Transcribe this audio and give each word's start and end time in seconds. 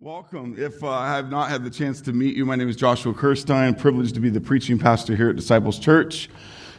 Welcome. 0.00 0.54
If 0.56 0.84
uh, 0.84 0.90
I 0.90 1.16
have 1.16 1.28
not 1.28 1.50
had 1.50 1.64
the 1.64 1.70
chance 1.70 2.00
to 2.02 2.12
meet 2.12 2.36
you, 2.36 2.46
my 2.46 2.54
name 2.54 2.68
is 2.68 2.76
Joshua 2.76 3.12
Kirstein. 3.12 3.76
Privileged 3.76 4.14
to 4.14 4.20
be 4.20 4.30
the 4.30 4.40
preaching 4.40 4.78
pastor 4.78 5.16
here 5.16 5.28
at 5.28 5.34
Disciples 5.34 5.76
Church, 5.76 6.30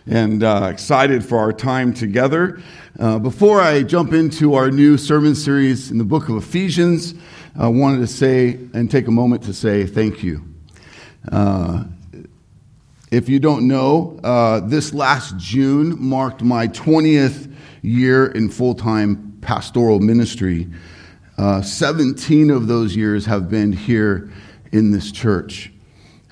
and 0.08 0.42
uh, 0.42 0.70
excited 0.72 1.25
for 1.25 1.37
our 1.37 1.51
time 1.51 1.93
together. 1.93 2.61
Uh, 2.97 3.19
before 3.19 3.59
I 3.59 3.83
jump 3.83 4.13
into 4.13 4.53
our 4.53 4.71
new 4.71 4.97
sermon 4.97 5.35
series 5.35 5.92
in 5.92 5.97
the 5.97 6.05
book 6.05 6.29
of 6.29 6.37
Ephesians, 6.37 7.13
I 7.58 7.67
wanted 7.67 7.97
to 7.97 8.07
say 8.07 8.57
and 8.73 8.89
take 8.89 9.09
a 9.09 9.11
moment 9.11 9.43
to 9.43 9.54
say 9.54 9.86
thank 9.86 10.23
you. 10.23 10.41
Uh, 11.29 11.83
if 13.11 13.27
you 13.27 13.39
don't 13.41 13.67
know, 13.67 14.17
uh, 14.23 14.61
this 14.61 14.93
last 14.93 15.36
June 15.36 16.01
marked 16.01 16.41
my 16.41 16.70
20th 16.70 17.54
year 17.81 18.27
in 18.27 18.47
full 18.47 18.75
time 18.75 19.38
pastoral 19.41 19.99
ministry. 19.99 20.70
Uh, 21.39 21.61
17 21.61 22.49
of 22.49 22.67
those 22.67 22.97
years 22.97 23.25
have 23.25 23.49
been 23.49 23.71
here 23.71 24.29
in 24.73 24.91
this 24.91 25.09
church. 25.09 25.71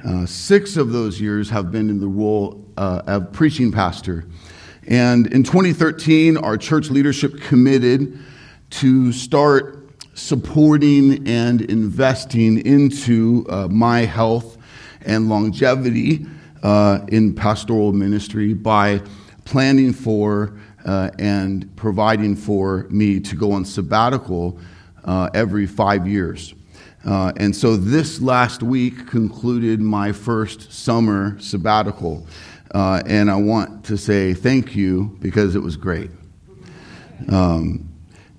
Uh, 0.05 0.25
six 0.25 0.75
of 0.75 0.91
those 0.91 1.21
years 1.21 1.49
have 1.49 1.71
been 1.71 1.89
in 1.89 2.01
the 2.01 2.07
role 2.07 2.65
uh, 2.75 3.03
of 3.07 3.31
preaching 3.31 3.71
pastor. 3.71 4.25
And 4.85 5.27
in 5.27 5.43
2013, 5.43 6.35
our 6.35 6.57
church 6.57 6.89
leadership 6.89 7.39
committed 7.39 8.19
to 8.71 9.13
start 9.13 9.87
supporting 10.13 11.25
and 11.25 11.61
investing 11.61 12.57
into 12.65 13.45
uh, 13.47 13.69
my 13.69 14.01
health 14.01 14.57
and 15.05 15.29
longevity 15.29 16.25
uh, 16.63 16.99
in 17.07 17.33
pastoral 17.33 17.93
ministry 17.93 18.53
by 18.53 19.01
planning 19.45 19.93
for 19.93 20.59
uh, 20.83 21.11
and 21.17 21.73
providing 21.77 22.35
for 22.35 22.87
me 22.89 23.21
to 23.21 23.37
go 23.37 23.53
on 23.53 23.63
sabbatical 23.63 24.59
uh, 25.07 25.29
every 25.33 25.65
five 25.65 26.07
years. 26.07 26.53
Uh, 27.05 27.31
and 27.37 27.55
so 27.55 27.77
this 27.77 28.21
last 28.21 28.61
week 28.61 29.07
concluded 29.07 29.79
my 29.79 30.11
first 30.11 30.71
summer 30.73 31.39
sabbatical. 31.39 32.27
Uh, 32.75 33.01
and 33.05 33.31
I 33.31 33.37
want 33.37 33.85
to 33.85 33.97
say 33.97 34.33
thank 34.33 34.75
you 34.75 35.17
because 35.21 35.55
it 35.55 35.59
was 35.59 35.77
great. 35.77 36.11
Um, 37.29 37.89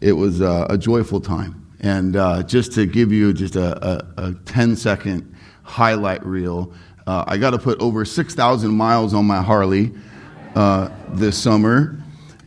it 0.00 0.12
was 0.12 0.42
uh, 0.42 0.66
a 0.68 0.76
joyful 0.76 1.20
time. 1.20 1.66
And 1.80 2.16
uh, 2.16 2.42
just 2.42 2.72
to 2.72 2.86
give 2.86 3.10
you 3.12 3.32
just 3.32 3.56
a, 3.56 3.86
a, 3.86 4.28
a 4.28 4.34
10 4.44 4.76
second 4.76 5.34
highlight 5.62 6.24
reel, 6.26 6.72
uh, 7.06 7.24
I 7.26 7.38
got 7.38 7.50
to 7.50 7.58
put 7.58 7.80
over 7.80 8.04
6,000 8.04 8.70
miles 8.70 9.14
on 9.14 9.24
my 9.24 9.40
Harley 9.40 9.92
this 11.14 11.38
summer 11.38 11.96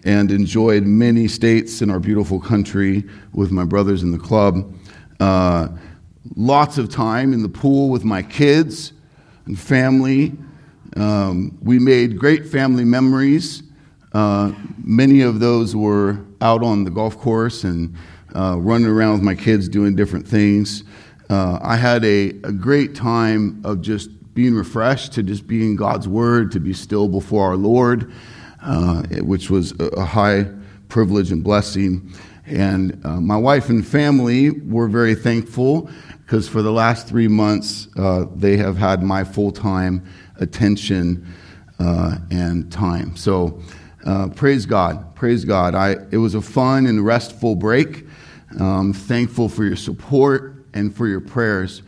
and 0.04 0.32
enjoyed 0.32 0.84
many 0.84 1.28
states 1.28 1.82
in 1.82 1.90
our 1.90 2.00
beautiful 2.00 2.40
country 2.40 3.04
with 3.34 3.52
my 3.52 3.64
brothers 3.64 4.04
in 4.04 4.12
the 4.12 4.18
club. 4.18 4.74
Uh, 5.20 5.68
lots 6.36 6.78
of 6.78 6.90
time 6.90 7.34
in 7.34 7.44
the 7.44 7.50
pool 7.50 7.90
with 7.90 8.04
my 8.04 8.22
kids 8.22 8.94
and 9.46 9.60
family. 9.60 10.34
Um, 10.96 11.58
we 11.62 11.80
made 11.80 12.18
great 12.18 12.48
family 12.48 12.84
memories. 12.84 13.64
Uh, 14.14 14.52
many 14.78 15.22
of 15.22 15.40
those 15.40 15.76
were 15.76 16.20
out 16.42 16.64
on 16.64 16.84
the 16.84 16.92
golf 16.92 17.18
course 17.18 17.64
and 17.64 17.96
uh, 18.36 18.58
running 18.60 18.88
around 18.88 19.14
with 19.14 19.22
my 19.22 19.36
kids 19.36 19.70
doing 19.70 19.96
different 19.96 20.28
things. 20.28 20.84
Uh, 21.30 21.60
I 21.62 21.78
had 21.78 22.04
a, 22.04 22.30
a 22.44 22.52
great 22.52 22.96
time 22.96 23.62
of 23.64 23.82
just 23.82 24.10
being 24.34 24.54
refreshed, 24.54 25.14
to 25.14 25.24
just 25.24 25.46
be 25.48 25.66
in 25.66 25.76
God's 25.76 26.08
Word, 26.08 26.52
to 26.54 26.60
be 26.60 26.74
still 26.74 27.08
before 27.08 27.46
our 27.48 27.56
Lord 27.56 28.12
uh, 28.62 29.04
which 29.22 29.50
was 29.50 29.74
a 29.80 30.06
high 30.06 30.46
privilege 30.90 31.32
and 31.32 31.44
blessing. 31.44 32.14
And 32.46 33.04
uh, 33.06 33.22
my 33.22 33.38
wife 33.38 33.70
and 33.70 33.86
family 33.86 34.50
were 34.50 34.88
very 34.88 35.16
thankful 35.16 35.90
because 36.26 36.48
for 36.48 36.62
the 36.62 36.72
last 36.72 37.08
three 37.08 37.28
months, 37.28 37.88
uh, 37.98 38.26
they 38.36 38.58
have 38.58 38.78
had 38.78 39.02
my 39.02 39.24
full 39.24 39.52
time 39.52 40.06
attention 40.38 41.28
uh, 41.80 42.18
and 42.30 42.72
time. 42.72 43.16
So 43.16 43.62
uh, 44.06 44.30
praise 44.30 44.66
God. 44.66 45.16
Praise 45.16 45.46
God. 45.46 45.76
I, 45.76 45.98
it 46.12 46.18
was 46.18 46.36
a 46.36 46.42
fun 46.42 46.88
and 46.88 47.06
restful 47.06 47.56
break. 47.56 48.06
I'm 48.60 48.94
thankful 48.94 49.48
for 49.48 49.64
your 49.64 49.76
support 49.76 50.66
and 50.74 50.96
for 50.96 51.08
your 51.08 51.22
prayers. 51.22 51.84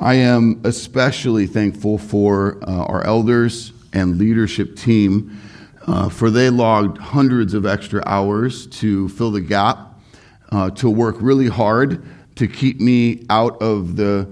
I 0.00 0.14
am 0.14 0.60
especially 0.64 1.46
thankful 1.46 1.98
for 1.98 2.58
uh, 2.62 2.84
our 2.84 3.04
elders 3.04 3.72
and 3.92 4.18
leadership 4.18 4.76
team 4.76 5.40
uh, 5.86 6.08
for 6.08 6.30
they 6.30 6.50
logged 6.50 6.98
hundreds 6.98 7.54
of 7.54 7.66
extra 7.66 8.02
hours 8.06 8.66
to 8.66 9.08
fill 9.10 9.30
the 9.30 9.40
gap, 9.40 9.78
uh, 10.50 10.70
to 10.70 10.88
work 10.88 11.16
really 11.20 11.48
hard 11.48 12.04
to 12.36 12.48
keep 12.48 12.80
me 12.80 13.24
out 13.30 13.60
of 13.62 13.96
the, 13.96 14.28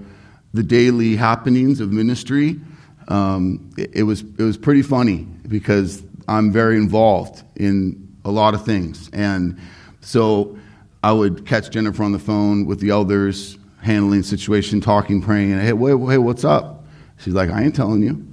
the 0.53 0.63
daily 0.63 1.15
happenings 1.15 1.79
of 1.79 1.91
ministry. 1.91 2.59
Um, 3.07 3.69
it, 3.77 3.91
it, 3.93 4.03
was, 4.03 4.21
it 4.21 4.43
was 4.43 4.57
pretty 4.57 4.81
funny 4.81 5.27
because 5.47 6.03
I'm 6.27 6.51
very 6.51 6.77
involved 6.77 7.43
in 7.55 8.15
a 8.25 8.31
lot 8.31 8.53
of 8.53 8.65
things. 8.65 9.09
And 9.13 9.59
so 10.01 10.57
I 11.03 11.11
would 11.11 11.45
catch 11.45 11.69
Jennifer 11.69 12.03
on 12.03 12.11
the 12.11 12.19
phone 12.19 12.65
with 12.65 12.79
the 12.79 12.89
elders, 12.89 13.57
handling 13.81 14.23
situation, 14.23 14.79
talking, 14.81 15.21
praying, 15.21 15.51
and 15.51 15.61
hey, 15.61 15.73
wait, 15.73 15.95
wait, 15.95 16.17
what's 16.17 16.45
up? 16.45 16.85
She's 17.17 17.33
like, 17.33 17.49
I 17.49 17.63
ain't 17.63 17.75
telling 17.75 18.01
you. 18.01 18.25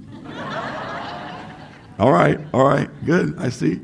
All 2.01 2.11
right, 2.11 2.39
all 2.51 2.63
right, 2.63 2.89
good. 3.05 3.35
I 3.37 3.49
see. 3.49 3.79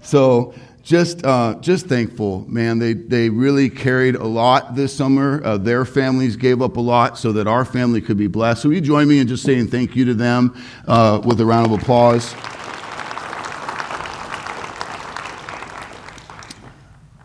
So 0.00 0.54
just 0.84 1.26
uh, 1.26 1.56
just 1.60 1.86
thankful, 1.86 2.46
man. 2.48 2.78
They 2.78 2.92
they 2.92 3.30
really 3.30 3.68
carried 3.68 4.14
a 4.14 4.24
lot 4.24 4.76
this 4.76 4.94
summer. 4.94 5.44
Uh, 5.44 5.58
their 5.58 5.84
families 5.84 6.36
gave 6.36 6.62
up 6.62 6.76
a 6.76 6.80
lot 6.80 7.18
so 7.18 7.32
that 7.32 7.48
our 7.48 7.64
family 7.64 8.00
could 8.00 8.16
be 8.16 8.28
blessed. 8.28 8.62
So 8.62 8.70
you 8.70 8.80
join 8.80 9.08
me 9.08 9.18
in 9.18 9.26
just 9.26 9.42
saying 9.42 9.66
thank 9.66 9.96
you 9.96 10.04
to 10.04 10.14
them 10.14 10.56
uh, 10.86 11.20
with 11.24 11.40
a 11.40 11.44
round 11.44 11.66
of 11.66 11.72
applause. 11.72 12.32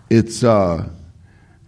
It's 0.10 0.44
uh, 0.44 0.90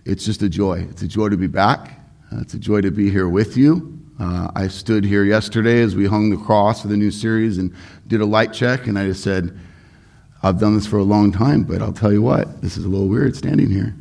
it's 0.05 0.25
just 0.25 0.41
a 0.41 0.49
joy. 0.49 0.87
It's 0.89 1.03
a 1.03 1.07
joy 1.07 1.29
to 1.29 1.37
be 1.37 1.45
back. 1.45 1.99
Uh, 2.31 2.39
it's 2.39 2.55
a 2.55 2.59
joy 2.59 2.81
to 2.81 2.89
be 2.89 3.11
here 3.11 3.29
with 3.29 3.57
you. 3.57 3.98
Uh, 4.19 4.51
I 4.53 4.67
stood 4.67 5.05
here 5.05 5.23
yesterday 5.23 5.81
as 5.81 5.95
we 5.95 6.05
hung 6.05 6.29
the 6.29 6.35
cross 6.35 6.81
for 6.81 6.89
the 6.89 6.97
new 6.97 7.09
series 7.09 7.57
and 7.57 7.73
did 8.07 8.19
a 8.19 8.25
light 8.25 8.51
check, 8.51 8.87
and 8.87 8.99
I 8.99 9.05
just 9.05 9.23
said, 9.23 9.57
I've 10.43 10.59
done 10.59 10.75
this 10.75 10.85
for 10.85 10.97
a 10.97 11.03
long 11.03 11.31
time, 11.31 11.63
but 11.63 11.81
I'll 11.81 11.93
tell 11.93 12.11
you 12.11 12.21
what, 12.21 12.61
this 12.61 12.75
is 12.75 12.83
a 12.83 12.89
little 12.89 13.07
weird 13.07 13.37
standing 13.37 13.69
here. 13.69 13.95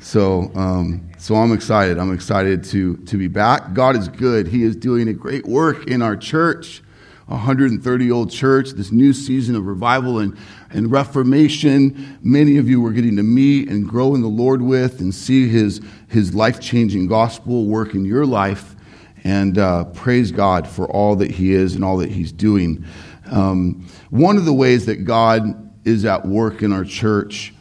So, 0.00 0.50
um, 0.54 1.06
so 1.18 1.34
I'm 1.34 1.52
excited. 1.52 1.98
I'm 1.98 2.14
excited 2.14 2.64
to, 2.64 2.96
to 2.96 3.18
be 3.18 3.28
back. 3.28 3.74
God 3.74 3.94
is 3.94 4.08
good. 4.08 4.48
He 4.48 4.62
is 4.62 4.74
doing 4.74 5.08
a 5.08 5.12
great 5.12 5.44
work 5.44 5.86
in 5.86 6.00
our 6.00 6.16
church, 6.16 6.82
a 7.28 7.32
130 7.32 8.10
old 8.10 8.30
church, 8.30 8.70
this 8.70 8.90
new 8.90 9.12
season 9.12 9.54
of 9.54 9.66
revival 9.66 10.18
and, 10.18 10.34
and 10.70 10.90
reformation. 10.90 12.18
Many 12.22 12.56
of 12.56 12.70
you 12.70 12.80
were 12.80 12.90
getting 12.90 13.16
to 13.16 13.22
meet 13.22 13.68
and 13.68 13.86
grow 13.86 14.14
in 14.14 14.22
the 14.22 14.28
Lord 14.28 14.62
with 14.62 15.00
and 15.00 15.14
see 15.14 15.46
his, 15.46 15.82
his 16.08 16.34
life 16.34 16.58
changing 16.58 17.06
gospel 17.06 17.66
work 17.66 17.94
in 17.94 18.06
your 18.06 18.24
life 18.24 18.76
and 19.24 19.58
uh, 19.58 19.84
praise 19.84 20.32
God 20.32 20.66
for 20.66 20.90
all 20.90 21.16
that 21.16 21.30
He 21.30 21.52
is 21.52 21.74
and 21.74 21.84
all 21.84 21.96
that 21.98 22.10
He's 22.10 22.32
doing. 22.32 22.84
Um, 23.30 23.86
one 24.10 24.36
of 24.36 24.44
the 24.44 24.52
ways 24.52 24.86
that 24.86 25.04
God 25.04 25.70
is 25.84 26.04
at 26.04 26.26
work 26.26 26.62
in 26.62 26.72
our 26.72 26.84
church 26.84 27.54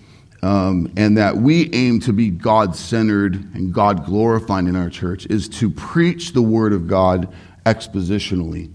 um, 0.44 0.92
and 0.98 1.18
that 1.18 1.38
we 1.38 1.72
aim 1.74 2.00
to 2.02 2.14
be 2.14 2.30
God 2.30 2.76
centered 2.76 3.36
and 3.54 3.74
God 3.74 4.06
glorifying 4.06 4.68
in 4.68 4.76
our 4.76 4.90
church 4.90 5.26
is 5.28 5.48
to 5.50 5.70
preach 5.70 6.34
the 6.34 6.42
Word 6.42 6.74
of 6.74 6.88
God 6.88 7.32
expositionally. 7.66 8.72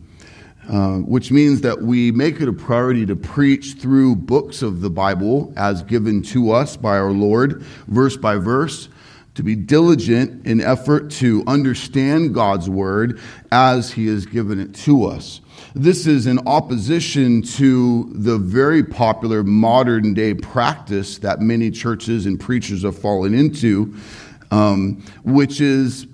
Uh, 0.68 0.96
which 0.98 1.30
means 1.30 1.60
that 1.60 1.80
we 1.80 2.10
make 2.10 2.40
it 2.40 2.48
a 2.48 2.52
priority 2.52 3.06
to 3.06 3.14
preach 3.14 3.74
through 3.74 4.16
books 4.16 4.62
of 4.62 4.80
the 4.80 4.90
Bible 4.90 5.52
as 5.56 5.84
given 5.84 6.20
to 6.20 6.50
us 6.50 6.76
by 6.76 6.98
our 6.98 7.12
Lord, 7.12 7.62
verse 7.86 8.16
by 8.16 8.34
verse, 8.34 8.88
to 9.36 9.42
be 9.42 9.54
diligent 9.54 10.46
in 10.46 10.60
effort 10.60 11.10
to 11.10 11.44
understand 11.46 12.34
God's 12.34 12.68
word 12.68 13.20
as 13.52 13.92
he 13.92 14.06
has 14.08 14.26
given 14.26 14.58
it 14.58 14.74
to 14.74 15.04
us. 15.04 15.40
This 15.74 16.06
is 16.06 16.26
in 16.26 16.38
opposition 16.46 17.42
to 17.42 18.10
the 18.14 18.38
very 18.38 18.82
popular 18.82 19.44
modern 19.44 20.14
day 20.14 20.32
practice 20.32 21.18
that 21.18 21.40
many 21.40 21.70
churches 21.70 22.24
and 22.24 22.40
preachers 22.40 22.82
have 22.82 22.98
fallen 22.98 23.34
into, 23.34 23.94
um, 24.50 25.04
which 25.22 25.60
is 25.60 26.06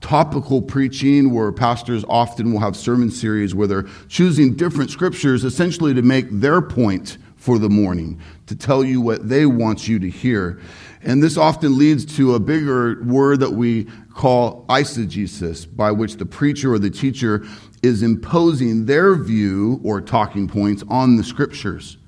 topical 0.00 0.62
preaching 0.62 1.32
where 1.32 1.50
pastors 1.50 2.04
often 2.08 2.52
will 2.52 2.60
have 2.60 2.76
sermon 2.76 3.10
series 3.10 3.52
where 3.54 3.66
they're 3.66 3.88
choosing 4.08 4.54
different 4.54 4.90
scriptures 4.90 5.42
essentially 5.42 5.92
to 5.94 6.02
make 6.02 6.26
their 6.30 6.62
point 6.62 7.18
for 7.36 7.58
the 7.58 7.68
morning, 7.68 8.20
to 8.46 8.54
tell 8.54 8.84
you 8.84 9.00
what 9.00 9.28
they 9.28 9.44
want 9.44 9.88
you 9.88 9.98
to 9.98 10.08
hear. 10.08 10.60
And 11.04 11.22
this 11.22 11.36
often 11.36 11.76
leads 11.76 12.04
to 12.16 12.34
a 12.34 12.40
bigger 12.40 13.02
word 13.04 13.40
that 13.40 13.52
we 13.52 13.84
call 14.14 14.64
eisegesis, 14.68 15.66
by 15.76 15.90
which 15.90 16.16
the 16.16 16.24
preacher 16.26 16.72
or 16.72 16.78
the 16.78 16.90
teacher 16.90 17.44
is 17.82 18.02
imposing 18.02 18.86
their 18.86 19.14
view 19.14 19.80
or 19.84 20.00
talking 20.00 20.48
points 20.48 20.82
on 20.88 21.16
the 21.16 21.24
scriptures. 21.24 21.98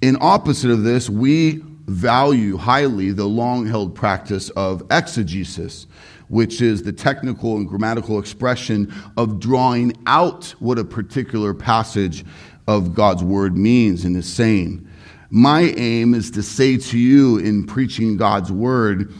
In 0.00 0.16
opposite 0.20 0.70
of 0.70 0.84
this, 0.84 1.10
we 1.10 1.64
value 1.86 2.56
highly 2.56 3.10
the 3.10 3.26
long 3.26 3.66
held 3.66 3.96
practice 3.96 4.50
of 4.50 4.82
exegesis, 4.90 5.88
which 6.28 6.62
is 6.62 6.82
the 6.82 6.92
technical 6.92 7.56
and 7.56 7.66
grammatical 7.66 8.20
expression 8.20 8.94
of 9.16 9.40
drawing 9.40 9.92
out 10.06 10.54
what 10.60 10.78
a 10.78 10.84
particular 10.84 11.52
passage 11.52 12.24
of 12.68 12.94
God's 12.94 13.24
word 13.24 13.56
means 13.56 14.04
and 14.04 14.16
is 14.16 14.32
saying. 14.32 14.87
My 15.30 15.60
aim 15.60 16.14
is 16.14 16.30
to 16.32 16.42
say 16.42 16.78
to 16.78 16.98
you 16.98 17.38
in 17.38 17.66
preaching 17.66 18.16
God's 18.16 18.50
word, 18.50 19.12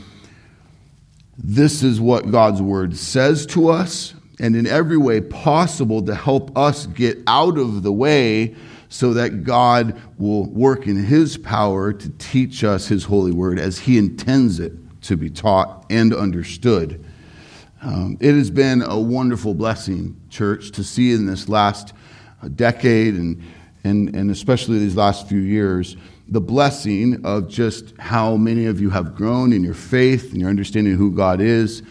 this 1.37 1.83
is 1.83 2.01
what 2.01 2.31
God's 2.31 2.63
word 2.63 2.97
says 2.97 3.45
to 3.47 3.69
us, 3.69 4.15
and 4.41 4.57
in 4.57 4.67
every 4.67 4.97
way 4.97 5.21
possible 5.21 6.03
to 6.03 6.15
help 6.15 6.57
us 6.57 6.87
get 6.87 7.19
out 7.27 7.59
of 7.59 7.83
the 7.83 7.93
way 7.93 8.57
so 8.89 9.13
that 9.15 9.45
God 9.45 10.01
will 10.17 10.47
work 10.47 10.87
in 10.87 10.97
his 10.97 11.37
power 11.37 11.93
to 11.93 12.09
teach 12.19 12.65
us 12.65 12.89
his 12.89 13.05
holy 13.05 13.33
word 13.33 13.59
as 13.59 13.79
he 13.79 13.99
intends 13.99 14.61
it 14.61 14.73
to 15.03 15.17
be 15.17 15.29
taught 15.29 15.85
and 15.91 16.15
understood. 16.15 17.05
Um, 17.83 18.17
it 18.21 18.35
has 18.35 18.51
been 18.51 18.83
a 18.83 18.99
wonderful 18.99 19.55
blessing, 19.55 20.19
church, 20.31 20.71
to 20.73 20.83
see 20.83 21.13
in 21.13 21.27
this 21.27 21.49
last 21.49 21.93
decade 22.57 23.15
and, 23.15 23.43
and, 23.85 24.15
and 24.15 24.31
especially 24.31 24.79
these 24.79 24.97
last 24.97 25.29
few 25.29 25.41
years 25.41 25.97
the 26.29 26.41
blessing 26.41 27.25
of 27.25 27.49
just 27.49 27.97
how 27.99 28.37
many 28.37 28.67
of 28.67 28.81
you 28.81 28.91
have 28.91 29.15
grown 29.15 29.53
in 29.53 29.65
your 29.65 29.75
faith 29.75 30.33
and 30.33 30.41
your 30.41 30.51
understanding 30.51 30.93
of 30.93 30.99
who 30.99 31.11
God 31.11 31.41
is, 31.41 31.83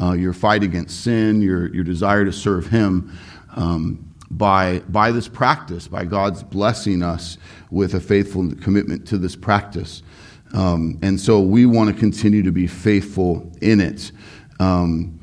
uh, 0.00 0.12
your 0.12 0.34
fight 0.34 0.62
against 0.62 1.02
sin, 1.02 1.40
your, 1.40 1.74
your 1.74 1.84
desire 1.84 2.24
to 2.24 2.32
serve 2.32 2.66
Him. 2.66 3.16
Um, 3.56 4.04
by, 4.30 4.80
by 4.80 5.10
this 5.10 5.26
practice, 5.26 5.88
by 5.88 6.04
God's 6.04 6.42
blessing 6.42 7.02
us 7.02 7.38
with 7.70 7.94
a 7.94 8.00
faithful 8.00 8.54
commitment 8.56 9.08
to 9.08 9.16
this 9.16 9.34
practice. 9.34 10.02
Um, 10.52 10.98
and 11.00 11.18
so 11.18 11.40
we 11.40 11.64
want 11.64 11.88
to 11.88 11.98
continue 11.98 12.42
to 12.42 12.52
be 12.52 12.66
faithful 12.66 13.50
in 13.62 13.80
it. 13.80 14.12
Um, 14.60 15.18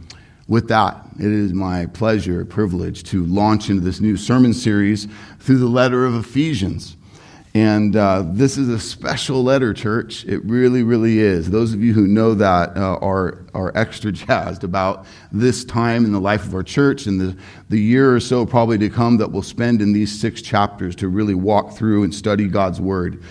with 0.47 0.67
that, 0.69 1.05
it 1.19 1.25
is 1.25 1.53
my 1.53 1.85
pleasure, 1.87 2.43
privilege 2.45 3.03
to 3.05 3.25
launch 3.25 3.69
into 3.69 3.81
this 3.81 3.99
new 3.99 4.17
sermon 4.17 4.53
series 4.53 5.07
through 5.45 5.59
the 5.59 5.67
letter 5.67 6.07
of 6.07 6.15
Ephesians. 6.15 6.97
And 7.53 7.95
uh, 7.95 8.23
this 8.25 8.57
is 8.57 8.67
a 8.67 8.79
special 8.79 9.43
letter, 9.43 9.75
church. 9.75 10.25
It 10.25 10.43
really, 10.43 10.81
really 10.81 11.19
is. 11.19 11.51
Those 11.51 11.71
of 11.71 11.83
you 11.83 11.93
who 11.93 12.07
know 12.07 12.33
that 12.33 12.75
uh, 12.75 12.95
are, 12.95 13.45
are 13.53 13.71
extra 13.77 14.11
jazzed 14.11 14.63
about 14.63 15.05
this 15.31 15.63
time 15.63 16.03
in 16.03 16.11
the 16.11 16.19
life 16.19 16.47
of 16.47 16.55
our 16.55 16.63
church 16.63 17.05
and 17.05 17.21
the, 17.21 17.37
the 17.69 17.79
year 17.79 18.13
or 18.13 18.19
so 18.19 18.43
probably 18.45 18.79
to 18.79 18.89
come 18.89 19.17
that 19.17 19.31
we'll 19.31 19.43
spend 19.43 19.83
in 19.83 19.93
these 19.93 20.19
six 20.19 20.41
chapters 20.41 20.95
to 20.95 21.07
really 21.07 21.35
walk 21.35 21.73
through 21.73 22.03
and 22.03 22.13
study 22.13 22.47
God's 22.47 22.81
Word. 22.81 23.21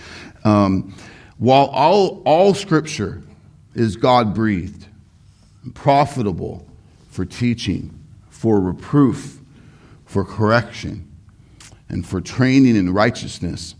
Um, 0.45 0.95
while 1.37 1.65
all, 1.65 2.23
all 2.25 2.53
Scripture 2.53 3.21
is 3.73 3.97
God 3.97 4.33
breathed, 4.33 4.87
profitable 5.73 6.65
for 7.09 7.25
teaching, 7.25 7.93
for 8.29 8.61
reproof, 8.61 9.41
for 10.05 10.23
correction, 10.23 11.04
and 11.89 12.05
for 12.05 12.21
training 12.21 12.75
in 12.75 12.93
righteousness, 12.93 13.75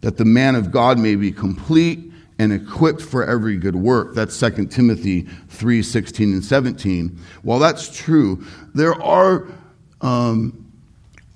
that 0.00 0.16
the 0.16 0.24
man 0.24 0.54
of 0.54 0.70
God 0.70 0.98
may 0.98 1.14
be 1.14 1.32
complete 1.32 2.10
and 2.38 2.52
equipped 2.54 3.02
for 3.02 3.24
every 3.24 3.56
good 3.56 3.76
work. 3.76 4.14
That's 4.14 4.38
2 4.38 4.66
Timothy 4.66 5.28
3 5.48 5.82
16 5.82 6.32
and 6.32 6.44
17. 6.44 7.18
While 7.42 7.58
that's 7.58 7.94
true, 7.94 8.44
there 8.74 8.94
are 9.02 9.46
um, 10.00 10.72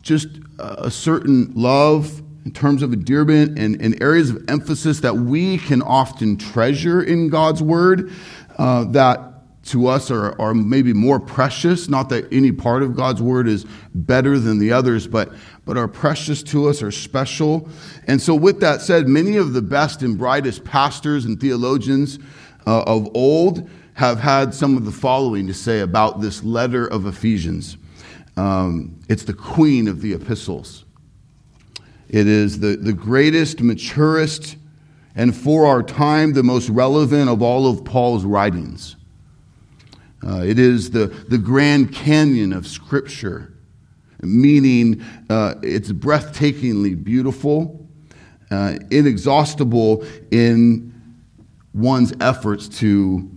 just 0.00 0.28
a 0.58 0.90
certain 0.90 1.52
love 1.54 2.22
in 2.44 2.52
terms 2.52 2.82
of 2.82 2.92
endearment 2.92 3.58
and, 3.58 3.80
and, 3.80 4.00
areas 4.02 4.30
of 4.30 4.44
emphasis 4.48 5.00
that 5.00 5.14
we 5.14 5.58
can 5.58 5.80
often 5.82 6.36
treasure 6.36 7.02
in 7.02 7.28
God's 7.28 7.62
Word 7.62 8.12
uh, 8.58 8.84
that 8.84 9.64
to 9.64 9.86
us 9.86 10.10
are, 10.10 10.38
are 10.40 10.52
maybe 10.52 10.92
more 10.92 11.18
precious. 11.18 11.88
Not 11.88 12.10
that 12.10 12.30
any 12.30 12.52
part 12.52 12.82
of 12.82 12.94
God's 12.94 13.22
Word 13.22 13.48
is 13.48 13.64
better 13.94 14.38
than 14.38 14.58
the 14.58 14.72
others, 14.72 15.06
but 15.06 15.32
but 15.64 15.76
are 15.76 15.88
precious 15.88 16.42
to 16.42 16.68
us, 16.68 16.82
are 16.82 16.90
special. 16.90 17.68
And 18.06 18.20
so, 18.20 18.34
with 18.34 18.60
that 18.60 18.82
said, 18.82 19.08
many 19.08 19.36
of 19.36 19.52
the 19.52 19.62
best 19.62 20.02
and 20.02 20.18
brightest 20.18 20.64
pastors 20.64 21.24
and 21.24 21.40
theologians 21.40 22.18
uh, 22.66 22.82
of 22.82 23.08
old 23.14 23.68
have 23.94 24.18
had 24.18 24.52
some 24.52 24.76
of 24.76 24.84
the 24.84 24.92
following 24.92 25.46
to 25.46 25.54
say 25.54 25.80
about 25.80 26.20
this 26.20 26.42
letter 26.42 26.86
of 26.86 27.06
Ephesians. 27.06 27.76
Um, 28.36 28.98
it's 29.08 29.22
the 29.22 29.34
queen 29.34 29.86
of 29.88 30.00
the 30.00 30.12
epistles. 30.12 30.84
It 32.08 32.26
is 32.26 32.60
the, 32.60 32.76
the 32.76 32.92
greatest, 32.92 33.60
maturest, 33.60 34.56
and 35.16 35.34
for 35.34 35.66
our 35.66 35.82
time, 35.82 36.32
the 36.32 36.42
most 36.42 36.68
relevant 36.68 37.30
of 37.30 37.40
all 37.40 37.68
of 37.68 37.84
Paul's 37.84 38.24
writings. 38.24 38.96
Uh, 40.26 40.42
it 40.42 40.58
is 40.58 40.90
the, 40.90 41.06
the 41.06 41.38
Grand 41.38 41.92
Canyon 41.92 42.52
of 42.52 42.66
Scripture 42.66 43.53
meaning 44.24 45.04
uh, 45.30 45.54
it's 45.62 45.92
breathtakingly 45.92 47.02
beautiful, 47.02 47.88
uh, 48.50 48.78
inexhaustible 48.90 50.04
in 50.30 50.92
one's 51.72 52.12
efforts 52.20 52.68
to 52.68 53.30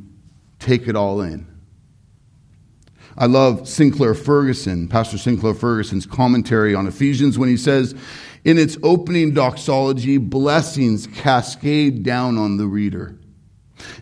take 0.60 0.88
it 0.88 0.96
all 0.96 1.22
in. 1.22 1.46
I 3.18 3.26
love 3.26 3.68
Sinclair 3.68 4.14
Ferguson, 4.14 4.88
Pastor 4.88 5.18
Sinclair 5.18 5.56
Ferguson's 5.56 6.06
commentary 6.06 6.76
on 6.76 6.86
Ephesians 6.86 7.40
when 7.40 7.50
he 7.50 7.58
says, 7.58 7.96
in 8.44 8.60
its 8.60 8.78
opening 8.84 9.34
doxology, 9.34 10.18
blessings 10.18 11.08
cascade 11.08 12.04
down 12.04 12.38
on 12.38 12.58
the 12.58 12.68
reader. 12.68 13.18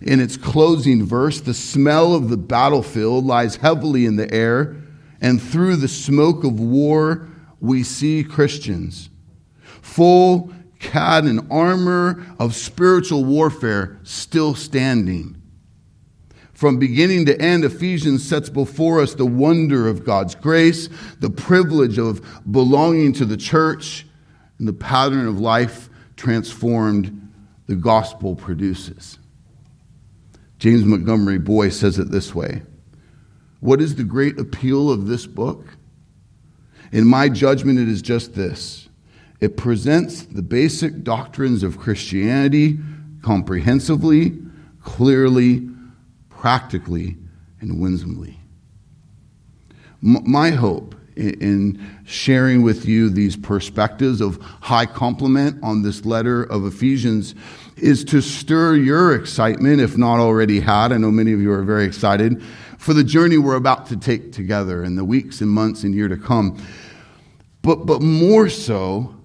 In 0.02 0.20
its 0.20 0.36
closing 0.36 1.06
verse, 1.06 1.42
the 1.42 1.54
smell 1.54 2.14
of 2.14 2.30
the 2.30 2.38
battlefield 2.38 3.26
lies 3.26 3.56
heavily 3.56 4.06
in 4.06 4.18
the 4.18 4.32
air 4.34 4.76
and 5.22 5.42
through 5.42 5.78
the 5.78 5.88
smoke 5.88 6.44
of 6.44 6.60
war, 6.60 7.28
we 7.60 7.84
see 7.84 8.24
Christians, 8.24 9.10
full 9.82 10.54
clad 10.80 11.26
in 11.26 11.50
armor 11.52 12.26
of 12.40 12.56
spiritual 12.56 13.26
warfare, 13.26 14.00
still 14.04 14.56
standing. 14.56 15.42
From 16.54 16.80
beginning 16.80 17.26
to 17.26 17.42
end, 17.42 17.66
Ephesians 17.66 18.26
sets 18.26 18.50
before 18.50 19.02
us 19.02 19.14
the 19.14 19.26
wonder 19.26 19.88
of 19.88 20.06
God's 20.06 20.36
grace, 20.36 20.88
the 21.20 21.30
privilege 21.30 21.98
of 21.98 22.26
belonging 22.50 23.14
to 23.14 23.26
the 23.26 23.38
church, 23.38 24.06
and 24.58 24.68
the 24.68 24.74
pattern 24.74 25.28
of 25.28 25.40
life 25.40 25.90
transformed 26.16 27.32
the 27.68 27.76
gospel 27.76 28.36
produces. 28.36 29.20
James 30.60 30.86
Montgomery 30.86 31.40
Boice 31.40 31.78
says 31.78 32.00
it 32.00 32.10
this 32.10 32.34
way 32.34 32.62
what 33.66 33.82
is 33.82 33.96
the 33.96 34.04
great 34.04 34.40
appeal 34.40 34.92
of 34.92 35.08
this 35.08 35.26
book? 35.26 35.66
In 36.92 37.08
my 37.08 37.30
judgment, 37.30 37.80
it 37.80 37.90
is 37.90 38.02
just 38.02 38.36
this 38.36 38.88
it 39.42 39.58
presents 39.58 40.24
the 40.24 40.42
basic 40.42 41.04
doctrines 41.04 41.64
of 41.64 41.80
Christianity 41.80 42.78
comprehensively, 43.22 44.38
clearly, 44.82 45.68
practically, 46.30 47.18
and 47.60 47.82
winsomely. 47.82 48.40
My 50.02 50.52
hope 50.52 50.96
in 51.16 51.82
sharing 52.06 52.62
with 52.62 52.86
you 52.86 53.10
these 53.10 53.36
perspectives 53.36 54.22
of 54.22 54.38
high 54.62 54.86
compliment 54.86 55.58
on 55.64 55.82
this 55.82 56.06
letter 56.06 56.44
of 56.44 56.66
Ephesians 56.66 57.34
is 57.78 58.04
to 58.06 58.22
stir 58.22 58.76
your 58.76 59.16
excitement, 59.16 59.82
if 59.82 59.98
not 59.98 60.20
already 60.20 60.60
had. 60.60 60.92
I 60.92 60.98
know 60.98 61.12
many 61.12 61.34
of 61.34 61.42
you 61.42 61.52
are 61.52 61.64
very 61.64 61.86
excited 61.86 62.42
for 62.86 62.94
the 62.94 63.04
journey 63.04 63.40
we're 63.40 63.56
about 63.56 63.88
to 63.88 63.98
take 63.98 64.32
together 64.32 64.84
in 64.84 64.96
the 64.96 65.04
weeks 65.04 65.42
and 65.42 65.50
months 65.50 65.84
and 65.84 65.96
year 65.96 66.08
to 66.08 66.16
come. 66.16 66.56
But, 67.64 67.88
but 67.88 68.00
more 68.04 68.48
so, 68.48 69.16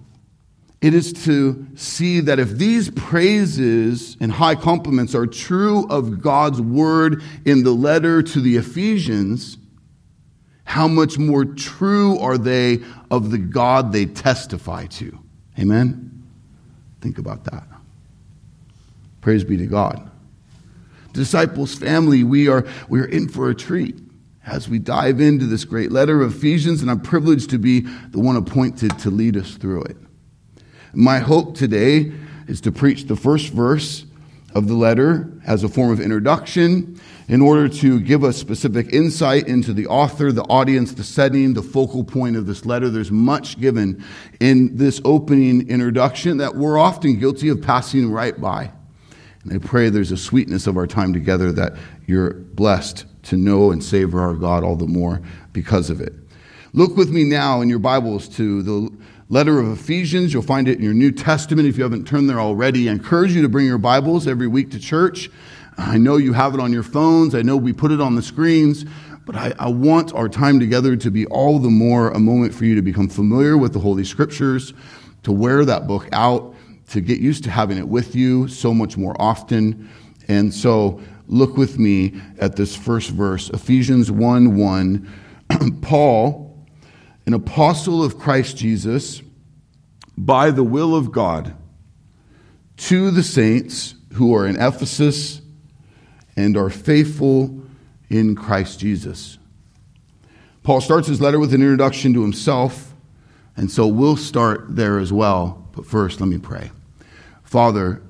it 0.81 0.95
is 0.95 1.13
to 1.25 1.67
see 1.75 2.21
that 2.21 2.39
if 2.39 2.49
these 2.49 2.89
praises 2.89 4.17
and 4.19 4.31
high 4.31 4.55
compliments 4.55 5.13
are 5.13 5.27
true 5.27 5.87
of 5.91 6.21
God's 6.21 6.59
word 6.59 7.21
in 7.45 7.61
the 7.61 7.69
letter 7.69 8.23
to 8.23 8.41
the 8.41 8.55
Ephesians, 8.57 9.59
how 10.63 10.87
much 10.87 11.19
more 11.19 11.45
true 11.45 12.17
are 12.17 12.39
they 12.39 12.79
of 13.11 13.29
the 13.29 13.37
God 13.37 13.93
they 13.93 14.07
testify 14.07 14.87
to? 14.87 15.19
Amen? 15.59 16.23
Think 16.99 17.19
about 17.19 17.43
that. 17.43 17.67
Praise 19.21 19.43
be 19.43 19.55
to 19.57 19.67
God 19.67 20.10
disciples 21.13 21.75
family, 21.75 22.23
we 22.23 22.47
are, 22.47 22.65
we 22.89 22.99
are 22.99 23.05
in 23.05 23.27
for 23.27 23.49
a 23.49 23.55
treat 23.55 23.97
as 24.45 24.67
we 24.67 24.79
dive 24.79 25.21
into 25.21 25.45
this 25.45 25.65
great 25.65 25.91
letter 25.91 26.21
of 26.21 26.35
Ephesians, 26.35 26.81
and 26.81 26.89
I'm 26.89 27.01
privileged 27.01 27.51
to 27.51 27.59
be 27.59 27.81
the 27.81 28.19
one 28.19 28.35
appointed 28.35 28.97
to 28.99 29.11
lead 29.11 29.37
us 29.37 29.55
through 29.55 29.83
it. 29.83 29.97
My 30.93 31.19
hope 31.19 31.55
today 31.55 32.11
is 32.47 32.61
to 32.61 32.71
preach 32.71 33.05
the 33.05 33.15
first 33.15 33.53
verse 33.53 34.05
of 34.53 34.67
the 34.67 34.73
letter 34.73 35.31
as 35.45 35.63
a 35.63 35.69
form 35.69 35.91
of 35.91 36.01
introduction 36.01 36.99
in 37.29 37.41
order 37.41 37.69
to 37.69 38.01
give 38.01 38.25
us 38.25 38.35
specific 38.35 38.91
insight 38.91 39.47
into 39.47 39.71
the 39.71 39.87
author, 39.87 40.33
the 40.33 40.43
audience, 40.43 40.93
the 40.93 41.03
setting, 41.03 41.53
the 41.53 41.61
focal 41.61 42.03
point 42.03 42.35
of 42.35 42.45
this 42.45 42.65
letter. 42.65 42.89
There's 42.89 43.11
much 43.11 43.59
given 43.61 44.03
in 44.41 44.75
this 44.75 44.99
opening 45.05 45.69
introduction 45.69 46.37
that 46.37 46.55
we're 46.55 46.77
often 46.77 47.19
guilty 47.19 47.47
of 47.47 47.61
passing 47.61 48.11
right 48.11 48.39
by 48.39 48.71
And 49.43 49.53
I 49.53 49.57
pray 49.57 49.89
there's 49.89 50.11
a 50.11 50.17
sweetness 50.17 50.67
of 50.67 50.77
our 50.77 50.87
time 50.87 51.13
together 51.13 51.51
that 51.53 51.73
you're 52.05 52.33
blessed 52.33 53.05
to 53.23 53.37
know 53.37 53.71
and 53.71 53.83
savor 53.83 54.21
our 54.21 54.35
God 54.35 54.63
all 54.63 54.75
the 54.75 54.87
more 54.87 55.21
because 55.53 55.89
of 55.89 55.99
it. 56.01 56.13
Look 56.73 56.95
with 56.95 57.09
me 57.09 57.23
now 57.23 57.61
in 57.61 57.69
your 57.69 57.79
Bibles 57.79 58.29
to 58.29 58.61
the 58.61 58.89
letter 59.29 59.59
of 59.59 59.71
Ephesians. 59.71 60.33
You'll 60.33 60.43
find 60.43 60.67
it 60.67 60.77
in 60.77 60.83
your 60.83 60.93
New 60.93 61.11
Testament 61.11 61.67
if 61.67 61.77
you 61.77 61.83
haven't 61.83 62.07
turned 62.07 62.29
there 62.29 62.39
already. 62.39 62.87
I 62.87 62.93
encourage 62.93 63.33
you 63.33 63.41
to 63.41 63.49
bring 63.49 63.65
your 63.65 63.77
Bibles 63.77 64.27
every 64.27 64.47
week 64.47 64.71
to 64.71 64.79
church. 64.79 65.29
I 65.77 65.97
know 65.97 66.17
you 66.17 66.33
have 66.33 66.53
it 66.53 66.59
on 66.59 66.71
your 66.71 66.83
phones. 66.83 67.33
I 67.33 67.41
know 67.41 67.57
we 67.57 67.73
put 67.73 67.91
it 67.91 68.01
on 68.01 68.15
the 68.15 68.21
screens. 68.21 68.85
But 69.25 69.35
I, 69.35 69.53
I, 69.59 69.69
want 69.69 70.13
our 70.13 70.27
time 70.27 70.59
together 70.59 70.95
to 70.95 71.11
be 71.11 71.25
all 71.27 71.59
the 71.59 71.69
more 71.69 72.09
a 72.09 72.19
moment 72.19 72.53
for 72.53 72.65
you 72.65 72.75
to 72.75 72.81
become 72.81 73.07
familiar 73.07 73.55
with 73.55 73.71
the 73.71 73.79
Holy 73.79 74.03
Scriptures, 74.03 74.73
to 75.23 75.31
wear 75.31 75.63
that 75.63 75.87
book 75.87 76.09
out, 76.11 76.55
to 76.91 77.01
get 77.01 77.19
used 77.19 77.45
to 77.45 77.49
having 77.49 77.77
it 77.77 77.87
with 77.87 78.15
you 78.15 78.47
so 78.47 78.73
much 78.73 78.97
more 78.97 79.15
often. 79.19 79.89
And 80.27 80.53
so 80.53 81.01
look 81.27 81.55
with 81.55 81.79
me 81.79 82.19
at 82.37 82.57
this 82.57 82.75
first 82.75 83.11
verse, 83.11 83.49
Ephesians 83.49 84.11
1 84.11 84.57
1. 84.57 85.09
Paul, 85.81 86.67
an 87.25 87.33
apostle 87.33 88.03
of 88.03 88.19
Christ 88.19 88.57
Jesus, 88.57 89.21
by 90.17 90.51
the 90.51 90.63
will 90.63 90.95
of 90.95 91.11
God, 91.11 91.55
to 92.77 93.09
the 93.09 93.23
saints 93.23 93.95
who 94.13 94.35
are 94.35 94.45
in 94.45 94.61
Ephesus 94.61 95.41
and 96.35 96.57
are 96.57 96.69
faithful 96.69 97.63
in 98.09 98.35
Christ 98.35 98.79
Jesus. 98.79 99.37
Paul 100.63 100.81
starts 100.81 101.07
his 101.07 101.21
letter 101.21 101.39
with 101.39 101.53
an 101.53 101.61
introduction 101.61 102.13
to 102.13 102.21
himself, 102.21 102.93
and 103.55 103.71
so 103.71 103.87
we'll 103.87 104.17
start 104.17 104.75
there 104.75 104.99
as 104.99 105.13
well. 105.13 105.69
But 105.71 105.85
first, 105.85 106.19
let 106.19 106.27
me 106.27 106.37
pray. 106.37 106.71
Father, 107.51 108.01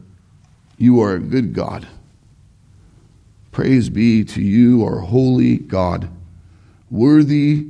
you 0.77 1.01
are 1.01 1.15
a 1.15 1.19
good 1.19 1.51
God. 1.55 1.87
Praise 3.51 3.89
be 3.89 4.23
to 4.23 4.39
you, 4.39 4.85
our 4.85 4.99
holy 4.99 5.57
God, 5.57 6.09
worthy, 6.91 7.65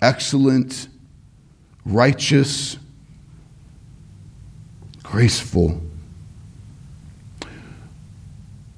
excellent, 0.00 0.86
righteous, 1.84 2.76
graceful. 5.02 5.82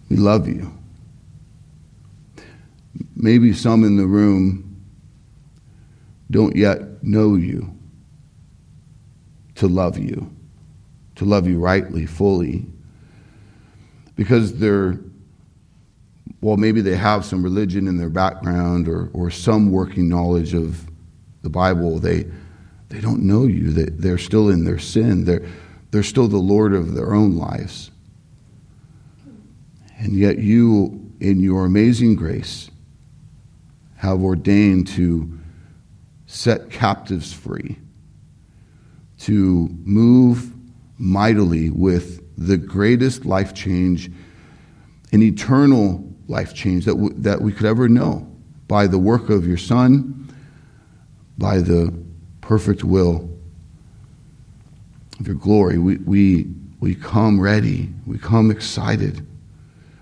We 0.08 0.16
love 0.16 0.48
you 0.48 0.72
maybe 3.14 3.52
some 3.52 3.84
in 3.84 3.96
the 3.96 4.06
room 4.06 4.82
don't 6.30 6.56
yet 6.56 7.02
know 7.04 7.34
you 7.34 7.72
to 9.54 9.68
love 9.68 9.98
you, 9.98 10.34
to 11.22 11.28
love 11.28 11.46
you 11.46 11.58
rightly, 11.58 12.04
fully, 12.04 12.66
because 14.16 14.58
they're, 14.58 14.98
well, 16.40 16.56
maybe 16.56 16.80
they 16.80 16.96
have 16.96 17.24
some 17.24 17.42
religion 17.44 17.86
in 17.86 17.96
their 17.96 18.10
background 18.10 18.88
or, 18.88 19.08
or 19.12 19.30
some 19.30 19.70
working 19.70 20.08
knowledge 20.08 20.52
of 20.52 20.84
the 21.42 21.48
Bible. 21.48 22.00
They, 22.00 22.26
they 22.88 23.00
don't 23.00 23.22
know 23.22 23.46
you, 23.46 23.70
they, 23.70 23.84
they're 23.84 24.18
still 24.18 24.48
in 24.48 24.64
their 24.64 24.80
sin, 24.80 25.24
they're, 25.24 25.46
they're 25.92 26.02
still 26.02 26.26
the 26.26 26.38
Lord 26.38 26.74
of 26.74 26.94
their 26.94 27.14
own 27.14 27.36
lives. 27.36 27.92
And 29.98 30.16
yet, 30.16 30.38
you, 30.38 31.12
in 31.20 31.40
your 31.40 31.64
amazing 31.64 32.16
grace, 32.16 32.68
have 33.98 34.22
ordained 34.22 34.88
to 34.88 35.38
set 36.26 36.70
captives 36.70 37.32
free, 37.32 37.78
to 39.20 39.68
move 39.84 40.51
mightily 41.02 41.68
with 41.68 42.22
the 42.38 42.56
greatest 42.56 43.24
life 43.24 43.52
change, 43.52 44.08
an 45.10 45.20
eternal 45.20 46.08
life 46.28 46.54
change 46.54 46.84
that, 46.84 46.92
w- 46.92 47.12
that 47.14 47.40
we 47.40 47.52
could 47.52 47.66
ever 47.66 47.88
know 47.88 48.24
by 48.68 48.86
the 48.86 48.98
work 48.98 49.28
of 49.28 49.44
your 49.44 49.56
Son, 49.56 50.32
by 51.38 51.58
the 51.58 51.92
perfect 52.40 52.84
will 52.84 53.28
of 55.18 55.26
your 55.26 55.34
glory. 55.34 55.76
We, 55.76 55.96
we, 55.96 56.46
we 56.78 56.94
come 56.94 57.40
ready, 57.40 57.88
we 58.06 58.16
come 58.16 58.52
excited. 58.52 59.26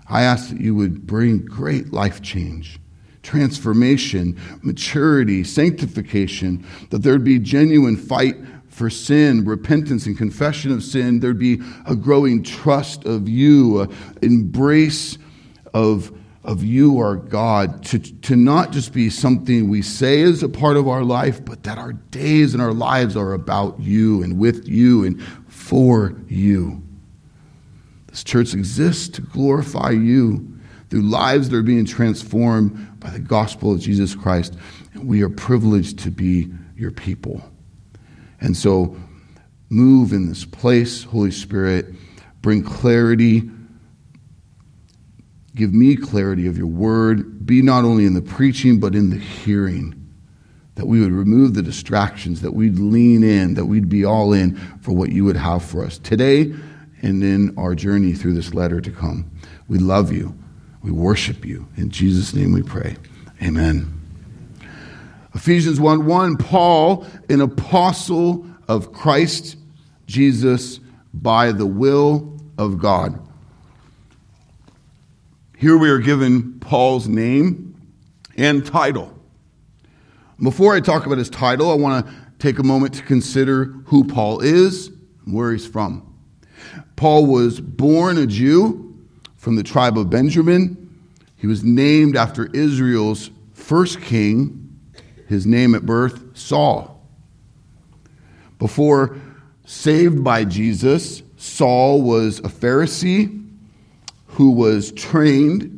I 0.07 0.21
ask 0.21 0.49
that 0.49 0.61
you 0.61 0.75
would 0.75 1.07
bring 1.07 1.39
great 1.39 1.91
life 1.91 2.21
change 2.21 2.77
transformation, 3.23 4.35
maturity, 4.63 5.43
sanctification, 5.43 6.65
that 6.89 7.03
there'd 7.03 7.23
be 7.23 7.37
genuine 7.37 7.95
fight 7.95 8.35
for 8.81 8.89
sin, 8.89 9.45
repentance, 9.45 10.07
and 10.07 10.17
confession 10.17 10.71
of 10.71 10.83
sin. 10.83 11.19
There'd 11.19 11.37
be 11.37 11.61
a 11.85 11.95
growing 11.95 12.41
trust 12.41 13.05
of 13.05 13.29
you, 13.29 13.81
an 13.81 13.95
embrace 14.23 15.19
of, 15.71 16.11
of 16.43 16.63
you, 16.63 16.97
our 16.97 17.15
God, 17.15 17.85
to, 17.85 17.99
to 17.99 18.35
not 18.35 18.71
just 18.71 18.91
be 18.91 19.11
something 19.11 19.69
we 19.69 19.83
say 19.83 20.21
is 20.21 20.41
a 20.41 20.49
part 20.49 20.77
of 20.77 20.87
our 20.87 21.03
life, 21.03 21.45
but 21.45 21.61
that 21.61 21.77
our 21.77 21.93
days 21.93 22.55
and 22.55 22.63
our 22.63 22.73
lives 22.73 23.15
are 23.15 23.33
about 23.33 23.79
you 23.79 24.23
and 24.23 24.39
with 24.39 24.67
you 24.67 25.05
and 25.05 25.21
for 25.47 26.15
you. 26.27 26.81
This 28.07 28.23
church 28.23 28.55
exists 28.55 29.09
to 29.09 29.21
glorify 29.21 29.91
you 29.91 30.57
through 30.89 31.03
lives 31.03 31.49
that 31.49 31.57
are 31.57 31.61
being 31.61 31.85
transformed 31.85 32.99
by 32.99 33.11
the 33.11 33.19
gospel 33.19 33.73
of 33.73 33.79
Jesus 33.79 34.15
Christ. 34.15 34.57
And 34.95 35.07
we 35.07 35.21
are 35.21 35.29
privileged 35.29 35.99
to 35.99 36.09
be 36.09 36.51
your 36.75 36.89
people. 36.89 37.43
And 38.41 38.57
so, 38.57 38.97
move 39.69 40.11
in 40.11 40.27
this 40.27 40.43
place, 40.43 41.03
Holy 41.03 41.31
Spirit. 41.31 41.85
Bring 42.41 42.63
clarity. 42.63 43.49
Give 45.55 45.73
me 45.73 45.95
clarity 45.95 46.47
of 46.47 46.57
your 46.57 46.67
word. 46.67 47.45
Be 47.45 47.61
not 47.61 47.85
only 47.85 48.05
in 48.05 48.15
the 48.15 48.21
preaching, 48.21 48.79
but 48.79 48.95
in 48.95 49.11
the 49.11 49.17
hearing. 49.17 49.97
That 50.75 50.87
we 50.87 51.01
would 51.01 51.11
remove 51.11 51.53
the 51.53 51.61
distractions, 51.61 52.41
that 52.41 52.53
we'd 52.53 52.79
lean 52.79 53.23
in, 53.23 53.53
that 53.53 53.65
we'd 53.65 53.89
be 53.89 54.03
all 54.03 54.33
in 54.33 54.55
for 54.81 54.93
what 54.93 55.11
you 55.11 55.23
would 55.25 55.35
have 55.35 55.63
for 55.63 55.85
us 55.85 55.99
today 55.99 56.53
and 57.01 57.23
in 57.23 57.57
our 57.57 57.75
journey 57.75 58.13
through 58.13 58.33
this 58.33 58.53
letter 58.53 58.81
to 58.81 58.91
come. 58.91 59.29
We 59.67 59.77
love 59.77 60.11
you. 60.11 60.35
We 60.81 60.91
worship 60.91 61.45
you. 61.45 61.67
In 61.77 61.89
Jesus' 61.89 62.33
name 62.33 62.53
we 62.53 62.63
pray. 62.63 62.95
Amen. 63.43 64.00
Ephesians 65.33 65.79
1 65.79 66.05
1, 66.05 66.37
Paul, 66.37 67.05
an 67.29 67.41
apostle 67.41 68.45
of 68.67 68.91
Christ 68.91 69.57
Jesus 70.05 70.79
by 71.13 71.51
the 71.51 71.65
will 71.65 72.37
of 72.57 72.79
God. 72.79 73.19
Here 75.57 75.77
we 75.77 75.89
are 75.89 75.99
given 75.99 76.59
Paul's 76.59 77.07
name 77.07 77.75
and 78.35 78.65
title. 78.65 79.17
Before 80.41 80.73
I 80.73 80.79
talk 80.79 81.05
about 81.05 81.19
his 81.19 81.29
title, 81.29 81.69
I 81.69 81.75
want 81.75 82.05
to 82.05 82.13
take 82.39 82.57
a 82.57 82.63
moment 82.63 82.95
to 82.95 83.03
consider 83.03 83.65
who 83.85 84.03
Paul 84.03 84.41
is 84.41 84.87
and 85.25 85.35
where 85.35 85.51
he's 85.51 85.67
from. 85.67 86.07
Paul 86.95 87.27
was 87.27 87.61
born 87.61 88.17
a 88.17 88.25
Jew 88.25 88.97
from 89.37 89.55
the 89.55 89.63
tribe 89.63 89.97
of 89.97 90.09
Benjamin. 90.09 90.99
He 91.37 91.47
was 91.47 91.63
named 91.63 92.15
after 92.15 92.47
Israel's 92.47 93.29
first 93.53 94.01
king, 94.01 94.60
his 95.31 95.47
name 95.47 95.73
at 95.73 95.85
birth, 95.85 96.37
Saul. 96.37 97.01
Before 98.59 99.17
saved 99.65 100.23
by 100.23 100.43
Jesus, 100.43 101.23
Saul 101.37 102.01
was 102.01 102.39
a 102.39 102.49
Pharisee 102.49 103.47
who 104.27 104.51
was 104.51 104.91
trained 104.91 105.77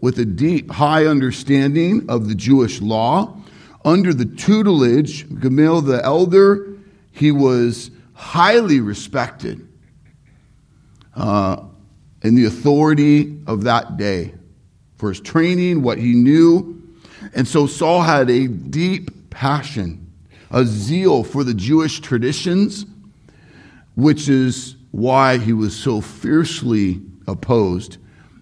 with 0.00 0.18
a 0.18 0.24
deep, 0.24 0.70
high 0.70 1.06
understanding 1.06 2.04
of 2.08 2.28
the 2.28 2.34
Jewish 2.34 2.80
law. 2.80 3.36
Under 3.84 4.12
the 4.12 4.26
tutelage 4.26 5.22
of 5.22 5.40
Gamaliel 5.40 5.82
the 5.82 6.04
elder, 6.04 6.76
he 7.12 7.30
was 7.30 7.90
highly 8.14 8.80
respected. 8.80 9.66
Uh, 11.14 11.64
in 12.22 12.34
the 12.34 12.44
authority 12.44 13.40
of 13.46 13.64
that 13.64 13.96
day 13.96 14.34
for 14.96 15.08
his 15.08 15.20
training, 15.20 15.82
what 15.82 15.98
he 15.98 16.14
knew. 16.14 16.79
And 17.34 17.46
so 17.46 17.66
Saul 17.66 18.02
had 18.02 18.28
a 18.30 18.48
deep 18.48 19.30
passion, 19.30 20.12
a 20.50 20.64
zeal 20.64 21.22
for 21.24 21.44
the 21.44 21.54
Jewish 21.54 22.00
traditions, 22.00 22.86
which 23.94 24.28
is 24.28 24.76
why 24.90 25.38
he 25.38 25.52
was 25.52 25.76
so 25.76 26.00
fiercely 26.00 27.00
opposed 27.26 27.98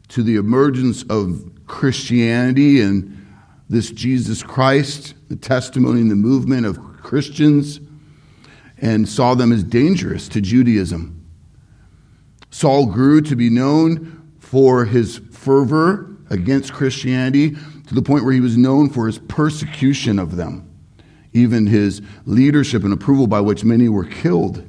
to 0.09 0.23
the 0.23 0.37
emergence 0.37 1.03
of 1.05 1.51
Christianity 1.67 2.81
and 2.81 3.15
this 3.69 3.91
Jesus 3.91 4.43
Christ, 4.43 5.15
the 5.29 5.37
testimony 5.37 6.01
and 6.01 6.11
the 6.11 6.17
movement 6.17 6.65
of 6.65 6.79
Christians, 7.03 7.81
and 8.81 9.07
saw 9.07 9.35
them 9.35 9.53
as 9.53 9.63
dangerous 9.63 10.29
to 10.29 10.41
Judaism. 10.41 11.15
Saul 12.51 12.87
grew 12.87 13.21
to 13.23 13.37
be 13.37 13.51
known 13.51 14.33
for 14.39 14.87
his 14.87 15.19
fervor 15.31 16.17
against 16.31 16.73
Christianity 16.73 17.57
to 17.89 17.95
the 17.95 18.03
point 18.03 18.23
where 18.23 18.35
he 18.35 18.41
was 18.41 18.57
known 18.57 18.91
for 18.91 19.07
his 19.07 19.19
persecution 19.19 20.19
of 20.19 20.37
them, 20.37 20.71
even 21.33 21.67
his 21.67 22.03
leadership 22.27 22.85
and 22.85 22.93
approval 22.93 23.27
by 23.27 23.41
which 23.41 23.65
many 23.65 23.89
were 23.89 24.05
killed. 24.05 24.65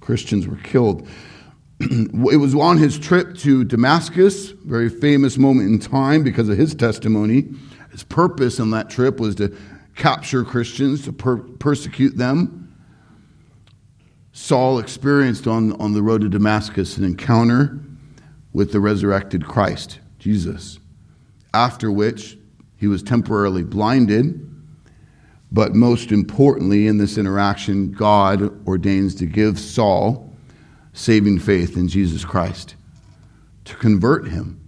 Christians 0.00 0.48
were 0.48 0.56
killed. 0.56 1.08
it 1.80 2.40
was 2.40 2.56
on 2.56 2.78
his 2.78 2.98
trip 2.98 3.36
to 3.38 3.62
Damascus, 3.62 4.50
very 4.50 4.88
famous 4.88 5.38
moment 5.38 5.68
in 5.68 5.78
time 5.78 6.24
because 6.24 6.48
of 6.48 6.58
his 6.58 6.74
testimony. 6.74 7.44
His 7.92 8.02
purpose 8.02 8.58
on 8.58 8.72
that 8.72 8.90
trip 8.90 9.20
was 9.20 9.36
to 9.36 9.56
capture 9.94 10.42
Christians, 10.42 11.04
to 11.04 11.12
per- 11.12 11.36
persecute 11.36 12.16
them. 12.16 12.74
Saul 14.32 14.80
experienced 14.80 15.46
on, 15.46 15.72
on 15.80 15.92
the 15.92 16.02
road 16.02 16.22
to 16.22 16.28
Damascus 16.28 16.96
an 16.96 17.04
encounter 17.04 17.78
with 18.52 18.72
the 18.72 18.80
resurrected 18.80 19.46
Christ, 19.46 20.00
Jesus, 20.18 20.80
after 21.54 21.92
which 21.92 22.36
he 22.76 22.86
was 22.86 23.02
temporarily 23.02 23.62
blinded. 23.62 24.42
But 25.52 25.74
most 25.74 26.12
importantly, 26.12 26.86
in 26.86 26.98
this 26.98 27.16
interaction, 27.18 27.92
God 27.92 28.66
ordains 28.66 29.14
to 29.16 29.26
give 29.26 29.58
Saul 29.58 30.32
saving 30.92 31.38
faith 31.38 31.76
in 31.76 31.88
Jesus 31.88 32.24
Christ, 32.24 32.74
to 33.64 33.76
convert 33.76 34.28
him. 34.28 34.60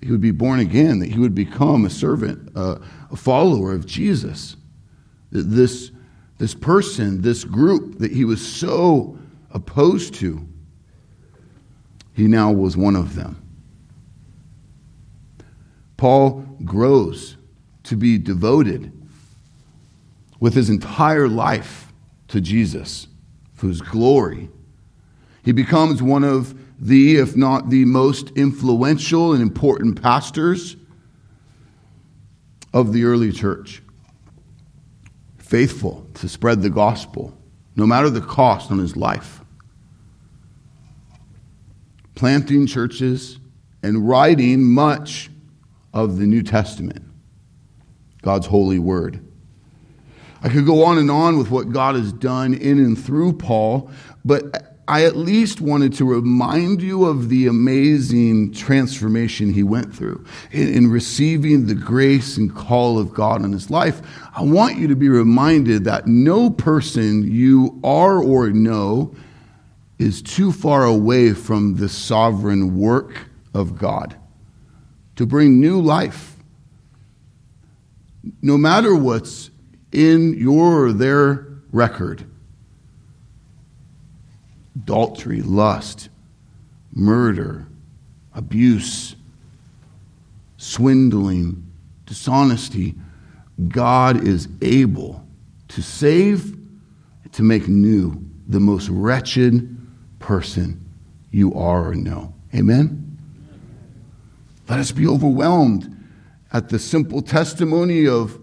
He 0.00 0.10
would 0.10 0.20
be 0.20 0.30
born 0.30 0.60
again, 0.60 0.98
that 1.00 1.10
he 1.10 1.18
would 1.18 1.34
become 1.34 1.84
a 1.84 1.90
servant, 1.90 2.50
a 2.54 2.80
follower 3.16 3.72
of 3.72 3.86
Jesus. 3.86 4.56
This, 5.30 5.90
this 6.38 6.54
person, 6.54 7.22
this 7.22 7.44
group 7.44 7.98
that 7.98 8.12
he 8.12 8.24
was 8.24 8.46
so 8.46 9.18
opposed 9.50 10.14
to, 10.14 10.46
he 12.12 12.26
now 12.26 12.52
was 12.52 12.76
one 12.76 12.96
of 12.96 13.14
them. 13.14 13.40
Paul 15.96 16.43
grows 16.64 17.36
to 17.84 17.96
be 17.96 18.18
devoted 18.18 18.92
with 20.40 20.54
his 20.54 20.68
entire 20.68 21.28
life 21.28 21.92
to 22.28 22.40
Jesus, 22.40 23.06
whose 23.56 23.80
glory 23.80 24.50
he 25.44 25.52
becomes 25.52 26.02
one 26.02 26.24
of 26.24 26.54
the, 26.80 27.16
if 27.16 27.36
not 27.36 27.68
the 27.68 27.84
most 27.84 28.30
influential 28.30 29.34
and 29.34 29.42
important 29.42 30.00
pastors 30.00 30.76
of 32.72 32.92
the 32.92 33.04
early 33.04 33.30
church. 33.30 33.82
Faithful 35.36 36.06
to 36.14 36.28
spread 36.28 36.62
the 36.62 36.70
gospel, 36.70 37.36
no 37.76 37.86
matter 37.86 38.08
the 38.08 38.22
cost 38.22 38.70
on 38.70 38.78
his 38.78 38.96
life. 38.96 39.42
Planting 42.14 42.66
churches 42.66 43.38
and 43.82 44.08
writing 44.08 44.64
much 44.64 45.28
of 45.94 46.18
the 46.18 46.26
New 46.26 46.42
Testament, 46.42 47.02
God's 48.20 48.46
holy 48.46 48.80
word. 48.80 49.24
I 50.42 50.50
could 50.50 50.66
go 50.66 50.84
on 50.84 50.98
and 50.98 51.10
on 51.10 51.38
with 51.38 51.50
what 51.50 51.72
God 51.72 51.94
has 51.94 52.12
done 52.12 52.52
in 52.52 52.78
and 52.78 53.02
through 53.02 53.34
Paul, 53.34 53.90
but 54.24 54.74
I 54.86 55.06
at 55.06 55.16
least 55.16 55.62
wanted 55.62 55.94
to 55.94 56.04
remind 56.04 56.82
you 56.82 57.06
of 57.06 57.30
the 57.30 57.46
amazing 57.46 58.52
transformation 58.52 59.54
he 59.54 59.62
went 59.62 59.94
through 59.94 60.22
in, 60.50 60.68
in, 60.68 60.90
receiving 60.90 61.66
the 61.66 61.74
grace 61.74 62.36
and 62.36 62.54
call 62.54 62.98
of 62.98 63.14
God 63.14 63.42
in 63.42 63.52
his 63.52 63.70
life. 63.70 64.02
I 64.36 64.42
want 64.42 64.76
you 64.76 64.86
to 64.88 64.96
be 64.96 65.08
reminded 65.08 65.84
that 65.84 66.06
no 66.06 66.50
person 66.50 67.22
you 67.32 67.80
are 67.82 68.22
or 68.22 68.50
know 68.50 69.14
is 69.98 70.20
too 70.20 70.52
far 70.52 70.84
away 70.84 71.32
from 71.32 71.76
the 71.76 71.88
sovereign 71.88 72.78
work 72.78 73.28
of 73.54 73.78
God 73.78 74.18
to 75.16 75.26
bring 75.26 75.60
new 75.60 75.80
life. 75.80 76.36
No 78.42 78.56
matter 78.56 78.94
what's 78.94 79.50
in 79.92 80.34
your 80.34 80.86
or 80.86 80.92
their 80.92 81.46
record 81.72 82.24
adultery, 84.76 85.40
lust, 85.40 86.08
murder, 86.92 87.66
abuse, 88.34 89.14
swindling, 90.56 91.64
dishonesty, 92.06 92.94
God 93.68 94.26
is 94.26 94.48
able 94.60 95.24
to 95.68 95.82
save, 95.82 96.56
to 97.32 97.42
make 97.42 97.66
new 97.66 98.24
the 98.46 98.60
most 98.60 98.88
wretched 98.88 99.76
person 100.18 100.84
you 101.30 101.54
are 101.54 101.88
or 101.88 101.94
know. 101.94 102.32
Amen? 102.54 103.03
Let 104.68 104.78
us 104.78 104.92
be 104.92 105.06
overwhelmed 105.06 105.94
at 106.52 106.68
the 106.68 106.78
simple 106.78 107.20
testimony 107.20 108.06
of, 108.06 108.38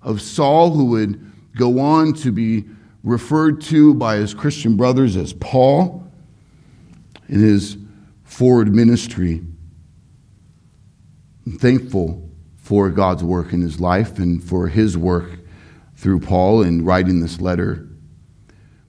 of 0.00 0.22
Saul, 0.22 0.70
who 0.70 0.86
would 0.86 1.32
go 1.56 1.80
on 1.80 2.14
to 2.14 2.32
be 2.32 2.64
referred 3.04 3.60
to 3.62 3.94
by 3.94 4.16
his 4.16 4.32
Christian 4.32 4.76
brothers 4.76 5.16
as 5.16 5.32
Paul 5.34 6.10
in 7.28 7.40
his 7.40 7.76
forward 8.24 8.74
ministry. 8.74 9.42
I'm 11.44 11.58
thankful 11.58 12.30
for 12.56 12.88
God's 12.90 13.24
work 13.24 13.52
in 13.52 13.60
his 13.60 13.80
life 13.80 14.18
and 14.18 14.42
for 14.42 14.68
his 14.68 14.96
work 14.96 15.30
through 15.96 16.20
Paul 16.20 16.62
in 16.62 16.84
writing 16.84 17.20
this 17.20 17.40
letter. 17.40 17.88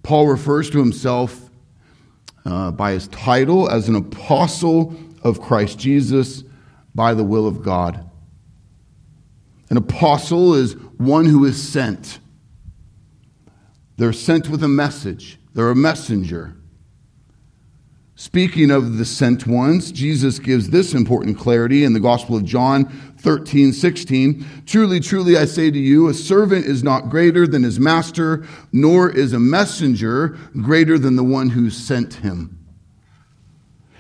Paul 0.04 0.28
refers 0.28 0.70
to 0.70 0.80
himself 0.80 1.50
uh, 2.46 2.72
by 2.72 2.92
his 2.92 3.08
title 3.10 3.70
as 3.70 3.90
an 3.90 3.96
apostle 3.96 4.96
of 5.24 5.42
Christ 5.42 5.80
Jesus 5.80 6.44
by 6.96 7.14
the 7.14 7.24
will 7.24 7.48
of 7.48 7.64
God. 7.64 8.10
An 9.70 9.78
apostle 9.78 10.54
is 10.54 10.74
one 10.98 11.26
who 11.26 11.46
is 11.46 11.62
sent. 11.62 12.20
They're 13.98 14.14
sent 14.14 14.50
with 14.50 14.64
a 14.64 14.68
message, 14.68 15.40
they're 15.54 15.70
a 15.70 15.76
messenger. 15.76 16.56
Speaking 18.16 18.70
of 18.70 18.98
the 18.98 19.06
sent 19.06 19.48
ones, 19.48 19.92
Jesus 19.92 20.38
gives 20.38 20.70
this 20.70 20.94
important 20.94 21.38
clarity 21.38 21.84
in 21.84 21.94
the 21.94 22.00
Gospel 22.00 22.36
of 22.36 22.46
John 22.46 22.86
13, 23.18 23.74
16. 23.74 24.46
Truly, 24.68 25.00
truly, 25.00 25.36
I 25.36 25.46
say 25.46 25.72
to 25.72 25.80
you, 25.80 26.08
a 26.08 26.14
servant 26.14 26.66
is 26.66 26.84
not 26.84 27.10
greater 27.10 27.48
than 27.48 27.64
his 27.64 27.80
master, 27.80 28.46
nor 28.72 29.10
is 29.10 29.34
a 29.34 29.40
messenger 29.40 30.38
greater 30.62 31.00
than 31.00 31.16
the 31.16 31.24
one 31.24 31.50
who 31.50 31.72
sent 31.72 32.14
him. 32.16 32.60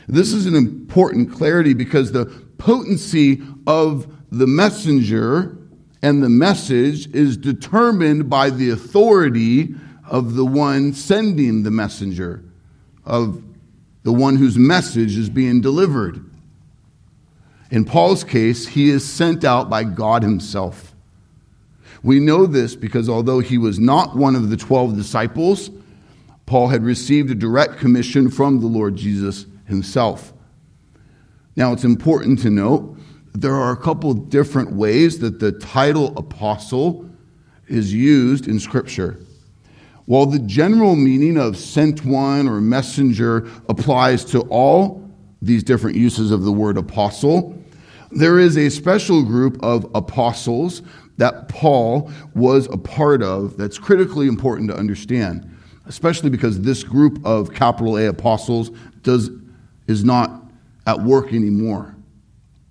This 0.08 0.32
is 0.32 0.45
an 0.45 0.56
important 0.56 1.32
clarity 1.32 1.73
because 1.73 2.12
the 2.12 2.42
potency 2.63 3.41
of 3.67 4.08
the 4.32 4.47
messenger 4.47 5.58
and 6.02 6.23
the 6.23 6.30
message 6.30 7.13
is 7.13 7.36
determined 7.36 8.30
by 8.30 8.49
the 8.49 8.69
authority 8.69 9.76
of 10.10 10.36
the 10.36 10.45
one 10.45 10.93
sending 10.93 11.63
the 11.63 11.71
messenger, 11.71 12.41
of 13.06 13.43
the 14.04 14.13
one 14.13 14.38
whose 14.38 14.58
message 14.58 15.17
is 15.17 15.30
being 15.30 15.60
delivered. 15.60 16.23
In 17.69 17.84
Paul's 17.84 18.23
case, 18.23 18.65
he 18.65 18.89
is 18.89 19.04
sent 19.06 19.43
out 19.43 19.69
by 19.69 19.84
God 19.84 20.23
himself. 20.23 20.95
We 22.02 22.21
know 22.21 22.45
this 22.45 22.78
because 22.78 23.10
although 23.10 23.39
he 23.39 23.58
was 23.58 23.78
not 23.78 24.15
one 24.15 24.38
of 24.38 24.49
the 24.49 24.58
12 24.58 24.95
disciples, 24.95 25.69
Paul 26.45 26.69
had 26.69 26.86
received 26.86 27.30
a 27.30 27.36
direct 27.36 27.78
commission 27.78 28.30
from 28.30 28.62
the 28.62 28.67
Lord 28.67 28.95
Jesus 28.95 29.47
himself. 29.65 30.32
Now, 31.55 31.71
it's 31.71 31.83
important 31.83 32.39
to 32.39 32.49
note 32.49 32.97
there 33.33 33.55
are 33.55 33.71
a 33.71 33.77
couple 33.77 34.13
different 34.13 34.73
ways 34.73 35.19
that 35.19 35.39
the 35.39 35.51
title 35.51 36.17
apostle 36.17 37.09
is 37.67 37.93
used 37.93 38.47
in 38.47 38.59
Scripture. 38.59 39.19
While 40.05 40.25
the 40.25 40.39
general 40.39 40.95
meaning 40.95 41.37
of 41.37 41.57
sent 41.57 42.03
one 42.05 42.47
or 42.47 42.59
messenger 42.59 43.47
applies 43.69 44.25
to 44.25 44.41
all 44.49 45.09
these 45.41 45.63
different 45.63 45.95
uses 45.95 46.31
of 46.31 46.43
the 46.43 46.51
word 46.51 46.77
apostle, 46.77 47.57
there 48.11 48.39
is 48.39 48.57
a 48.57 48.69
special 48.69 49.23
group 49.23 49.57
of 49.63 49.89
apostles 49.95 50.81
that 51.17 51.47
Paul 51.47 52.11
was 52.35 52.67
a 52.67 52.77
part 52.77 53.23
of 53.23 53.57
that's 53.57 53.77
critically 53.77 54.27
important 54.27 54.69
to 54.69 54.75
understand, 54.75 55.49
especially 55.85 56.29
because 56.29 56.61
this 56.61 56.83
group 56.83 57.23
of 57.25 57.53
capital 57.53 57.97
A 57.97 58.07
apostles 58.07 58.71
does, 59.03 59.29
is 59.87 60.03
not 60.03 60.42
at 60.86 61.02
work 61.02 61.34
anymore. 61.34 61.96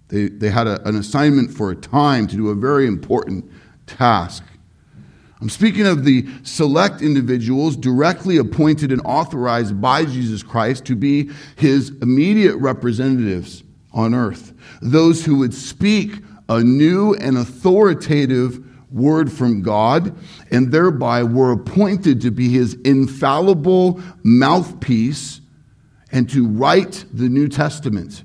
They, 0.09 0.29
they 0.29 0.51
had 0.51 0.67
a, 0.67 0.87
an 0.87 0.97
assignment 0.97 1.53
for 1.53 1.71
a 1.71 1.77
time 1.77 2.27
to 2.29 2.37
do 2.37 2.51
a 2.51 2.55
very 2.55 2.87
important 2.87 3.51
task. 3.87 4.45
I'm 5.41 5.49
speaking 5.49 5.87
of 5.87 6.05
the 6.05 6.29
select 6.45 7.03
individuals 7.03 7.77
directly 7.77 8.37
appointed 8.37 8.93
and 8.93 9.01
authorized 9.05 9.81
by 9.81 10.05
Jesus 10.05 10.43
Christ 10.43 10.85
to 10.85 10.95
be 10.95 11.31
his 11.57 11.91
immediate 12.01 12.57
representatives 12.59 13.65
on 13.93 14.15
earth. 14.15 14.55
Those 14.81 15.25
who 15.25 15.39
would 15.39 15.53
speak 15.53 16.23
a 16.49 16.63
new 16.63 17.15
and 17.15 17.37
authoritative 17.37 18.65
word 18.93 19.33
from 19.33 19.63
God 19.63 20.15
and 20.51 20.71
thereby 20.71 21.25
were 21.25 21.53
appointed 21.53 22.21
to 22.21 22.31
be 22.31 22.49
his 22.51 22.75
infallible 22.85 24.01
mouthpiece 24.23 25.41
and 26.13 26.29
to 26.31 26.47
write 26.47 27.05
the 27.13 27.29
New 27.29 27.49
Testament 27.49 28.23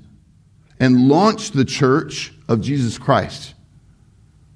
and 0.78 1.08
launch 1.08 1.50
the 1.50 1.64
church 1.64 2.32
of 2.46 2.60
Jesus 2.60 2.98
Christ 2.98 3.54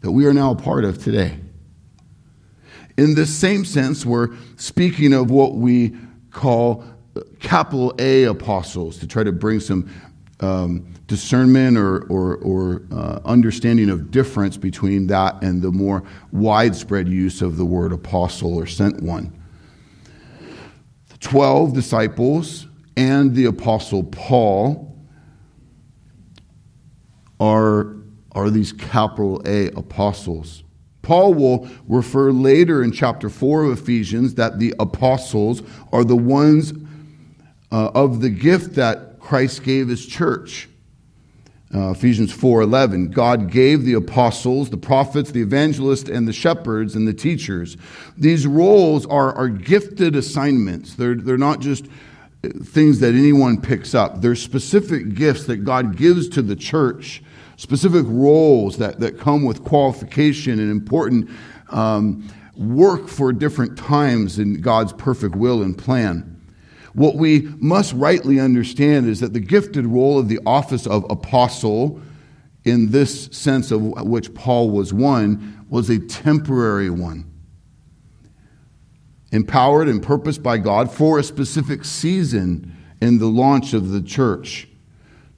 that 0.03 0.13
we 0.13 0.27
are 0.27 0.35
now 0.35 0.53
a 0.53 0.57
part 0.57 0.85
of 0.85 1.03
today. 1.03 1.39
In 2.99 3.15
this 3.15 3.35
same 3.35 3.65
sense, 3.65 4.05
we're 4.05 4.29
speaking 4.57 5.15
of 5.15 5.31
what 5.31 5.55
we 5.55 5.97
call 6.31 6.85
capital 7.41 7.95
A 7.99 8.25
apostles 8.25 8.99
to 8.99 9.07
try 9.07 9.25
to 9.25 9.33
bring 9.33 9.61
some 9.61 9.89
um, 10.41 10.93
discernment 11.07 11.77
or, 11.77 12.05
or, 12.07 12.37
or 12.39 12.83
uh, 12.93 13.21
understanding 13.25 13.91
of 13.91 14.11
difference 14.11 14.57
between 14.57 15.07
that 15.07 15.43
and 15.43 15.63
the 15.63 15.71
more 15.71 16.03
widespread 16.33 17.09
use 17.09 17.43
of 17.43 17.57
the 17.57 17.65
word 17.65 17.93
apostle 17.93 18.55
or 18.57 18.67
sent 18.67 19.03
one. 19.03 19.33
The 21.09 21.19
12 21.19 21.75
disciples 21.75 22.67
and 22.97 23.35
the 23.35 23.47
apostle 23.47 24.05
Paul 24.05 24.97
are, 27.41 27.97
are 28.33 28.51
these 28.51 28.73
capital 28.73 29.43
A 29.47 29.69
apostles. 29.69 30.63
Paul 31.03 31.35
will 31.35 31.69
refer 31.89 32.31
later 32.31 32.83
in 32.85 32.93
chapter 32.93 33.29
4 33.29 33.65
of 33.65 33.79
Ephesians 33.79 34.35
that 34.35 34.59
the 34.59 34.75
apostles 34.79 35.63
are 35.93 36.05
the 36.05 36.17
ones 36.17 36.73
uh, 37.73 37.91
of 37.95 38.21
the 38.21 38.31
gift 38.31 38.75
that 38.77 39.19
Christ 39.19 39.65
gave 39.65 39.89
his 39.89 40.07
church. 40.07 40.69
Uh, 41.75 41.91
Ephesians 41.91 42.31
4:11 42.31 43.13
God 43.13 43.51
gave 43.51 43.85
the 43.85 43.95
apostles, 43.95 44.69
the 44.69 44.77
prophets, 44.77 45.31
the 45.31 45.41
evangelists 45.41 46.09
and 46.11 46.29
the 46.29 46.33
shepherds 46.33 46.95
and 46.95 47.09
the 47.09 47.15
teachers. 47.15 47.79
These 48.17 48.47
roles 48.47 49.07
are, 49.07 49.33
are 49.33 49.49
gifted 49.49 50.15
assignments. 50.15 50.95
They're, 50.95 51.15
they're 51.15 51.39
not 51.39 51.61
just 51.61 51.87
things 52.43 53.01
that 53.01 53.15
anyone 53.15 53.61
picks 53.61 53.95
up. 53.95 54.21
They're 54.21 54.35
specific 54.35 55.15
gifts 55.15 55.45
that 55.45 55.59
God 55.59 55.97
gives 55.97 56.29
to 56.31 56.43
the 56.43 56.57
church 56.57 57.23
specific 57.57 58.05
roles 58.09 58.79
that, 58.79 58.99
that 58.99 59.21
come 59.21 59.45
with 59.45 59.63
qualification 59.63 60.59
and 60.59 60.71
important 60.71 61.31
um, 61.69 62.29
work 62.57 63.09
for 63.09 63.33
different 63.33 63.79
times 63.79 64.39
in 64.39 64.61
God's 64.61 64.93
perfect 64.93 65.37
will 65.37 65.63
and 65.63 65.77
plan. 65.77 66.29
What 66.95 67.15
we 67.15 67.43
must 67.59 67.95
rightly 67.95 68.41
understand 68.41 69.07
is 69.07 69.21
that 69.21 69.33
the 69.33 69.41
gifted 69.41 69.87
role 69.87 70.19
of 70.19 70.29
the 70.29 70.41
office 70.45 70.87
of 70.87 71.09
apostle, 71.09 72.01
in 72.65 72.91
this 72.91 73.27
sense 73.27 73.71
of 73.71 73.81
which 73.81 74.35
Paul 74.35 74.71
was 74.71 74.93
one, 74.93 75.65
was 75.71 75.89
a 75.89 75.99
temporary 76.01 76.91
one. 76.91 77.32
Empowered 79.33 79.89
and 79.89 80.03
purposed 80.03 80.43
by 80.43 80.59
God 80.59 80.93
for 80.93 81.19
a 81.19 81.25
specific 81.25 81.85
season 81.85 82.77
in 83.01 83.19
the 83.19 83.27
launch 83.27 83.73
of 83.73 83.91
the 83.91 84.01
church. 84.01 84.69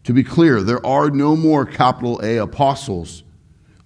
To 0.04 0.12
be 0.12 0.22
clear, 0.22 0.62
there 0.62 0.84
are 0.84 1.10
no 1.10 1.34
more 1.34 1.64
capital 1.64 2.20
A 2.22 2.36
apostles 2.36 3.22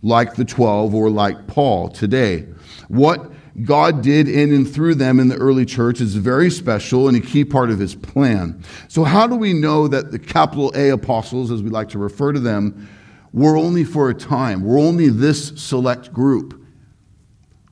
like 0.03 0.35
the 0.35 0.44
12 0.44 0.94
or 0.94 1.11
like 1.11 1.47
Paul 1.47 1.88
today. 1.88 2.47
What 2.88 3.31
God 3.64 4.03
did 4.03 4.29
in 4.29 4.53
and 4.53 4.68
through 4.73 4.97
them 4.97 5.18
in 5.18 5.29
the 5.29 5.37
early 5.37 5.64
church 5.64 6.01
is 6.01 6.14
very 6.14 6.51
special 6.51 7.09
and 7.09 7.16
a 7.16 7.21
key 7.21 7.44
part 7.44 7.71
of 7.71 7.79
his 7.79 7.94
plan. 7.94 8.62
So, 8.88 9.05
how 9.05 9.27
do 9.27 9.35
we 9.35 9.53
know 9.53 9.88
that 9.88 10.12
the 10.12 10.18
capital 10.18 10.73
A 10.77 10.90
apostles, 10.90 11.51
as 11.51 11.62
we 11.62 11.71
like 11.71 11.88
to 11.90 11.99
refer 11.99 12.33
to 12.33 12.40
them, 12.40 12.88
were 13.33 13.57
only 13.57 13.85
for 13.85 14.11
a 14.11 14.14
time? 14.14 14.62
We're 14.62 14.81
only 14.81 15.09
this 15.09 15.49
select 15.57 16.12
group. 16.12 16.64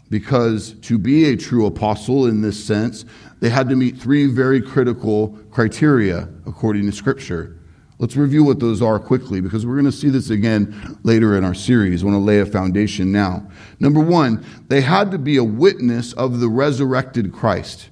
Because 0.09 0.75
to 0.83 0.99
be 0.99 1.31
a 1.31 1.37
true 1.37 1.67
apostle 1.67 2.27
in 2.27 2.41
this 2.41 2.63
sense, 2.63 3.05
they 3.41 3.49
had 3.49 3.69
to 3.69 3.77
meet 3.77 3.99
three 3.99 4.27
very 4.27 4.63
critical 4.63 5.37
criteria 5.51 6.29
according 6.47 6.87
to 6.87 6.93
Scripture. 6.93 7.59
Let's 7.99 8.15
review 8.15 8.45
what 8.45 8.61
those 8.61 8.83
are 8.83 8.99
quickly 8.99 9.41
because 9.41 9.65
we're 9.65 9.75
going 9.75 9.87
to 9.87 9.93
see 9.93 10.11
this 10.11 10.29
again 10.29 10.99
later 11.03 11.37
in 11.37 11.45
our 11.45 11.55
series. 11.55 12.03
I 12.03 12.07
want 12.07 12.17
to 12.17 12.21
lay 12.21 12.41
a 12.41 12.47
foundation 12.47 13.11
now. 13.11 13.49
Number 13.81 14.01
one, 14.01 14.45
they 14.69 14.83
had 14.83 15.11
to 15.13 15.19
be 15.19 15.39
a 15.39 15.45
witness 15.45 16.13
of 16.13 16.41
the 16.41 16.49
resurrected 16.49 17.33
Christ. 17.33 17.89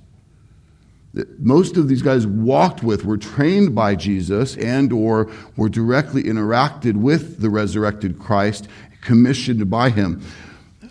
Most 1.39 1.77
of 1.77 1.89
these 1.89 2.03
guys 2.03 2.27
walked 2.27 2.83
with, 2.83 3.05
were 3.05 3.17
trained 3.17 3.75
by 3.75 3.95
Jesus, 3.95 4.57
and 4.57 4.93
or 4.93 5.31
were 5.57 5.69
directly 5.69 6.25
interacted 6.25 6.97
with 6.97 7.41
the 7.41 7.49
resurrected 7.49 8.19
Christ, 8.19 8.69
commissioned 9.01 9.71
by 9.71 9.91
him. 9.91 10.23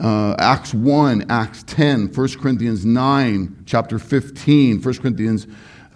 Uh, 0.04 0.36
Acts 0.38 0.74
1, 0.74 1.28
Acts 1.30 1.63
10, 1.63 2.08
1 2.13 2.28
Corinthians 2.39 2.86
9, 2.86 3.63
chapter 3.66 3.98
15, 3.98 4.82
1 4.82 4.94
Corinthians 4.98 5.48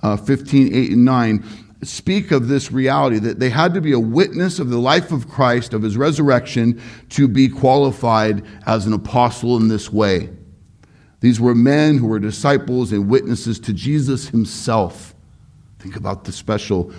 uh, 0.02 0.16
15, 0.16 0.74
8, 0.74 0.92
and 0.92 1.04
9 1.04 1.44
speak 1.84 2.32
of 2.32 2.48
this 2.48 2.72
reality 2.72 3.20
that 3.20 3.40
they 3.40 3.50
had 3.50 3.74
to 3.74 3.82
be 3.82 3.92
a 3.92 4.00
witness 4.00 4.60
of 4.60 4.70
the 4.70 4.78
life 4.78 5.12
of 5.12 5.30
Christ, 5.30 5.74
of 5.74 5.84
his 5.84 5.98
resurrection, 5.98 6.82
to 7.10 7.28
be 7.28 7.50
qualified 7.50 8.44
as 8.66 8.88
an 8.88 8.94
apostle 8.94 9.58
in 9.58 9.68
this 9.68 9.92
way. 9.92 10.30
These 11.20 11.40
were 11.40 11.54
men 11.54 11.98
who 11.98 12.08
were 12.08 12.20
disciples 12.20 12.92
and 12.92 13.10
witnesses 13.10 13.60
to 13.60 13.74
Jesus 13.74 14.30
himself. 14.30 15.14
Think 15.80 15.96
about 15.96 16.24
the 16.24 16.32
special 16.32 16.94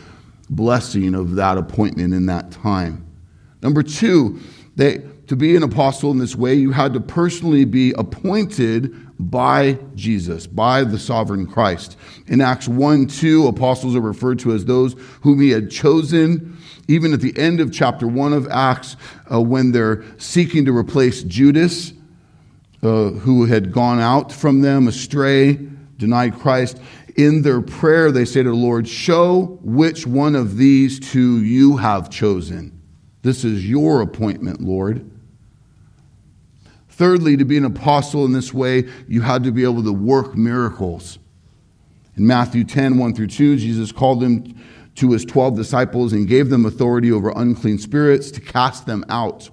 blessing 0.51 1.15
of 1.15 1.37
that 1.37 1.59
appointment 1.59 2.15
in 2.15 2.27
that 2.27 2.51
time. 2.51 3.07
Number 3.63 3.83
two, 3.83 4.41
they, 4.77 5.03
to 5.29 5.37
be 5.37 5.55
an 5.55 5.63
apostle 5.63 6.11
in 6.11 6.19
this 6.19 6.35
way, 6.35 6.55
you 6.55 6.73
had 6.73 6.95
to 6.95 7.01
personally 7.01 7.67
be 7.67 7.93
appointed 7.93 8.95
by 9.21 9.79
Jesus, 9.95 10.47
by 10.47 10.85
the 10.85 10.99
sovereign 10.99 11.47
Christ. 11.47 11.99
In 12.29 12.41
Acts 12.41 12.67
1 12.67 13.09
2, 13.09 13.47
apostles 13.47 13.95
are 13.95 14.01
referred 14.01 14.39
to 14.41 14.53
as 14.53 14.65
those 14.65 14.95
whom 15.21 15.41
he 15.41 15.51
had 15.51 15.71
chosen. 15.71 16.57
Even 16.89 17.13
at 17.13 17.21
the 17.21 17.37
end 17.39 17.61
of 17.61 17.71
chapter 17.71 18.09
1 18.09 18.33
of 18.33 18.49
Acts, 18.49 18.97
uh, 19.31 19.41
when 19.41 19.73
they're 19.73 20.03
seeking 20.17 20.65
to 20.65 20.75
replace 20.75 21.23
Judas, 21.25 21.93
uh, 22.83 23.11
who 23.11 23.45
had 23.45 23.71
gone 23.71 24.01
out 24.01 24.33
from 24.33 24.63
them 24.63 24.89
astray, 24.89 25.59
denied 25.99 26.39
Christ, 26.39 26.81
in 27.17 27.43
their 27.43 27.61
prayer 27.61 28.11
they 28.11 28.25
say 28.25 28.43
to 28.43 28.49
the 28.49 28.57
Lord, 28.57 28.89
Show 28.89 29.59
which 29.63 30.07
one 30.07 30.35
of 30.35 30.57
these 30.57 30.99
two 30.99 31.43
you 31.43 31.77
have 31.77 32.09
chosen. 32.09 32.81
This 33.21 33.45
is 33.45 33.69
your 33.69 34.01
appointment, 34.01 34.63
Lord. 34.63 35.11
Thirdly, 36.99 37.37
to 37.37 37.45
be 37.45 37.57
an 37.57 37.65
apostle 37.65 38.25
in 38.25 38.33
this 38.33 38.53
way, 38.53 38.83
you 39.07 39.21
had 39.21 39.45
to 39.45 39.53
be 39.53 39.63
able 39.63 39.85
to 39.85 39.93
work 39.93 40.37
miracles. 40.37 41.21
In 42.17 42.27
Matthew 42.27 42.65
10, 42.65 42.99
1 42.99 43.15
through 43.15 43.29
2, 43.29 43.57
Jesus 43.57 43.93
called 43.93 44.19
them 44.19 44.61
to 44.97 45.13
his 45.13 45.25
12 45.25 45.55
disciples 45.55 46.13
and 46.13 46.27
gave 46.27 46.51
them 46.51 46.67
authority 46.67 47.13
over 47.13 47.33
unclean 47.37 47.79
spirits 47.79 48.33
to 48.33 48.41
cast 48.41 48.87
them 48.87 49.05
out 49.09 49.49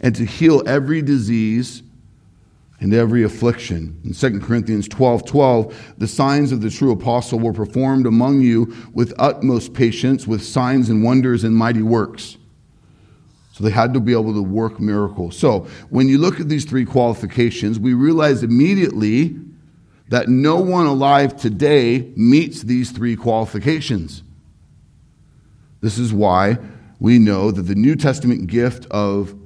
and 0.00 0.16
to 0.16 0.24
heal 0.24 0.60
every 0.66 1.02
disease 1.02 1.84
and 2.80 2.92
every 2.92 3.22
affliction. 3.22 4.00
In 4.02 4.12
2 4.12 4.40
Corinthians 4.40 4.88
12 4.88 5.24
12, 5.24 5.94
the 5.98 6.08
signs 6.08 6.50
of 6.50 6.62
the 6.62 6.70
true 6.70 6.90
apostle 6.90 7.38
were 7.38 7.52
performed 7.52 8.06
among 8.06 8.40
you 8.40 8.74
with 8.92 9.14
utmost 9.20 9.72
patience, 9.72 10.26
with 10.26 10.42
signs 10.42 10.90
and 10.90 11.04
wonders 11.04 11.44
and 11.44 11.54
mighty 11.54 11.82
works. 11.82 12.38
So 13.54 13.62
they 13.62 13.70
had 13.70 13.94
to 13.94 14.00
be 14.00 14.10
able 14.10 14.34
to 14.34 14.42
work 14.42 14.80
miracles. 14.80 15.38
So 15.38 15.68
when 15.88 16.08
you 16.08 16.18
look 16.18 16.40
at 16.40 16.48
these 16.48 16.64
three 16.64 16.84
qualifications, 16.84 17.78
we 17.78 17.94
realize 17.94 18.42
immediately 18.42 19.36
that 20.08 20.28
no 20.28 20.56
one 20.56 20.86
alive 20.86 21.36
today 21.36 22.12
meets 22.16 22.62
these 22.62 22.90
three 22.90 23.14
qualifications. 23.14 24.24
This 25.82 25.98
is 25.98 26.12
why 26.12 26.58
we 26.98 27.20
know 27.20 27.52
that 27.52 27.62
the 27.62 27.76
New 27.76 27.94
Testament 27.94 28.48
gift 28.48 28.86
of 28.86 29.36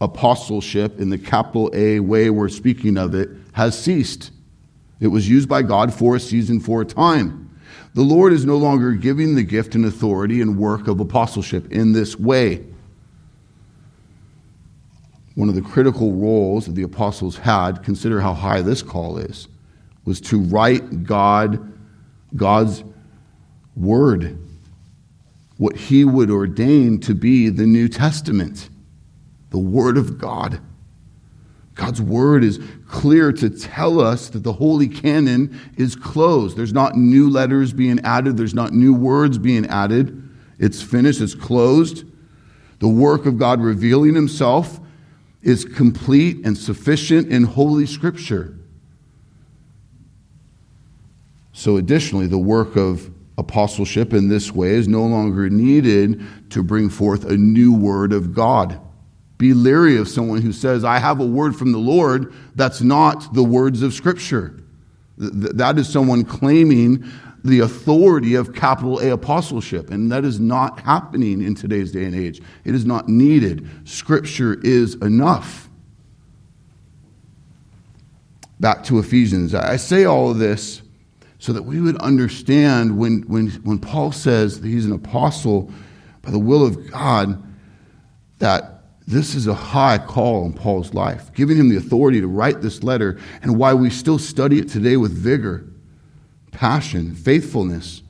apostleship, 0.00 0.98
in 0.98 1.10
the 1.10 1.18
capital 1.18 1.70
A 1.72 2.00
way 2.00 2.30
we're 2.30 2.48
speaking 2.48 2.98
of 2.98 3.14
it, 3.14 3.30
has 3.52 3.80
ceased. 3.80 4.32
It 4.98 5.06
was 5.06 5.28
used 5.28 5.48
by 5.48 5.62
God 5.62 5.94
for 5.94 6.16
a 6.16 6.20
season, 6.20 6.58
for 6.58 6.80
a 6.80 6.84
time. 6.84 7.48
The 7.94 8.02
Lord 8.02 8.32
is 8.32 8.44
no 8.44 8.56
longer 8.56 8.90
giving 8.90 9.36
the 9.36 9.44
gift 9.44 9.76
and 9.76 9.86
authority 9.86 10.40
and 10.40 10.58
work 10.58 10.88
of 10.88 10.98
apostleship 10.98 11.70
in 11.70 11.92
this 11.92 12.18
way 12.18 12.64
one 15.34 15.48
of 15.48 15.54
the 15.54 15.62
critical 15.62 16.12
roles 16.12 16.66
that 16.66 16.74
the 16.74 16.82
apostles 16.82 17.38
had, 17.38 17.82
consider 17.82 18.20
how 18.20 18.34
high 18.34 18.60
this 18.60 18.82
call 18.82 19.16
is, 19.18 19.48
was 20.04 20.20
to 20.20 20.40
write 20.40 21.04
God, 21.04 21.72
God's 22.36 22.84
word, 23.74 24.38
what 25.56 25.76
he 25.76 26.04
would 26.04 26.30
ordain 26.30 27.00
to 27.00 27.14
be 27.14 27.48
the 27.48 27.66
New 27.66 27.88
Testament, 27.88 28.68
the 29.50 29.58
word 29.58 29.96
of 29.96 30.18
God. 30.18 30.60
God's 31.74 32.02
word 32.02 32.44
is 32.44 32.60
clear 32.86 33.32
to 33.32 33.48
tell 33.48 34.00
us 34.00 34.28
that 34.30 34.42
the 34.42 34.52
holy 34.52 34.88
canon 34.88 35.58
is 35.78 35.96
closed. 35.96 36.56
There's 36.56 36.74
not 36.74 36.96
new 36.96 37.30
letters 37.30 37.72
being 37.72 38.00
added, 38.00 38.36
there's 38.36 38.54
not 38.54 38.72
new 38.72 38.92
words 38.92 39.38
being 39.38 39.66
added. 39.66 40.18
It's 40.58 40.82
finished, 40.82 41.22
it's 41.22 41.34
closed. 41.34 42.04
The 42.80 42.88
work 42.88 43.24
of 43.24 43.38
God 43.38 43.62
revealing 43.62 44.14
himself 44.14 44.80
is 45.42 45.64
complete 45.64 46.44
and 46.44 46.56
sufficient 46.56 47.30
in 47.32 47.44
Holy 47.44 47.86
Scripture. 47.86 48.56
So, 51.52 51.76
additionally, 51.76 52.26
the 52.26 52.38
work 52.38 52.76
of 52.76 53.10
apostleship 53.38 54.12
in 54.12 54.28
this 54.28 54.52
way 54.52 54.70
is 54.70 54.88
no 54.88 55.04
longer 55.04 55.50
needed 55.50 56.22
to 56.50 56.62
bring 56.62 56.88
forth 56.88 57.24
a 57.24 57.36
new 57.36 57.74
word 57.74 58.12
of 58.12 58.34
God. 58.34 58.80
Be 59.38 59.52
leery 59.54 59.96
of 59.96 60.08
someone 60.08 60.40
who 60.40 60.52
says, 60.52 60.84
I 60.84 60.98
have 60.98 61.20
a 61.20 61.26
word 61.26 61.56
from 61.56 61.72
the 61.72 61.78
Lord 61.78 62.32
that's 62.54 62.80
not 62.80 63.34
the 63.34 63.42
words 63.42 63.82
of 63.82 63.92
Scripture. 63.92 64.62
That 65.18 65.78
is 65.78 65.88
someone 65.88 66.24
claiming 66.24 67.04
the 67.44 67.60
authority 67.60 68.34
of 68.34 68.54
capital 68.54 69.00
A 69.00 69.10
apostleship. 69.10 69.90
And 69.90 70.10
that 70.12 70.24
is 70.24 70.38
not 70.38 70.80
happening 70.80 71.42
in 71.42 71.54
today's 71.54 71.92
day 71.92 72.04
and 72.04 72.14
age. 72.14 72.40
It 72.64 72.74
is 72.74 72.84
not 72.84 73.08
needed. 73.08 73.68
Scripture 73.84 74.60
is 74.62 74.94
enough. 74.96 75.68
Back 78.60 78.84
to 78.84 79.00
Ephesians. 79.00 79.54
I 79.54 79.76
say 79.76 80.04
all 80.04 80.30
of 80.30 80.38
this 80.38 80.82
so 81.38 81.52
that 81.52 81.64
we 81.64 81.80
would 81.80 81.96
understand 81.96 82.96
when, 82.96 83.22
when, 83.22 83.48
when 83.64 83.80
Paul 83.80 84.12
says 84.12 84.60
that 84.60 84.68
he's 84.68 84.86
an 84.86 84.92
apostle 84.92 85.72
by 86.22 86.30
the 86.30 86.38
will 86.38 86.64
of 86.64 86.88
God, 86.92 87.42
that 88.38 88.84
this 89.08 89.34
is 89.34 89.48
a 89.48 89.54
high 89.54 89.98
call 89.98 90.44
on 90.44 90.52
Paul's 90.52 90.94
life, 90.94 91.34
giving 91.34 91.56
him 91.56 91.68
the 91.68 91.76
authority 91.76 92.20
to 92.20 92.28
write 92.28 92.60
this 92.60 92.84
letter, 92.84 93.18
and 93.42 93.58
why 93.58 93.74
we 93.74 93.90
still 93.90 94.20
study 94.20 94.60
it 94.60 94.68
today 94.68 94.96
with 94.96 95.10
vigor 95.10 95.66
passion, 96.52 97.14
faithfulness, 97.14 98.02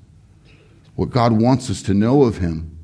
what 0.94 1.10
God 1.10 1.32
wants 1.32 1.70
us 1.70 1.82
to 1.84 1.94
know 1.94 2.24
of 2.24 2.38
Him. 2.38 2.76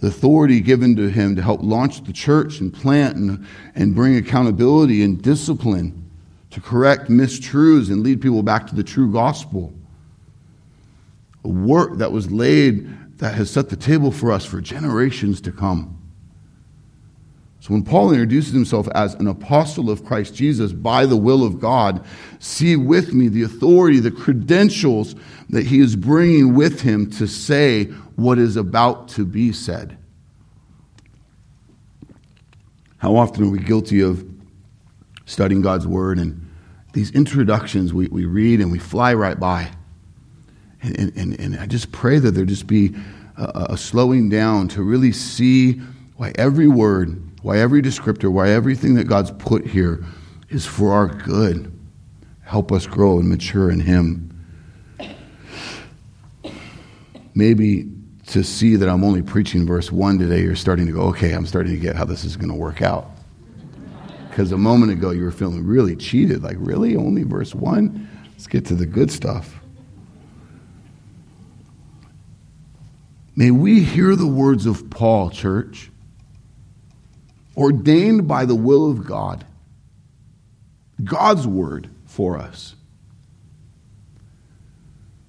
The 0.00 0.08
authority 0.08 0.60
given 0.60 0.94
to 0.96 1.08
Him 1.08 1.36
to 1.36 1.42
help 1.42 1.62
launch 1.62 2.04
the 2.04 2.12
church 2.12 2.60
and 2.60 2.74
plant 2.74 3.16
and, 3.16 3.46
and 3.74 3.94
bring 3.94 4.16
accountability 4.16 5.02
and 5.02 5.22
discipline 5.22 6.10
to 6.50 6.60
correct 6.60 7.08
mistruths 7.08 7.90
and 7.90 8.02
lead 8.02 8.20
people 8.20 8.42
back 8.42 8.66
to 8.66 8.74
the 8.74 8.82
true 8.82 9.10
gospel. 9.10 9.72
A 11.44 11.48
work 11.48 11.96
that 11.98 12.12
was 12.12 12.30
laid 12.30 13.18
that 13.18 13.34
has 13.34 13.50
set 13.50 13.70
the 13.70 13.76
table 13.76 14.10
for 14.10 14.32
us 14.32 14.44
for 14.44 14.60
generations 14.60 15.40
to 15.42 15.52
come. 15.52 16.01
So 17.62 17.74
when 17.74 17.84
Paul 17.84 18.10
introduces 18.10 18.52
himself 18.52 18.88
as 18.92 19.14
an 19.14 19.28
apostle 19.28 19.88
of 19.88 20.04
Christ 20.04 20.34
Jesus 20.34 20.72
by 20.72 21.06
the 21.06 21.16
will 21.16 21.46
of 21.46 21.60
God, 21.60 22.04
see 22.40 22.74
with 22.74 23.14
me 23.14 23.28
the 23.28 23.44
authority, 23.44 24.00
the 24.00 24.10
credentials 24.10 25.14
that 25.48 25.64
he 25.64 25.78
is 25.78 25.94
bringing 25.94 26.56
with 26.56 26.80
him 26.80 27.08
to 27.12 27.28
say 27.28 27.84
what 28.16 28.40
is 28.40 28.56
about 28.56 29.06
to 29.10 29.24
be 29.24 29.52
said. 29.52 29.96
How 32.96 33.14
often 33.14 33.44
are 33.44 33.50
we 33.50 33.60
guilty 33.60 34.00
of 34.00 34.28
studying 35.26 35.62
God's 35.62 35.86
word 35.86 36.18
and 36.18 36.44
these 36.94 37.12
introductions 37.12 37.94
we, 37.94 38.08
we 38.08 38.24
read 38.24 38.60
and 38.60 38.72
we 38.72 38.80
fly 38.80 39.14
right 39.14 39.38
by? 39.38 39.70
And, 40.82 41.16
and, 41.16 41.38
and 41.38 41.60
I 41.60 41.66
just 41.66 41.92
pray 41.92 42.18
that 42.18 42.32
there 42.32 42.44
just 42.44 42.66
be 42.66 42.92
a, 43.36 43.66
a 43.70 43.76
slowing 43.76 44.28
down 44.30 44.66
to 44.70 44.82
really 44.82 45.12
see 45.12 45.74
why 46.16 46.32
every 46.34 46.66
word 46.66 47.28
why 47.42 47.58
every 47.58 47.82
descriptor, 47.82 48.30
why 48.30 48.50
everything 48.50 48.94
that 48.94 49.04
God's 49.04 49.32
put 49.32 49.66
here 49.66 50.04
is 50.48 50.64
for 50.64 50.92
our 50.92 51.08
good. 51.08 51.76
Help 52.42 52.70
us 52.70 52.86
grow 52.86 53.18
and 53.18 53.28
mature 53.28 53.70
in 53.70 53.80
Him. 53.80 54.28
Maybe 57.34 57.90
to 58.28 58.44
see 58.44 58.76
that 58.76 58.88
I'm 58.88 59.04
only 59.04 59.22
preaching 59.22 59.66
verse 59.66 59.90
1 59.90 60.18
today, 60.18 60.42
you're 60.42 60.54
starting 60.54 60.86
to 60.86 60.92
go, 60.92 61.02
okay, 61.02 61.32
I'm 61.32 61.46
starting 61.46 61.72
to 61.72 61.78
get 61.78 61.96
how 61.96 62.04
this 62.04 62.24
is 62.24 62.36
going 62.36 62.50
to 62.50 62.54
work 62.54 62.82
out. 62.82 63.10
Because 64.28 64.52
a 64.52 64.58
moment 64.58 64.92
ago 64.92 65.10
you 65.10 65.22
were 65.22 65.32
feeling 65.32 65.66
really 65.66 65.96
cheated. 65.96 66.42
Like, 66.42 66.56
really? 66.58 66.96
Only 66.96 67.22
verse 67.22 67.54
1? 67.54 68.08
Let's 68.32 68.46
get 68.46 68.64
to 68.66 68.74
the 68.74 68.86
good 68.86 69.10
stuff. 69.10 69.60
May 73.34 73.50
we 73.50 73.82
hear 73.82 74.14
the 74.14 74.26
words 74.26 74.66
of 74.66 74.88
Paul, 74.90 75.30
church 75.30 75.91
ordained 77.56 78.26
by 78.26 78.44
the 78.44 78.54
will 78.54 78.90
of 78.90 79.04
God, 79.04 79.44
God's 81.02 81.46
word 81.46 81.90
for 82.06 82.38
us. 82.38 82.74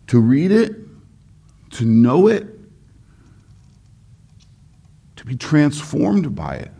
To 0.07 0.19
read 0.19 0.51
it, 0.51 0.75
to 1.71 1.85
know 1.85 2.27
it, 2.27 2.45
to 5.15 5.25
be 5.25 5.35
transformed 5.35 6.35
by 6.35 6.55
it, 6.55 6.71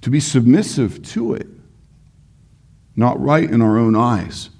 to 0.00 0.10
be 0.10 0.20
submissive 0.20 1.02
to 1.02 1.34
it, 1.34 1.46
not 2.96 3.20
right 3.20 3.48
in 3.48 3.62
our 3.62 3.78
own 3.78 3.94
eyes. 3.94 4.50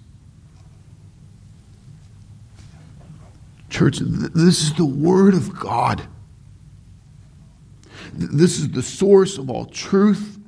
Church, 3.71 3.99
this 3.99 4.63
is 4.63 4.75
the 4.75 4.85
Word 4.85 5.35
of 5.35 5.59
God. 5.59 6.07
This 8.19 8.59
is 8.59 8.71
the 8.71 8.83
source 8.83 9.39
of 9.39 9.49
all 9.49 9.65
truth 9.65 10.41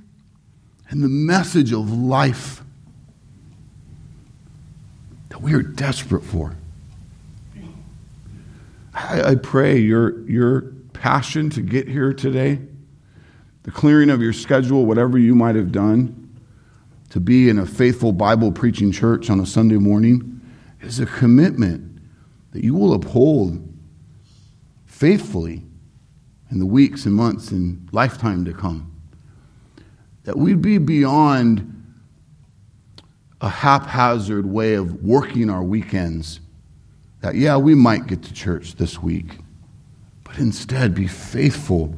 and 0.88 1.04
the 1.04 1.08
message 1.08 1.72
of 1.72 1.88
life 1.88 2.62
that 5.28 5.40
we 5.40 5.54
are 5.54 5.62
desperate 5.62 6.24
for. 6.24 6.56
I, 8.92 9.22
I 9.22 9.34
pray 9.36 9.78
your, 9.78 10.28
your 10.28 10.62
passion 10.94 11.48
to 11.50 11.62
get 11.62 11.86
here 11.86 12.12
today, 12.12 12.58
the 13.62 13.70
clearing 13.70 14.10
of 14.10 14.20
your 14.20 14.32
schedule, 14.32 14.84
whatever 14.84 15.16
you 15.16 15.36
might 15.36 15.54
have 15.54 15.70
done, 15.70 16.16
to 17.10 17.20
be 17.20 17.48
in 17.48 17.56
a 17.60 17.66
faithful 17.66 18.10
Bible 18.10 18.50
preaching 18.50 18.90
church 18.90 19.30
on 19.30 19.38
a 19.38 19.46
Sunday 19.46 19.76
morning, 19.76 20.40
is 20.80 20.98
a 20.98 21.06
commitment 21.06 22.00
that 22.50 22.64
you 22.64 22.74
will 22.74 22.94
uphold 22.94 23.64
faithfully 24.86 25.62
in 26.50 26.58
the 26.58 26.66
weeks 26.66 27.06
and 27.06 27.14
months 27.14 27.50
and 27.50 27.88
lifetime 27.92 28.44
to 28.44 28.52
come. 28.52 28.92
That 30.24 30.36
we'd 30.36 30.60
be 30.60 30.78
beyond 30.78 31.76
a 33.40 33.48
haphazard 33.48 34.46
way 34.46 34.74
of 34.74 35.02
working 35.02 35.48
our 35.48 35.62
weekends. 35.62 36.40
That, 37.20 37.34
yeah, 37.34 37.56
we 37.56 37.74
might 37.74 38.06
get 38.06 38.22
to 38.24 38.34
church 38.34 38.74
this 38.74 39.02
week, 39.02 39.38
but 40.24 40.38
instead 40.38 40.94
be 40.94 41.06
faithful 41.06 41.94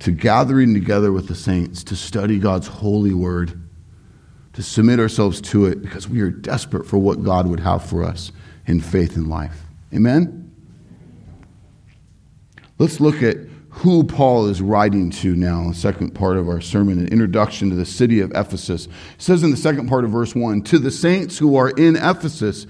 to 0.00 0.10
gathering 0.10 0.72
together 0.74 1.12
with 1.12 1.28
the 1.28 1.34
saints 1.34 1.84
to 1.84 1.96
study 1.96 2.38
God's 2.38 2.66
holy 2.66 3.12
word, 3.12 3.60
to 4.54 4.62
submit 4.62 4.98
ourselves 4.98 5.40
to 5.42 5.66
it 5.66 5.82
because 5.82 6.08
we 6.08 6.20
are 6.20 6.30
desperate 6.30 6.86
for 6.86 6.98
what 6.98 7.22
God 7.22 7.46
would 7.46 7.60
have 7.60 7.84
for 7.84 8.02
us 8.02 8.32
in 8.66 8.80
faith 8.80 9.16
and 9.16 9.28
life. 9.28 9.62
Amen? 9.94 10.50
Let's 12.78 12.98
look 12.98 13.22
at 13.22 13.36
who 13.70 14.04
Paul 14.04 14.46
is 14.46 14.60
writing 14.60 15.10
to 15.10 15.34
now, 15.36 15.68
the 15.68 15.74
second 15.74 16.14
part 16.14 16.36
of 16.36 16.48
our 16.48 16.60
sermon, 16.60 16.98
an 16.98 17.08
introduction 17.08 17.70
to 17.70 17.76
the 17.76 17.86
city 17.86 18.20
of 18.20 18.32
Ephesus. 18.34 18.86
It 18.86 18.92
says 19.18 19.42
in 19.42 19.50
the 19.50 19.56
second 19.56 19.88
part 19.88 20.04
of 20.04 20.10
verse 20.10 20.34
1 20.34 20.62
To 20.62 20.78
the 20.78 20.90
saints 20.90 21.38
who 21.38 21.56
are 21.56 21.70
in 21.70 21.96
Ephesus 21.96 22.66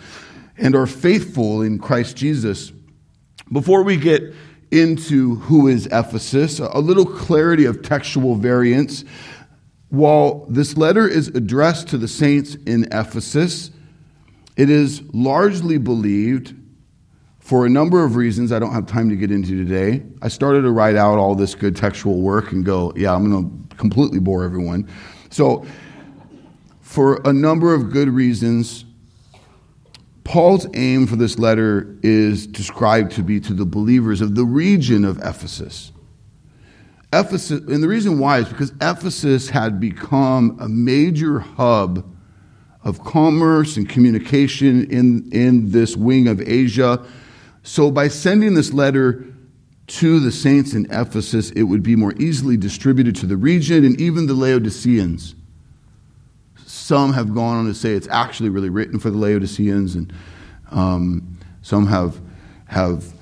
and 0.58 0.76
are 0.76 0.86
faithful 0.86 1.62
in 1.62 1.78
Christ 1.78 2.16
Jesus. 2.16 2.72
Before 3.50 3.82
we 3.82 3.96
get 3.96 4.34
into 4.70 5.36
who 5.36 5.68
is 5.68 5.86
Ephesus, 5.86 6.60
a 6.60 6.78
little 6.78 7.06
clarity 7.06 7.64
of 7.64 7.82
textual 7.82 8.36
variance. 8.36 9.04
While 9.88 10.46
this 10.48 10.76
letter 10.76 11.08
is 11.08 11.28
addressed 11.28 11.88
to 11.88 11.98
the 11.98 12.06
saints 12.06 12.54
in 12.66 12.84
Ephesus, 12.92 13.70
it 14.56 14.70
is 14.70 15.02
largely 15.12 15.78
believed 15.78 16.54
for 17.50 17.66
a 17.66 17.68
number 17.68 18.04
of 18.04 18.14
reasons 18.14 18.52
I 18.52 18.60
don't 18.60 18.72
have 18.72 18.86
time 18.86 19.08
to 19.08 19.16
get 19.16 19.32
into 19.32 19.56
today. 19.64 20.04
I 20.22 20.28
started 20.28 20.62
to 20.62 20.70
write 20.70 20.94
out 20.94 21.18
all 21.18 21.34
this 21.34 21.56
good 21.56 21.74
textual 21.74 22.20
work 22.20 22.52
and 22.52 22.64
go, 22.64 22.92
yeah, 22.94 23.12
I'm 23.12 23.28
going 23.28 23.68
to 23.68 23.76
completely 23.76 24.20
bore 24.20 24.44
everyone. 24.44 24.88
So, 25.30 25.66
for 26.80 27.20
a 27.24 27.32
number 27.32 27.74
of 27.74 27.90
good 27.90 28.08
reasons, 28.08 28.84
Paul's 30.22 30.68
aim 30.74 31.08
for 31.08 31.16
this 31.16 31.40
letter 31.40 31.98
is 32.04 32.46
described 32.46 33.10
to 33.16 33.24
be 33.24 33.40
to 33.40 33.52
the 33.52 33.66
believers 33.66 34.20
of 34.20 34.36
the 34.36 34.44
region 34.44 35.04
of 35.04 35.18
Ephesus. 35.18 35.90
Ephesus, 37.12 37.62
and 37.62 37.82
the 37.82 37.88
reason 37.88 38.20
why 38.20 38.38
is 38.38 38.48
because 38.48 38.72
Ephesus 38.80 39.48
had 39.48 39.80
become 39.80 40.56
a 40.60 40.68
major 40.68 41.40
hub 41.40 42.08
of 42.84 43.02
commerce 43.02 43.76
and 43.76 43.88
communication 43.88 44.88
in, 44.88 45.28
in 45.32 45.72
this 45.72 45.96
wing 45.96 46.28
of 46.28 46.40
Asia 46.40 47.04
so, 47.62 47.90
by 47.90 48.08
sending 48.08 48.54
this 48.54 48.72
letter 48.72 49.26
to 49.86 50.20
the 50.20 50.32
saints 50.32 50.72
in 50.72 50.86
Ephesus, 50.90 51.50
it 51.50 51.64
would 51.64 51.82
be 51.82 51.96
more 51.96 52.14
easily 52.14 52.56
distributed 52.56 53.16
to 53.16 53.26
the 53.26 53.36
region 53.36 53.84
and 53.84 54.00
even 54.00 54.26
the 54.26 54.34
Laodiceans. 54.34 55.34
Some 56.64 57.12
have 57.12 57.34
gone 57.34 57.58
on 57.58 57.66
to 57.66 57.74
say 57.74 57.92
it's 57.92 58.08
actually 58.08 58.48
really 58.48 58.70
written 58.70 58.98
for 58.98 59.10
the 59.10 59.18
Laodiceans, 59.18 59.96
and 59.96 60.12
um, 60.70 61.38
some 61.62 61.86
have, 61.88 62.20
have 62.66 63.12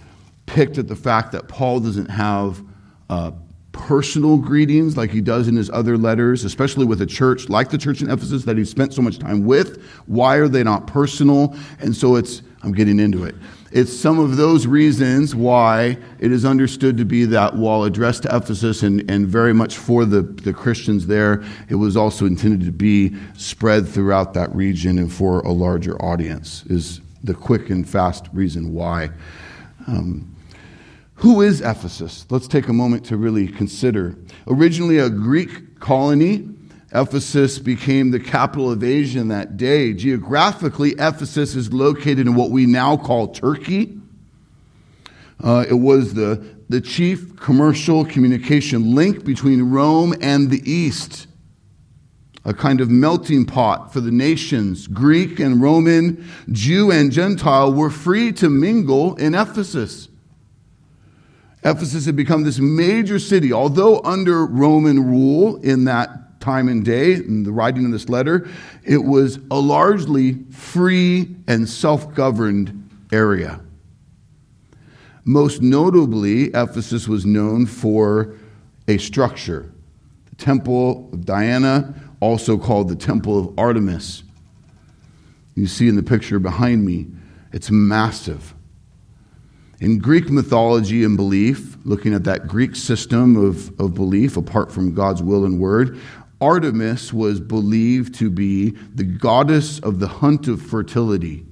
picked 0.46 0.78
at 0.78 0.88
the 0.88 0.96
fact 0.96 1.32
that 1.32 1.48
Paul 1.48 1.80
doesn't 1.80 2.10
have 2.10 2.62
uh, 3.08 3.32
personal 3.72 4.36
greetings 4.36 4.96
like 4.96 5.10
he 5.10 5.20
does 5.20 5.48
in 5.48 5.56
his 5.56 5.70
other 5.70 5.96
letters, 5.96 6.44
especially 6.44 6.84
with 6.84 7.00
a 7.00 7.06
church 7.06 7.48
like 7.48 7.70
the 7.70 7.78
church 7.78 8.02
in 8.02 8.10
Ephesus 8.10 8.44
that 8.44 8.58
he 8.58 8.64
spent 8.64 8.92
so 8.92 9.02
much 9.02 9.18
time 9.18 9.44
with. 9.44 9.82
Why 10.06 10.36
are 10.36 10.48
they 10.48 10.62
not 10.62 10.86
personal? 10.86 11.56
And 11.80 11.96
so 11.96 12.16
it's, 12.16 12.42
I'm 12.62 12.72
getting 12.72 12.98
into 12.98 13.24
it. 13.24 13.36
It's 13.70 13.96
some 13.96 14.18
of 14.18 14.36
those 14.36 14.66
reasons 14.66 15.34
why 15.34 15.98
it 16.18 16.32
is 16.32 16.44
understood 16.44 16.96
to 16.96 17.04
be 17.04 17.24
that 17.26 17.54
while 17.54 17.84
addressed 17.84 18.24
to 18.24 18.36
Ephesus 18.36 18.82
and, 18.82 19.08
and 19.10 19.28
very 19.28 19.52
much 19.52 19.76
for 19.76 20.04
the, 20.04 20.22
the 20.22 20.52
Christians 20.52 21.06
there, 21.06 21.44
it 21.68 21.76
was 21.76 21.96
also 21.96 22.26
intended 22.26 22.64
to 22.66 22.72
be 22.72 23.14
spread 23.36 23.86
throughout 23.86 24.34
that 24.34 24.52
region 24.54 24.98
and 24.98 25.12
for 25.12 25.40
a 25.40 25.52
larger 25.52 26.00
audience, 26.02 26.64
is 26.66 27.00
the 27.22 27.34
quick 27.34 27.70
and 27.70 27.88
fast 27.88 28.26
reason 28.32 28.72
why. 28.72 29.10
Um, 29.86 30.34
who 31.16 31.42
is 31.42 31.60
Ephesus? 31.60 32.26
Let's 32.30 32.48
take 32.48 32.68
a 32.68 32.72
moment 32.72 33.04
to 33.06 33.16
really 33.16 33.48
consider. 33.48 34.16
Originally 34.46 34.98
a 34.98 35.10
Greek 35.10 35.78
colony, 35.80 36.48
Ephesus 36.92 37.58
became 37.58 38.10
the 38.10 38.20
capital 38.20 38.70
of 38.72 38.82
Asia 38.82 39.18
in 39.18 39.28
that 39.28 39.56
day. 39.56 39.92
Geographically, 39.92 40.92
Ephesus 40.92 41.54
is 41.54 41.72
located 41.72 42.26
in 42.26 42.34
what 42.34 42.50
we 42.50 42.64
now 42.64 42.96
call 42.96 43.28
Turkey. 43.28 43.98
Uh, 45.42 45.64
it 45.68 45.74
was 45.74 46.14
the, 46.14 46.42
the 46.68 46.80
chief 46.80 47.36
commercial 47.36 48.04
communication 48.04 48.94
link 48.94 49.24
between 49.24 49.70
Rome 49.70 50.14
and 50.22 50.50
the 50.50 50.62
East, 50.68 51.26
a 52.44 52.54
kind 52.54 52.80
of 52.80 52.90
melting 52.90 53.44
pot 53.44 53.92
for 53.92 54.00
the 54.00 54.10
nations. 54.10 54.86
Greek 54.86 55.38
and 55.38 55.60
Roman, 55.60 56.26
Jew 56.50 56.90
and 56.90 57.12
Gentile 57.12 57.72
were 57.72 57.90
free 57.90 58.32
to 58.32 58.48
mingle 58.48 59.14
in 59.16 59.34
Ephesus. 59.34 60.08
Ephesus 61.62 62.06
had 62.06 62.16
become 62.16 62.44
this 62.44 62.58
major 62.58 63.18
city, 63.18 63.52
although 63.52 64.00
under 64.00 64.46
Roman 64.46 65.04
rule 65.04 65.56
in 65.56 65.84
that 65.84 66.27
time 66.48 66.68
and 66.68 66.82
day, 66.82 67.12
in 67.12 67.42
the 67.42 67.52
writing 67.52 67.84
of 67.84 67.92
this 67.92 68.08
letter, 68.08 68.48
it 68.82 69.04
was 69.04 69.38
a 69.50 69.60
largely 69.60 70.32
free 70.50 71.36
and 71.46 71.68
self 71.68 72.14
governed 72.14 72.88
area. 73.12 73.60
Most 75.26 75.60
notably, 75.60 76.44
Ephesus 76.44 77.06
was 77.06 77.26
known 77.26 77.66
for 77.66 78.34
a 78.88 78.96
structure, 78.96 79.70
the 80.30 80.36
Temple 80.36 81.10
of 81.12 81.26
Diana, 81.26 81.94
also 82.20 82.56
called 82.56 82.88
the 82.88 82.96
Temple 82.96 83.38
of 83.38 83.58
Artemis. 83.58 84.22
You 85.54 85.66
see 85.66 85.86
in 85.86 85.96
the 85.96 86.02
picture 86.02 86.38
behind 86.38 86.82
me, 86.82 87.08
it's 87.52 87.70
massive. 87.70 88.54
In 89.80 90.00
Greek 90.00 90.28
mythology 90.28 91.04
and 91.04 91.16
belief, 91.16 91.76
looking 91.84 92.12
at 92.12 92.24
that 92.24 92.48
Greek 92.48 92.74
system 92.74 93.36
of, 93.36 93.68
of 93.78 93.94
belief 93.94 94.36
apart 94.36 94.72
from 94.72 94.92
God's 94.92 95.22
will 95.22 95.44
and 95.44 95.60
word, 95.60 96.00
Artemis 96.40 97.12
was 97.12 97.40
believed 97.40 98.14
to 98.16 98.30
be 98.30 98.70
the 98.94 99.04
goddess 99.04 99.80
of 99.80 99.98
the 99.98 100.06
hunt 100.06 100.46
of 100.46 100.62
fertility. 100.62 101.44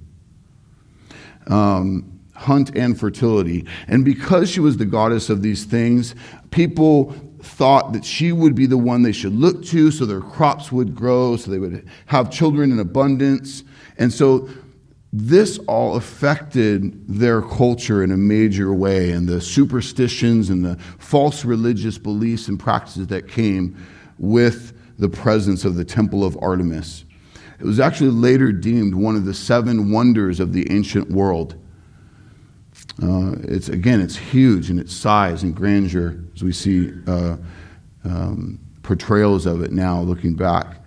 Um, 1.49 2.20
hunt 2.35 2.77
and 2.77 2.99
fertility. 2.99 3.66
And 3.88 4.05
because 4.05 4.51
she 4.51 4.61
was 4.61 4.77
the 4.77 4.85
goddess 4.85 5.31
of 5.31 5.42
these 5.42 5.64
things, 5.64 6.14
people 6.51 7.14
thought 7.42 7.92
that 7.92 8.05
she 8.05 8.33
would 8.33 8.55
be 8.55 8.66
the 8.66 8.77
one 8.77 9.03
they 9.03 9.12
should 9.12 9.35
look 9.35 9.64
to 9.66 9.90
so 9.90 10.05
their 10.05 10.20
crops 10.20 10.70
would 10.70 10.94
grow, 10.94 11.37
so 11.37 11.51
they 11.51 11.59
would 11.59 11.88
have 12.07 12.31
children 12.31 12.72
in 12.72 12.79
abundance. 12.79 13.64
And 13.99 14.12
so 14.12 14.49
this 15.12 15.59
all 15.66 15.96
affected 15.96 17.09
their 17.09 17.40
culture 17.40 18.03
in 18.03 18.11
a 18.11 18.16
major 18.16 18.75
way, 18.75 19.12
and 19.12 19.29
the 19.29 19.40
superstitions 19.40 20.51
and 20.51 20.64
the 20.64 20.77
false 20.99 21.44
religious 21.44 21.96
beliefs 21.99 22.49
and 22.49 22.59
practices 22.59 23.07
that 23.07 23.29
came 23.29 23.77
with 24.18 24.75
the 24.98 25.09
presence 25.09 25.64
of 25.64 25.74
the 25.74 25.85
Temple 25.85 26.24
of 26.24 26.38
Artemis. 26.40 27.04
It 27.59 27.64
was 27.64 27.80
actually 27.80 28.11
later 28.11 28.52
deemed 28.52 28.94
one 28.94 29.16
of 29.16 29.24
the 29.24 29.35
seven 29.35 29.90
wonders 29.90 30.40
of 30.40 30.52
the 30.52 30.70
ancient 30.70 31.11
world. 31.11 31.54
Uh, 33.02 33.37
it's 33.42 33.68
again, 33.68 34.00
it's 34.00 34.16
huge 34.16 34.70
in 34.70 34.78
its 34.78 34.94
size 34.94 35.42
and 35.42 35.54
grandeur 35.54 36.18
as 36.35 36.42
we 36.42 36.52
see 36.52 36.92
uh, 37.06 37.37
um, 38.04 38.59
portrayals 38.82 39.46
of 39.46 39.62
it 39.62 39.72
now 39.72 40.00
looking 40.00 40.35
back. 40.35 40.82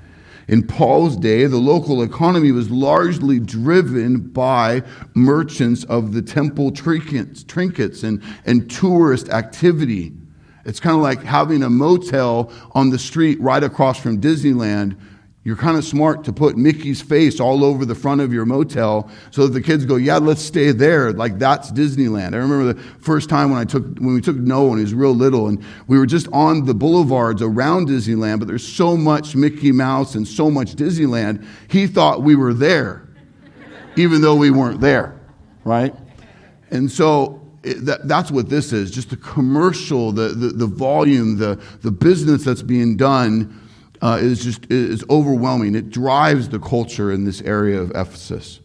In 0.47 0.65
Paul's 0.65 1.15
day, 1.15 1.45
the 1.45 1.57
local 1.57 2.01
economy 2.01 2.51
was 2.51 2.71
largely 2.71 3.39
driven 3.39 4.17
by 4.17 4.81
merchants 5.13 5.83
of 5.83 6.13
the 6.13 6.23
temple 6.23 6.71
trinkets, 6.71 7.43
trinkets 7.43 8.01
and, 8.01 8.23
and 8.45 8.69
tourist 8.69 9.29
activity. 9.29 10.11
It's 10.65 10.79
kind 10.79 10.95
of 10.95 11.01
like 11.01 11.23
having 11.23 11.63
a 11.63 11.69
motel 11.69 12.51
on 12.71 12.89
the 12.89 12.99
street 12.99 13.39
right 13.41 13.63
across 13.63 13.99
from 13.99 14.19
Disneyland 14.19 14.97
you're 15.49 15.55
kind 15.55 15.77
of 15.77 15.85
smart 15.85 16.25
to 16.25 16.33
put 16.33 16.57
Mickey's 16.57 17.01
face 17.01 17.39
all 17.39 17.63
over 17.63 17.85
the 17.85 17.95
front 17.95 18.19
of 18.19 18.33
your 18.33 18.45
motel 18.45 19.09
so 19.31 19.47
that 19.47 19.53
the 19.53 19.61
kids 19.61 19.85
go, 19.85 19.95
yeah, 19.95 20.17
let's 20.17 20.41
stay 20.41 20.71
there. 20.71 21.13
Like 21.13 21.39
that's 21.39 21.71
Disneyland. 21.71 22.33
I 22.33 22.37
remember 22.37 22.73
the 22.73 22.79
first 22.99 23.29
time 23.29 23.49
when 23.49 23.59
I 23.59 23.63
took, 23.63 23.83
when 23.99 24.13
we 24.13 24.21
took 24.21 24.35
Noah 24.35 24.69
when 24.69 24.79
he 24.79 24.83
was 24.83 24.93
real 24.93 25.15
little 25.15 25.47
and 25.47 25.63
we 25.87 25.97
were 25.97 26.05
just 26.05 26.27
on 26.33 26.65
the 26.65 26.73
boulevards 26.73 27.41
around 27.41 27.87
Disneyland, 27.87 28.39
but 28.39 28.47
there's 28.47 28.67
so 28.67 28.97
much 28.97 29.35
Mickey 29.35 29.71
Mouse 29.71 30.15
and 30.15 30.27
so 30.27 30.51
much 30.51 30.75
Disneyland. 30.75 31.45
He 31.69 31.87
thought 31.87 32.21
we 32.21 32.35
were 32.35 32.53
there, 32.53 33.07
even 33.95 34.21
though 34.21 34.35
we 34.35 34.51
weren't 34.51 34.81
there, 34.81 35.19
right? 35.63 35.95
And 36.69 36.91
so 36.91 37.38
that, 37.73 38.07
that's 38.07 38.31
what 38.31 38.49
this 38.49 38.73
is 38.73 38.91
just 38.91 39.09
the 39.09 39.17
commercial, 39.17 40.11
the, 40.11 40.29
the, 40.29 40.47
the 40.49 40.67
volume, 40.67 41.37
the, 41.37 41.61
the 41.81 41.91
business 41.91 42.43
that's 42.43 42.61
being 42.61 42.97
done 42.97 43.59
uh, 44.01 44.17
is 44.21 44.43
just 44.43 44.71
is 44.71 45.03
overwhelming. 45.09 45.75
It 45.75 45.89
drives 45.89 46.49
the 46.49 46.59
culture 46.59 47.11
in 47.11 47.25
this 47.25 47.41
area 47.41 47.79
of 47.79 47.91
Ephesus. 47.91 48.59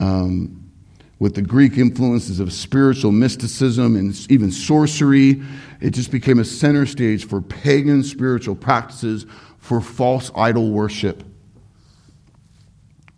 Um, 0.00 0.70
with 1.18 1.34
the 1.34 1.42
Greek 1.42 1.78
influences 1.78 2.38
of 2.38 2.52
spiritual 2.52 3.10
mysticism 3.10 3.96
and 3.96 4.14
even 4.30 4.52
sorcery, 4.52 5.42
it 5.80 5.90
just 5.90 6.12
became 6.12 6.38
a 6.38 6.44
center 6.44 6.86
stage 6.86 7.26
for 7.26 7.40
pagan 7.40 8.04
spiritual 8.04 8.54
practices 8.54 9.26
for 9.58 9.80
false 9.80 10.30
idol 10.36 10.70
worship. 10.70 11.24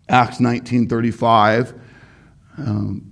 Acts 0.09 0.39
19:35, 0.39 1.73
um, 2.57 3.10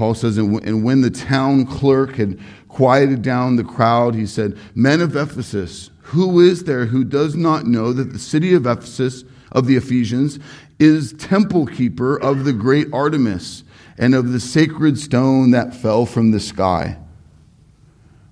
Paul 0.00 0.14
says, 0.14 0.38
and 0.38 0.82
when 0.82 1.02
the 1.02 1.10
town 1.10 1.66
clerk 1.66 2.16
had 2.16 2.40
quieted 2.68 3.20
down 3.20 3.56
the 3.56 3.64
crowd, 3.64 4.14
he 4.14 4.24
said, 4.24 4.56
Men 4.74 5.02
of 5.02 5.14
Ephesus, 5.14 5.90
who 6.04 6.40
is 6.40 6.64
there 6.64 6.86
who 6.86 7.04
does 7.04 7.36
not 7.36 7.66
know 7.66 7.92
that 7.92 8.14
the 8.14 8.18
city 8.18 8.54
of 8.54 8.66
Ephesus, 8.66 9.24
of 9.52 9.66
the 9.66 9.76
Ephesians, 9.76 10.38
is 10.78 11.12
temple 11.12 11.66
keeper 11.66 12.16
of 12.16 12.44
the 12.44 12.54
great 12.54 12.86
Artemis 12.94 13.62
and 13.98 14.14
of 14.14 14.32
the 14.32 14.40
sacred 14.40 14.98
stone 14.98 15.50
that 15.50 15.74
fell 15.74 16.06
from 16.06 16.30
the 16.30 16.40
sky? 16.40 16.96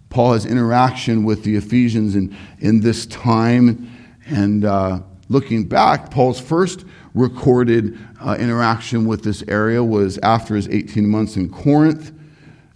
Paul 0.09 0.33
has 0.33 0.47
interaction 0.47 1.23
with 1.23 1.45
the 1.45 1.57
Ephesians 1.57 2.17
in, 2.17 2.35
in 2.61 2.81
this 2.81 3.05
time. 3.05 3.95
And 4.25 4.65
uh, 4.65 5.01
looking 5.29 5.69
back, 5.69 6.11
Paul's 6.11 6.41
first 6.41 6.87
recorded 7.19 7.99
uh, 8.21 8.37
interaction 8.39 9.07
with 9.07 9.25
this 9.25 9.43
area 9.49 9.83
was 9.83 10.19
after 10.19 10.55
his 10.55 10.69
18 10.69 11.07
months 11.07 11.37
in 11.37 11.49
Corinth 11.49 12.13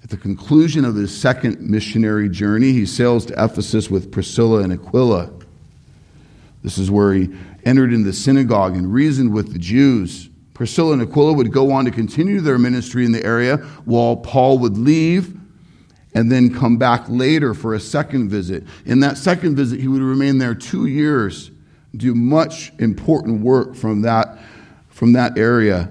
At 0.02 0.10
the 0.10 0.16
conclusion 0.16 0.84
of 0.84 0.96
his 0.96 1.16
second 1.16 1.60
missionary 1.60 2.28
journey, 2.28 2.72
he 2.72 2.86
sails 2.86 3.24
to 3.26 3.44
Ephesus 3.44 3.88
with 3.88 4.10
Priscilla 4.10 4.62
and 4.62 4.72
Aquila. 4.72 5.30
This 6.62 6.76
is 6.76 6.90
where 6.90 7.12
he 7.12 7.30
entered 7.64 7.92
in 7.92 8.02
the 8.02 8.12
synagogue 8.12 8.76
and 8.76 8.92
reasoned 8.92 9.32
with 9.32 9.52
the 9.52 9.58
Jews. 9.58 10.28
Priscilla 10.54 10.94
and 10.94 11.02
Aquila 11.02 11.34
would 11.34 11.52
go 11.52 11.70
on 11.70 11.84
to 11.84 11.90
continue 11.92 12.40
their 12.40 12.58
ministry 12.58 13.04
in 13.04 13.12
the 13.12 13.24
area 13.24 13.58
while 13.84 14.16
Paul 14.16 14.58
would 14.58 14.76
leave 14.76 15.38
and 16.14 16.30
then 16.30 16.52
come 16.52 16.76
back 16.76 17.04
later 17.08 17.54
for 17.54 17.74
a 17.74 17.80
second 17.80 18.28
visit. 18.28 18.64
In 18.84 19.00
that 19.00 19.16
second 19.16 19.56
visit, 19.56 19.80
he 19.80 19.88
would 19.88 20.02
remain 20.02 20.38
there 20.38 20.54
two 20.54 20.86
years, 20.86 21.50
do 21.96 22.14
much 22.14 22.72
important 22.78 23.40
work 23.40 23.74
from 23.74 24.02
that, 24.02 24.38
from 24.88 25.12
that 25.12 25.36
area. 25.36 25.90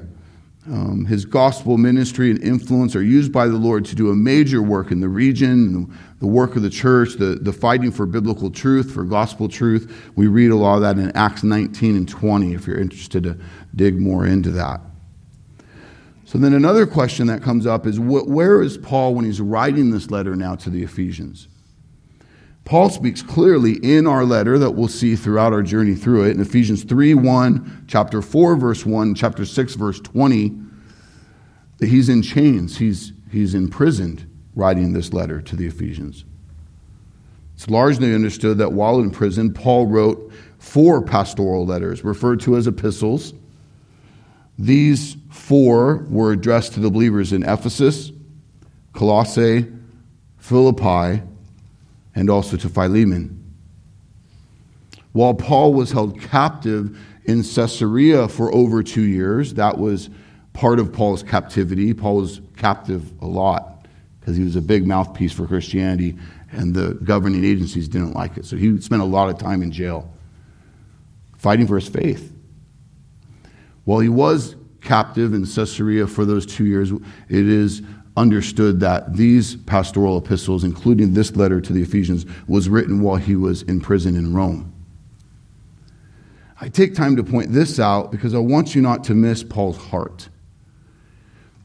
Um, 0.67 1.05
his 1.05 1.25
gospel 1.25 1.77
ministry 1.77 2.29
and 2.29 2.41
influence 2.43 2.95
are 2.95 3.03
used 3.03 3.31
by 3.31 3.47
the 3.47 3.57
Lord 3.57 3.83
to 3.85 3.95
do 3.95 4.11
a 4.11 4.15
major 4.15 4.61
work 4.61 4.91
in 4.91 4.99
the 4.99 5.09
region, 5.09 5.91
the 6.19 6.27
work 6.27 6.55
of 6.55 6.61
the 6.61 6.69
church, 6.69 7.15
the, 7.15 7.35
the 7.41 7.51
fighting 7.51 7.91
for 7.91 8.05
biblical 8.05 8.51
truth, 8.51 8.91
for 8.91 9.03
gospel 9.03 9.49
truth. 9.49 10.11
We 10.15 10.27
read 10.27 10.51
a 10.51 10.55
lot 10.55 10.75
of 10.75 10.81
that 10.81 10.97
in 10.99 11.11
Acts 11.15 11.43
19 11.43 11.95
and 11.95 12.07
20 12.07 12.53
if 12.53 12.67
you're 12.67 12.79
interested 12.79 13.23
to 13.23 13.37
dig 13.75 13.99
more 13.99 14.25
into 14.25 14.51
that. 14.51 14.81
So 16.25 16.37
then 16.37 16.53
another 16.53 16.85
question 16.85 17.27
that 17.27 17.41
comes 17.41 17.65
up 17.65 17.85
is 17.85 17.99
where 17.99 18.61
is 18.61 18.77
Paul 18.77 19.15
when 19.15 19.25
he's 19.25 19.41
writing 19.41 19.91
this 19.91 20.11
letter 20.11 20.35
now 20.35 20.55
to 20.55 20.69
the 20.69 20.83
Ephesians? 20.83 21.47
Paul 22.63 22.89
speaks 22.89 23.21
clearly 23.21 23.73
in 23.73 24.07
our 24.07 24.23
letter 24.23 24.57
that 24.59 24.71
we'll 24.71 24.87
see 24.87 25.15
throughout 25.15 25.53
our 25.53 25.63
journey 25.63 25.95
through 25.95 26.25
it 26.25 26.31
in 26.31 26.41
Ephesians 26.41 26.83
3 26.83 27.15
1, 27.15 27.85
chapter 27.87 28.21
4, 28.21 28.55
verse 28.55 28.85
1, 28.85 29.15
chapter 29.15 29.45
6, 29.45 29.75
verse 29.75 29.99
20, 29.99 30.55
that 31.79 31.87
he's 31.87 32.07
in 32.07 32.21
chains, 32.21 32.77
he's, 32.77 33.13
he's 33.31 33.55
imprisoned, 33.55 34.27
writing 34.55 34.93
this 34.93 35.11
letter 35.11 35.41
to 35.41 35.55
the 35.55 35.65
Ephesians. 35.65 36.23
It's 37.55 37.69
largely 37.69 38.13
understood 38.13 38.57
that 38.59 38.73
while 38.73 38.99
in 38.99 39.11
prison, 39.11 39.53
Paul 39.53 39.87
wrote 39.87 40.31
four 40.59 41.01
pastoral 41.01 41.65
letters, 41.65 42.03
referred 42.03 42.39
to 42.41 42.55
as 42.55 42.67
epistles. 42.67 43.33
These 44.57 45.17
four 45.29 46.05
were 46.09 46.31
addressed 46.31 46.73
to 46.73 46.79
the 46.79 46.91
believers 46.91 47.33
in 47.33 47.43
Ephesus, 47.43 48.11
Colossae, 48.93 49.65
Philippi, 50.37 51.23
and 52.15 52.29
also 52.29 52.57
to 52.57 52.69
Philemon. 52.69 53.37
While 55.13 55.33
Paul 55.33 55.73
was 55.73 55.91
held 55.91 56.19
captive 56.21 56.97
in 57.25 57.43
Caesarea 57.43 58.27
for 58.27 58.53
over 58.53 58.81
two 58.81 59.01
years, 59.01 59.53
that 59.55 59.77
was 59.77 60.09
part 60.53 60.79
of 60.79 60.91
Paul's 60.91 61.23
captivity. 61.23 61.93
Paul 61.93 62.17
was 62.17 62.41
captive 62.57 63.11
a 63.21 63.25
lot 63.25 63.87
because 64.19 64.37
he 64.37 64.43
was 64.43 64.55
a 64.55 64.61
big 64.61 64.85
mouthpiece 64.85 65.33
for 65.33 65.47
Christianity, 65.47 66.17
and 66.51 66.73
the 66.73 66.93
governing 67.03 67.43
agencies 67.43 67.87
didn't 67.87 68.13
like 68.13 68.37
it. 68.37 68.45
So 68.45 68.55
he 68.55 68.79
spent 68.81 69.01
a 69.01 69.05
lot 69.05 69.29
of 69.29 69.37
time 69.37 69.61
in 69.61 69.71
jail 69.71 70.13
fighting 71.37 71.67
for 71.67 71.79
his 71.79 71.89
faith. 71.89 72.33
While 73.83 73.99
he 73.99 74.09
was 74.09 74.55
captive 74.81 75.33
in 75.33 75.45
Caesarea 75.45 76.07
for 76.07 76.23
those 76.23 76.45
two 76.45 76.65
years, 76.65 76.91
it 76.91 77.01
is 77.29 77.81
understood 78.17 78.79
that 78.81 79.15
these 79.15 79.55
pastoral 79.55 80.17
epistles, 80.17 80.63
including 80.63 81.13
this 81.13 81.35
letter 81.35 81.61
to 81.61 81.73
the 81.73 81.81
Ephesians, 81.81 82.25
was 82.47 82.67
written 82.67 83.01
while 83.01 83.15
he 83.15 83.35
was 83.35 83.61
in 83.63 83.79
prison 83.79 84.15
in 84.15 84.33
Rome. 84.33 84.73
I 86.59 86.69
take 86.69 86.93
time 86.93 87.15
to 87.15 87.23
point 87.23 87.51
this 87.51 87.79
out 87.79 88.11
because 88.11 88.35
I 88.35 88.39
want 88.39 88.75
you 88.75 88.81
not 88.81 89.03
to 89.05 89.15
miss 89.15 89.43
Paul's 89.43 89.77
heart. 89.77 90.29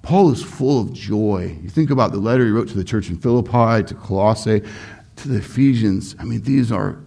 Paul 0.03 0.31
is 0.31 0.43
full 0.43 0.81
of 0.81 0.93
joy. 0.93 1.59
You 1.63 1.69
think 1.69 1.91
about 1.91 2.13
the 2.13 2.19
letter 2.19 2.45
he 2.45 2.51
wrote 2.51 2.69
to 2.69 2.77
the 2.77 2.85
church 2.85 3.11
in 3.11 3.19
Philippi, 3.19 3.83
to 3.85 3.95
Colossae, 3.95 4.63
to 5.17 5.29
the 5.29 5.39
Ephesians. 5.39 6.15
I 6.19 6.25
mean, 6.25 6.43
these 6.43 6.71
are 6.71 6.99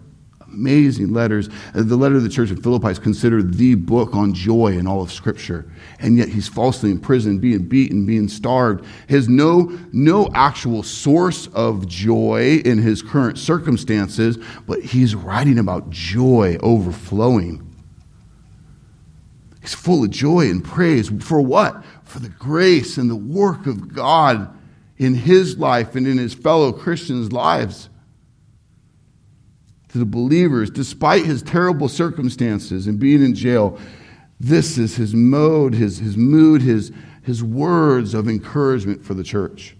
amazing 0.52 1.12
letters. 1.12 1.48
Uh, 1.74 1.82
the 1.82 1.96
letter 1.96 2.14
to 2.14 2.20
the 2.20 2.28
church 2.28 2.50
in 2.50 2.60
Philippi 2.60 2.88
is 2.88 2.98
considered 2.98 3.54
the 3.54 3.74
book 3.74 4.14
on 4.14 4.34
joy 4.34 4.68
in 4.78 4.86
all 4.86 5.02
of 5.02 5.12
Scripture. 5.12 5.70
And 5.98 6.16
yet 6.16 6.28
he's 6.28 6.48
falsely 6.48 6.90
imprisoned, 6.90 7.40
being 7.40 7.66
beaten, 7.66 8.06
being 8.06 8.28
starved. 8.28 8.84
He 9.08 9.14
has 9.14 9.28
no, 9.28 9.78
no 9.92 10.28
actual 10.34 10.82
source 10.82 11.46
of 11.48 11.86
joy 11.86 12.62
in 12.64 12.78
his 12.78 13.02
current 13.02 13.38
circumstances, 13.38 14.38
but 14.66 14.80
he's 14.80 15.14
writing 15.14 15.58
about 15.58 15.90
joy 15.90 16.56
overflowing. 16.62 17.66
He's 19.60 19.74
full 19.74 20.04
of 20.04 20.10
joy 20.10 20.48
and 20.50 20.64
praise. 20.64 21.10
For 21.22 21.40
what? 21.40 21.84
for 22.10 22.18
the 22.18 22.28
grace 22.28 22.98
and 22.98 23.08
the 23.08 23.16
work 23.16 23.66
of 23.66 23.94
God 23.94 24.52
in 24.98 25.14
his 25.14 25.58
life 25.58 25.94
and 25.94 26.06
in 26.06 26.18
his 26.18 26.34
fellow 26.34 26.72
Christians' 26.72 27.32
lives. 27.32 27.88
To 29.92 29.98
the 29.98 30.04
believers, 30.04 30.70
despite 30.70 31.24
his 31.24 31.42
terrible 31.42 31.88
circumstances 31.88 32.86
and 32.86 32.98
being 32.98 33.24
in 33.24 33.34
jail, 33.34 33.78
this 34.38 34.78
is 34.78 34.96
his 34.96 35.14
mode, 35.14 35.74
his, 35.74 35.98
his 35.98 36.16
mood, 36.16 36.62
his, 36.62 36.92
his 37.22 37.42
words 37.42 38.14
of 38.14 38.28
encouragement 38.28 39.04
for 39.04 39.14
the 39.14 39.24
church. 39.24 39.76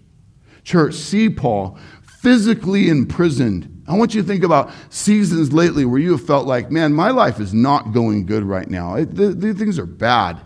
Church, 0.63 0.93
see 0.93 1.29
Paul 1.29 1.79
physically 2.21 2.89
imprisoned. 2.89 3.83
I 3.87 3.97
want 3.97 4.13
you 4.13 4.21
to 4.21 4.27
think 4.27 4.43
about 4.43 4.71
seasons 4.89 5.51
lately 5.51 5.85
where 5.85 5.99
you 5.99 6.11
have 6.11 6.25
felt 6.25 6.45
like, 6.45 6.69
man, 6.69 6.93
my 6.93 7.09
life 7.09 7.39
is 7.39 7.53
not 7.53 7.93
going 7.93 8.25
good 8.25 8.43
right 8.43 8.69
now. 8.69 8.95
It, 8.95 9.15
the, 9.15 9.29
the 9.29 9.53
things 9.53 9.79
are 9.79 9.87
bad. 9.87 10.39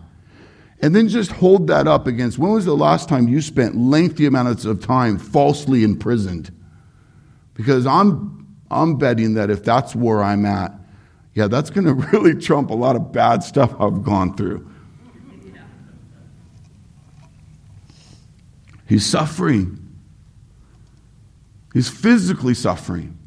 And 0.81 0.95
then 0.95 1.09
just 1.09 1.31
hold 1.31 1.67
that 1.67 1.87
up 1.87 2.07
against 2.07 2.37
when 2.37 2.51
was 2.51 2.65
the 2.65 2.75
last 2.75 3.09
time 3.09 3.27
you 3.27 3.41
spent 3.41 3.75
lengthy 3.75 4.25
amounts 4.25 4.65
of 4.65 4.81
time 4.81 5.17
falsely 5.17 5.83
imprisoned? 5.83 6.51
Because 7.53 7.85
I'm, 7.85 8.44
I'm 8.69 8.97
betting 8.97 9.35
that 9.35 9.49
if 9.49 9.63
that's 9.63 9.95
where 9.95 10.23
I'm 10.23 10.45
at, 10.45 10.73
yeah, 11.33 11.47
that's 11.47 11.69
going 11.69 11.85
to 11.85 11.93
really 11.93 12.35
trump 12.35 12.69
a 12.69 12.73
lot 12.73 12.95
of 12.95 13.11
bad 13.11 13.43
stuff 13.43 13.73
I've 13.79 14.03
gone 14.03 14.35
through. 14.35 14.69
He's 18.87 19.05
suffering. 19.05 19.81
He's 21.73 21.89
physically 21.89 22.53
suffering. 22.53 23.17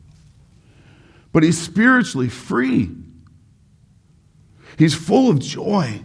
But 1.33 1.43
he's 1.43 1.61
spiritually 1.61 2.29
free. 2.29 2.91
He's 4.79 4.95
full 4.95 5.29
of 5.31 5.41
joy 5.41 6.05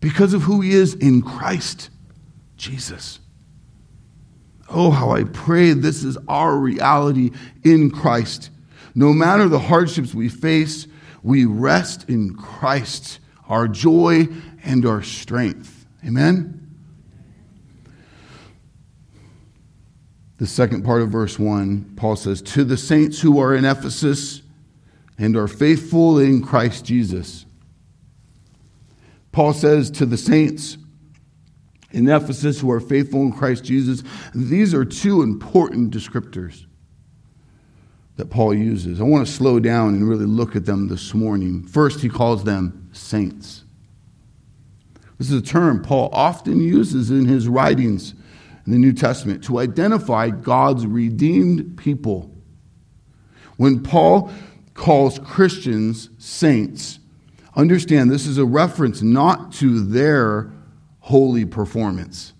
because 0.00 0.34
of 0.34 0.42
who 0.42 0.60
he 0.60 0.72
is 0.72 0.94
in 0.94 1.22
Christ 1.22 1.88
Jesus. 2.56 3.18
Oh, 4.68 4.90
how 4.90 5.10
I 5.10 5.24
pray 5.24 5.72
this 5.72 6.04
is 6.04 6.16
our 6.28 6.56
reality 6.56 7.30
in 7.64 7.90
Christ. 7.90 8.50
No 8.94 9.12
matter 9.12 9.48
the 9.48 9.58
hardships 9.58 10.14
we 10.14 10.28
face, 10.28 10.86
we 11.22 11.44
rest 11.44 12.08
in 12.08 12.34
Christ, 12.34 13.20
our 13.48 13.68
joy 13.68 14.28
and 14.64 14.84
our 14.84 15.02
strength. 15.02 15.86
Amen? 16.04 16.58
The 20.38 20.46
second 20.46 20.84
part 20.84 21.02
of 21.02 21.10
verse 21.10 21.38
1, 21.38 21.94
Paul 21.96 22.16
says, 22.16 22.42
To 22.42 22.64
the 22.64 22.76
saints 22.76 23.20
who 23.20 23.38
are 23.38 23.54
in 23.54 23.64
Ephesus 23.64 24.42
and 25.16 25.36
are 25.36 25.48
faithful 25.48 26.18
in 26.18 26.42
Christ 26.42 26.84
Jesus. 26.84 27.46
Paul 29.30 29.52
says 29.52 29.90
to 29.92 30.06
the 30.06 30.16
saints 30.16 30.76
in 31.92 32.08
Ephesus 32.08 32.60
who 32.60 32.70
are 32.70 32.80
faithful 32.80 33.22
in 33.22 33.32
Christ 33.32 33.64
Jesus, 33.64 34.02
these 34.34 34.74
are 34.74 34.84
two 34.84 35.22
important 35.22 35.94
descriptors 35.94 36.66
that 38.16 38.30
Paul 38.30 38.54
uses. 38.54 39.00
I 39.00 39.04
want 39.04 39.26
to 39.26 39.32
slow 39.32 39.58
down 39.58 39.94
and 39.94 40.08
really 40.08 40.26
look 40.26 40.54
at 40.54 40.66
them 40.66 40.88
this 40.88 41.14
morning. 41.14 41.64
First, 41.64 42.00
he 42.00 42.08
calls 42.08 42.44
them 42.44 42.90
saints. 42.92 43.64
This 45.18 45.30
is 45.30 45.40
a 45.40 45.44
term 45.44 45.82
Paul 45.82 46.10
often 46.12 46.60
uses 46.60 47.10
in 47.10 47.26
his 47.26 47.48
writings 47.48 48.14
in 48.66 48.72
the 48.72 48.78
New 48.78 48.92
Testament 48.92 49.42
to 49.44 49.58
identify 49.58 50.30
God's 50.30 50.86
redeemed 50.86 51.78
people. 51.78 52.30
When 53.56 53.82
Paul 53.82 54.32
calls 54.74 55.18
Christians 55.18 56.10
saints, 56.18 56.98
Understand 57.54 58.10
this 58.10 58.26
is 58.26 58.38
a 58.38 58.44
reference 58.44 59.02
not 59.02 59.52
to 59.54 59.80
their 59.80 60.50
holy 61.00 61.44
performance. 61.44 62.32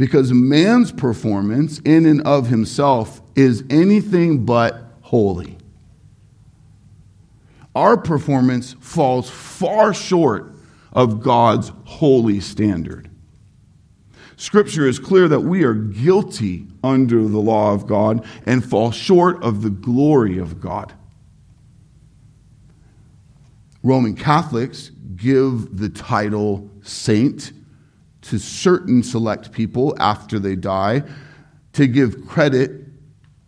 Because 0.00 0.32
man's 0.32 0.92
performance, 0.92 1.78
in 1.80 2.06
and 2.06 2.22
of 2.22 2.46
himself, 2.46 3.20
is 3.36 3.62
anything 3.68 4.46
but 4.46 4.82
holy. 5.02 5.58
Our 7.74 7.98
performance 7.98 8.74
falls 8.80 9.28
far 9.28 9.92
short 9.92 10.54
of 10.94 11.20
God's 11.20 11.70
holy 11.84 12.40
standard. 12.40 13.10
Scripture 14.38 14.88
is 14.88 14.98
clear 14.98 15.28
that 15.28 15.40
we 15.40 15.64
are 15.64 15.74
guilty 15.74 16.66
under 16.82 17.28
the 17.28 17.38
law 17.38 17.74
of 17.74 17.86
God 17.86 18.24
and 18.46 18.64
fall 18.64 18.92
short 18.92 19.42
of 19.42 19.60
the 19.60 19.68
glory 19.68 20.38
of 20.38 20.62
God. 20.62 20.94
Roman 23.82 24.16
Catholics 24.16 24.92
give 25.14 25.76
the 25.76 25.90
title 25.90 26.70
saint 26.80 27.52
to 28.30 28.38
certain 28.38 29.02
select 29.02 29.50
people 29.50 29.94
after 29.98 30.38
they 30.38 30.54
die 30.54 31.02
to 31.72 31.86
give 31.86 32.26
credit 32.26 32.70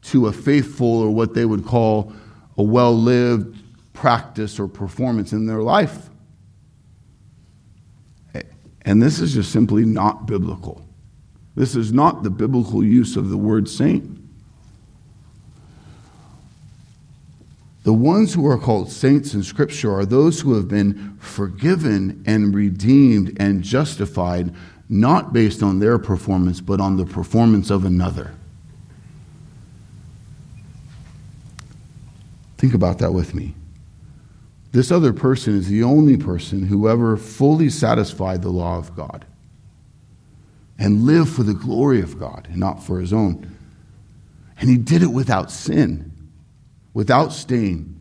to 0.03 0.27
a 0.27 0.33
faithful 0.33 1.01
or 1.01 1.11
what 1.11 1.35
they 1.35 1.45
would 1.45 1.65
call 1.65 2.13
a 2.59 2.63
well 2.63 2.93
lived 2.93 3.57
practice 3.93 4.59
or 4.59 4.67
performance 4.67 5.33
in 5.33 5.47
their 5.47 5.63
life. 5.63 6.11
And 8.85 9.01
this 9.01 9.21
is 9.21 9.35
just 9.35 9.53
simply 9.53 9.85
not 9.85 10.27
biblical. 10.27 10.85
This 11.55 11.77
is 11.77 11.93
not 11.93 12.25
the 12.25 12.31
biblical 12.31 12.83
use 12.83 13.17
of 13.17 13.31
the 13.31 13.37
word 13.37 13.69
saint. 13.69 14.19
The 17.85 17.93
ones 17.93 18.35
who 18.35 18.47
are 18.47 18.59
called 18.59 18.91
saints 18.91 19.35
in 19.35 19.43
Scripture 19.43 19.93
are 19.93 20.07
those 20.07 20.41
who 20.41 20.55
have 20.55 20.69
been 20.69 21.17
forgiven 21.19 22.23
and 22.27 22.55
redeemed 22.55 23.37
and 23.41 23.63
justified, 23.63 24.55
not 24.93 25.33
based 25.33 25.63
on 25.63 25.79
their 25.79 25.99
performance, 25.99 26.61
but 26.61 26.81
on 26.81 26.97
the 26.97 27.07
performance 27.07 27.71
of 27.71 27.85
another. 27.85 28.33
Think 32.59 32.75
about 32.75 32.99
that 32.99 33.13
with 33.13 33.35
me. 33.35 33.55
This 34.71 34.93
other 34.93 35.13
person 35.13 35.57
is 35.57 35.69
the 35.69 35.83
only 35.83 36.17
person 36.17 36.67
who 36.67 36.89
ever 36.89 37.17
fully 37.17 37.69
satisfied 37.69 38.43
the 38.43 38.51
law 38.51 38.79
of 38.79 38.95
God 38.95 39.25
and 40.79 41.03
lived 41.03 41.31
for 41.31 41.43
the 41.43 41.55
glory 41.55 42.01
of 42.01 42.19
God 42.19 42.47
and 42.49 42.59
not 42.59 42.83
for 42.83 43.01
his 43.01 43.13
own. 43.13 43.57
And 44.59 44.71
he 44.71 44.79
did 44.79 45.03
it 45.03 45.11
without 45.11 45.51
sin 45.51 46.13
without 46.95 47.33
stain. 47.33 47.99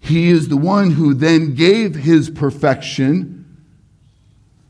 He 0.00 0.28
is 0.28 0.48
the 0.48 0.56
one 0.56 0.92
who 0.92 1.14
then 1.14 1.54
gave 1.54 1.94
his 1.94 2.30
perfection 2.30 3.37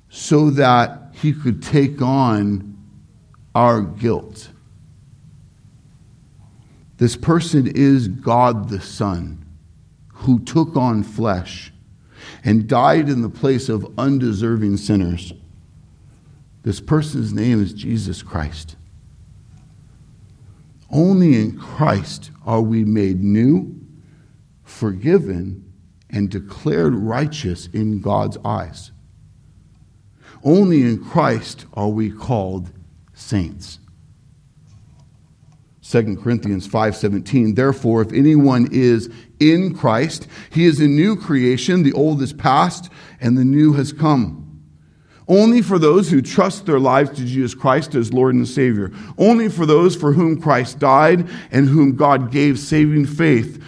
so 0.09 0.51
that 0.51 1.11
he 1.13 1.33
could 1.33 1.63
take 1.63 2.01
on 2.01 2.77
our 3.55 3.83
guilt. 3.83 4.51
This 6.99 7.17
person 7.17 7.67
is 7.67 8.09
God 8.09 8.69
the 8.69 8.81
Son 8.81 9.45
who 10.09 10.41
took 10.41 10.77
on 10.77 11.03
flesh 11.03 11.73
and 12.45 12.69
died 12.69 13.09
in 13.09 13.23
the 13.23 13.29
place 13.29 13.69
of 13.69 13.87
undeserving 13.99 14.77
sinners. 14.77 15.33
This 16.63 16.81
person's 16.81 17.33
name 17.33 17.63
is 17.63 17.73
Jesus 17.73 18.23
Christ. 18.23 18.77
Only 20.91 21.37
in 21.37 21.59
Christ 21.59 22.31
are 22.45 22.63
we 22.63 22.85
made 22.85 23.23
new, 23.23 23.79
forgiven, 24.65 25.73
and 26.11 26.31
declared 26.31 26.95
righteous 26.95 27.67
in 27.69 28.01
God's 28.01 28.39
eyes. 28.45 28.91
Only 30.45 30.82
in 30.82 31.05
Christ 31.05 31.66
are 31.74 31.89
we 31.89 32.11
called 32.11 32.70
saints. 33.14 33.78
2 35.82 36.16
Corinthians 36.22 36.68
5:17 36.68 37.55
Therefore 37.55 38.03
if 38.03 38.12
anyone 38.12 38.68
is 38.70 39.09
in 39.41 39.74
Christ 39.74 40.26
he 40.51 40.66
is 40.66 40.80
a 40.80 40.86
new 40.86 41.16
creation. 41.16 41.82
The 41.82 41.95
old 41.95 42.20
is 42.20 42.32
past 42.32 42.91
and 43.20 43.39
the 43.39 43.45
new 43.45 43.72
has 43.72 43.93
come. 43.93 44.45
Only 45.26 45.61
for 45.61 45.78
those 45.78 46.11
who 46.11 46.22
trust 46.22 46.66
their 46.66 46.80
lives 46.80 47.11
to 47.11 47.24
Jesus 47.24 47.55
Christ 47.55 47.95
as 47.95 48.12
Lord 48.12 48.34
and 48.34 48.49
Savior. 48.49 48.93
Only 49.18 49.49
for 49.49 49.66
those 49.66 49.95
for 49.95 50.12
whom 50.12 50.41
Christ 50.41 50.78
died 50.78 51.28
and 51.51 51.68
whom 51.68 51.97
God 51.97 52.30
gave 52.30 52.59
saving 52.59 53.07
faith 53.07 53.62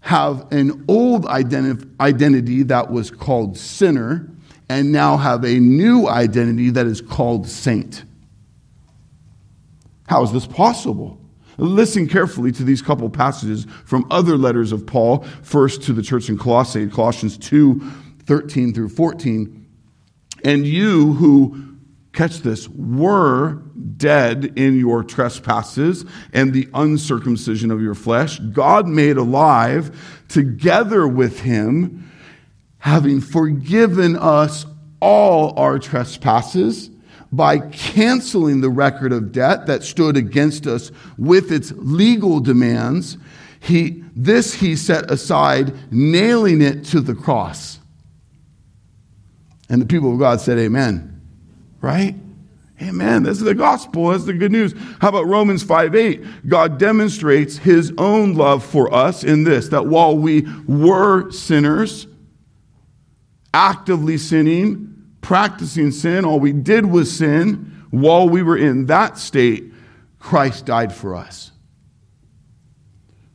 have 0.00 0.50
an 0.52 0.84
old 0.88 1.26
identity 1.26 2.62
that 2.62 2.90
was 2.90 3.10
called 3.10 3.58
sinner 3.58 4.30
and 4.68 4.92
now 4.92 5.16
have 5.16 5.44
a 5.44 5.58
new 5.58 6.08
identity 6.08 6.70
that 6.70 6.86
is 6.86 7.00
called 7.00 7.48
saint. 7.48 8.04
How 10.06 10.22
is 10.22 10.32
this 10.32 10.46
possible? 10.46 11.20
Listen 11.58 12.06
carefully 12.06 12.52
to 12.52 12.62
these 12.62 12.80
couple 12.80 13.10
passages 13.10 13.66
from 13.84 14.06
other 14.10 14.36
letters 14.36 14.70
of 14.72 14.86
Paul, 14.86 15.24
first 15.42 15.82
to 15.84 15.92
the 15.92 16.02
church 16.02 16.28
in 16.28 16.38
Colossae, 16.38 16.88
Colossians 16.88 17.36
2 17.36 17.80
13 18.26 18.74
through 18.74 18.90
14. 18.90 19.66
And 20.44 20.66
you 20.66 21.14
who, 21.14 21.76
catch 22.12 22.40
this, 22.40 22.68
were 22.68 23.62
dead 23.96 24.52
in 24.56 24.78
your 24.78 25.02
trespasses 25.02 26.04
and 26.32 26.52
the 26.52 26.68
uncircumcision 26.74 27.70
of 27.70 27.80
your 27.80 27.94
flesh, 27.94 28.38
God 28.38 28.86
made 28.86 29.16
alive 29.16 30.22
together 30.28 31.08
with 31.08 31.40
him, 31.40 32.07
having 32.88 33.20
forgiven 33.20 34.16
us 34.16 34.64
all 35.00 35.56
our 35.58 35.78
trespasses 35.78 36.88
by 37.30 37.58
canceling 37.58 38.62
the 38.62 38.70
record 38.70 39.12
of 39.12 39.30
debt 39.30 39.66
that 39.66 39.82
stood 39.82 40.16
against 40.16 40.66
us 40.66 40.90
with 41.18 41.52
its 41.52 41.70
legal 41.76 42.40
demands. 42.40 43.18
He, 43.60 44.02
this 44.16 44.54
he 44.54 44.74
set 44.74 45.10
aside, 45.10 45.74
nailing 45.92 46.62
it 46.62 46.84
to 46.86 47.00
the 47.00 47.14
cross. 47.14 47.78
And 49.68 49.82
the 49.82 49.86
people 49.86 50.14
of 50.14 50.18
God 50.18 50.40
said, 50.40 50.58
Amen. 50.58 51.20
Right? 51.82 52.14
Amen. 52.80 53.24
This 53.24 53.38
is 53.38 53.44
the 53.44 53.54
gospel. 53.54 54.08
That's 54.08 54.24
the 54.24 54.32
good 54.32 54.52
news. 54.52 54.72
How 55.00 55.08
about 55.08 55.26
Romans 55.26 55.62
5 55.62 55.94
8? 55.94 56.48
God 56.48 56.78
demonstrates 56.78 57.58
his 57.58 57.92
own 57.98 58.34
love 58.34 58.64
for 58.64 58.92
us 58.94 59.24
in 59.24 59.44
this 59.44 59.68
that 59.68 59.86
while 59.86 60.16
we 60.16 60.46
were 60.66 61.30
sinners, 61.30 62.06
actively 63.52 64.18
sinning, 64.18 65.06
practicing 65.20 65.90
sin, 65.90 66.24
all 66.24 66.40
we 66.40 66.52
did 66.52 66.86
was 66.86 67.16
sin, 67.16 67.86
while 67.90 68.28
we 68.28 68.42
were 68.42 68.56
in 68.56 68.86
that 68.86 69.18
state, 69.18 69.72
Christ 70.18 70.66
died 70.66 70.92
for 70.92 71.14
us. 71.14 71.52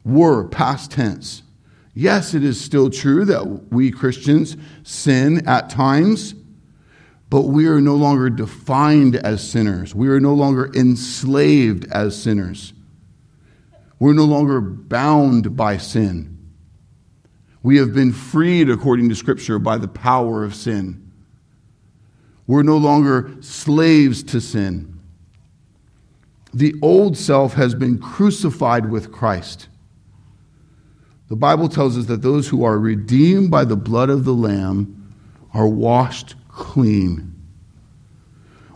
Were, 0.06 0.48
past 0.48 0.92
tense. 0.92 1.44
Yes, 1.94 2.34
it 2.34 2.44
is 2.44 2.60
still 2.60 2.90
true 2.90 3.26
that 3.26 3.72
we 3.72 3.92
Christians 3.92 4.58
sin 4.84 5.48
at 5.48 5.70
times, 5.70 6.34
but 7.30 7.44
we 7.44 7.68
are 7.68 7.82
no 7.82 7.96
longer 7.96 8.30
defined 8.30 9.16
as 9.16 9.48
sinners. 9.48 9.96
We 9.96 10.08
are 10.10 10.20
no 10.20 10.34
longer 10.34 10.72
enslaved 10.76 11.86
as 11.92 12.22
sinners. 12.22 12.74
We're 14.00 14.14
no 14.14 14.26
longer 14.26 14.60
bound 14.60 15.56
by 15.56 15.78
sin. 15.78 16.33
We 17.64 17.78
have 17.78 17.94
been 17.94 18.12
freed, 18.12 18.70
according 18.70 19.08
to 19.10 19.16
Scripture, 19.16 19.58
by 19.58 19.78
the 19.78 19.88
power 19.88 20.44
of 20.44 20.54
sin. 20.54 21.12
We're 22.46 22.64
no 22.64 22.78
longer 22.78 23.32
slaves 23.40 24.22
to 24.24 24.42
sin. 24.42 25.00
The 26.54 26.76
old 26.82 27.18
self 27.18 27.54
has 27.54 27.74
been 27.74 27.98
crucified 27.98 28.92
with 28.92 29.12
Christ. 29.12 29.70
The 31.30 31.38
Bible 31.38 31.70
tells 31.70 31.98
us 31.98 32.06
that 32.08 32.22
those 32.22 32.50
who 32.50 32.64
are 32.66 32.78
redeemed 32.78 33.50
by 33.50 33.64
the 33.64 33.78
blood 33.78 34.10
of 34.10 34.26
the 34.26 34.34
Lamb 34.34 35.16
are 35.54 35.68
washed 35.68 36.36
clean, 36.50 37.34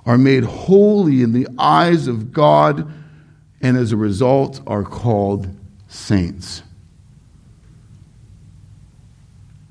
are 0.06 0.18
made 0.18 0.46
holy 0.46 1.22
in 1.22 1.34
the 1.34 1.48
eyes 1.60 2.08
of 2.08 2.32
God, 2.32 2.92
and 3.62 3.76
as 3.76 3.92
a 3.92 3.98
result 3.98 4.62
are 4.66 4.84
called 4.84 5.50
saints. 5.88 6.64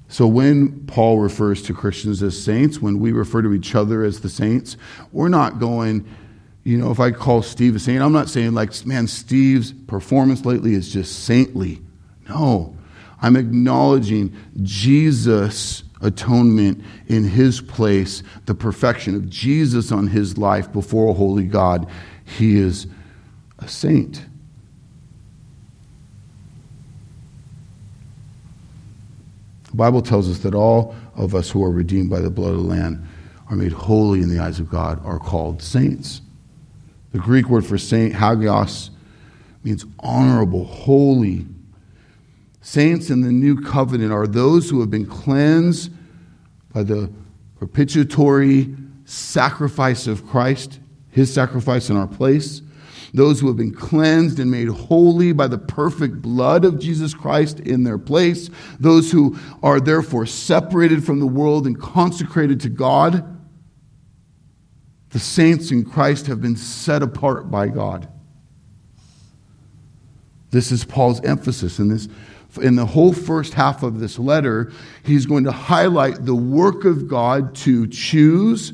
So 0.09 0.26
when 0.26 0.86
Paul 0.86 1.18
refers 1.18 1.62
to 1.62 1.74
Christians 1.74 2.22
as 2.22 2.40
saints, 2.40 2.80
when 2.80 3.00
we 3.00 3.12
refer 3.12 3.42
to 3.42 3.52
each 3.52 3.74
other 3.74 4.04
as 4.04 4.20
the 4.20 4.28
saints, 4.28 4.76
we're 5.12 5.28
not 5.28 5.59
going, 5.59 6.07
you 6.64 6.78
know, 6.78 6.90
if 6.90 7.00
I 7.00 7.11
call 7.11 7.42
Steve 7.42 7.74
a 7.76 7.78
saint, 7.78 8.02
I'm 8.02 8.12
not 8.12 8.28
saying 8.28 8.54
like, 8.54 8.86
man, 8.86 9.09
Steve's 9.09 9.72
performance 9.72 10.44
lately 10.44 10.74
is 10.74 10.92
just 10.92 11.24
saintly. 11.24 11.82
No. 12.28 12.76
I'm 13.20 13.36
acknowledging 13.36 14.36
Jesus' 14.62 15.82
atonement 16.00 16.84
in 17.09 17.24
his 17.24 17.61
place, 17.61 18.22
the 18.44 18.54
perfection 18.54 19.14
of 19.16 19.28
Jesus 19.28 19.90
on 19.90 20.07
his 20.07 20.38
life 20.38 20.70
before 20.72 21.11
a 21.11 21.14
holy 21.14 21.46
God. 21.46 21.88
He 22.24 22.59
is 22.59 22.86
a 23.59 23.66
saint. 23.66 24.26
The 29.77 29.83
Bible 29.83 30.01
tells 30.01 30.31
us 30.31 30.39
that 30.39 30.55
all 30.55 30.95
of 31.16 31.35
us 31.35 31.51
who 31.51 31.62
are 31.62 31.70
redeemed 31.70 32.09
by 32.09 32.20
the 32.20 32.31
blood 32.31 32.53
of 32.53 32.62
the 32.62 32.62
Lamb 32.62 33.07
are 33.51 33.57
made 33.57 33.72
holy 33.72 34.22
in 34.22 34.31
the 34.31 34.39
eyes 34.39 34.59
of 34.59 34.70
God, 34.70 35.05
are 35.05 35.18
called 35.18 35.61
saints. 35.61 36.22
The 37.12 37.18
Greek 37.18 37.51
word 37.51 37.66
for 37.66 37.77
saint, 37.77 38.14
hagios, 38.14 38.89
means 39.64 39.85
honorable, 39.99 40.64
holy. 40.64 41.45
Saints 42.62 43.11
in 43.11 43.20
the 43.20 43.31
new 43.31 43.61
covenant 43.61 44.12
are 44.12 44.27
those 44.27 44.70
who 44.70 44.81
have 44.81 44.91
been 44.91 45.05
cleansed 45.05 45.93
by 46.72 46.83
the 46.83 47.12
propitiatory 47.59 48.74
sacrifice 49.05 50.07
of 50.07 50.27
Christ, 50.27 50.81
his 51.11 51.31
sacrifice 51.31 51.91
in 51.91 51.99
our 51.99 52.09
place 52.09 52.62
those 53.17 53.41
who 53.41 53.47
have 53.47 53.57
been 53.57 53.75
cleansed 53.75 54.39
and 54.39 54.51
made 54.51 54.69
holy 54.69 55.33
by 55.33 55.47
the 55.47 55.57
perfect 55.57 56.21
blood 56.21 56.67
of 56.67 56.79
Jesus 56.79 57.14
Christ 57.14 57.61
in 57.61 57.83
their 57.83 57.97
place, 57.97 58.51
those 58.79 59.11
who 59.11 59.39
are 59.62 59.81
therefore 59.81 60.27
separated 60.27 61.03
from 61.03 61.19
the 61.19 61.27
world 61.27 61.67
and 61.67 61.81
consecrated 61.81 62.61
to 62.61 62.69
God. 62.69 63.25
The 65.11 65.19
saints 65.19 65.71
in 65.71 65.87
Christ 65.87 66.27
have 66.27 66.43
been 66.43 66.57
set 66.57 67.03
apart 67.03 67.51
by 67.51 67.69
God. 67.69 68.07
This 70.51 70.71
is 70.71 70.85
Paul's 70.85 71.25
emphasis 71.25 71.79
in 71.79 71.89
this 71.89 72.09
in 72.61 72.77
the 72.77 72.87
whole 72.87 73.12
first 73.12 73.53
half 73.55 73.83
of 73.83 73.99
this 73.99 74.19
letter, 74.19 74.73
he's 75.05 75.27
going 75.27 75.45
to 75.45 75.53
highlight 75.53 76.25
the 76.25 76.35
work 76.35 76.87
of 76.87 77.07
God 77.07 77.55
to 77.57 77.87
choose 77.87 78.73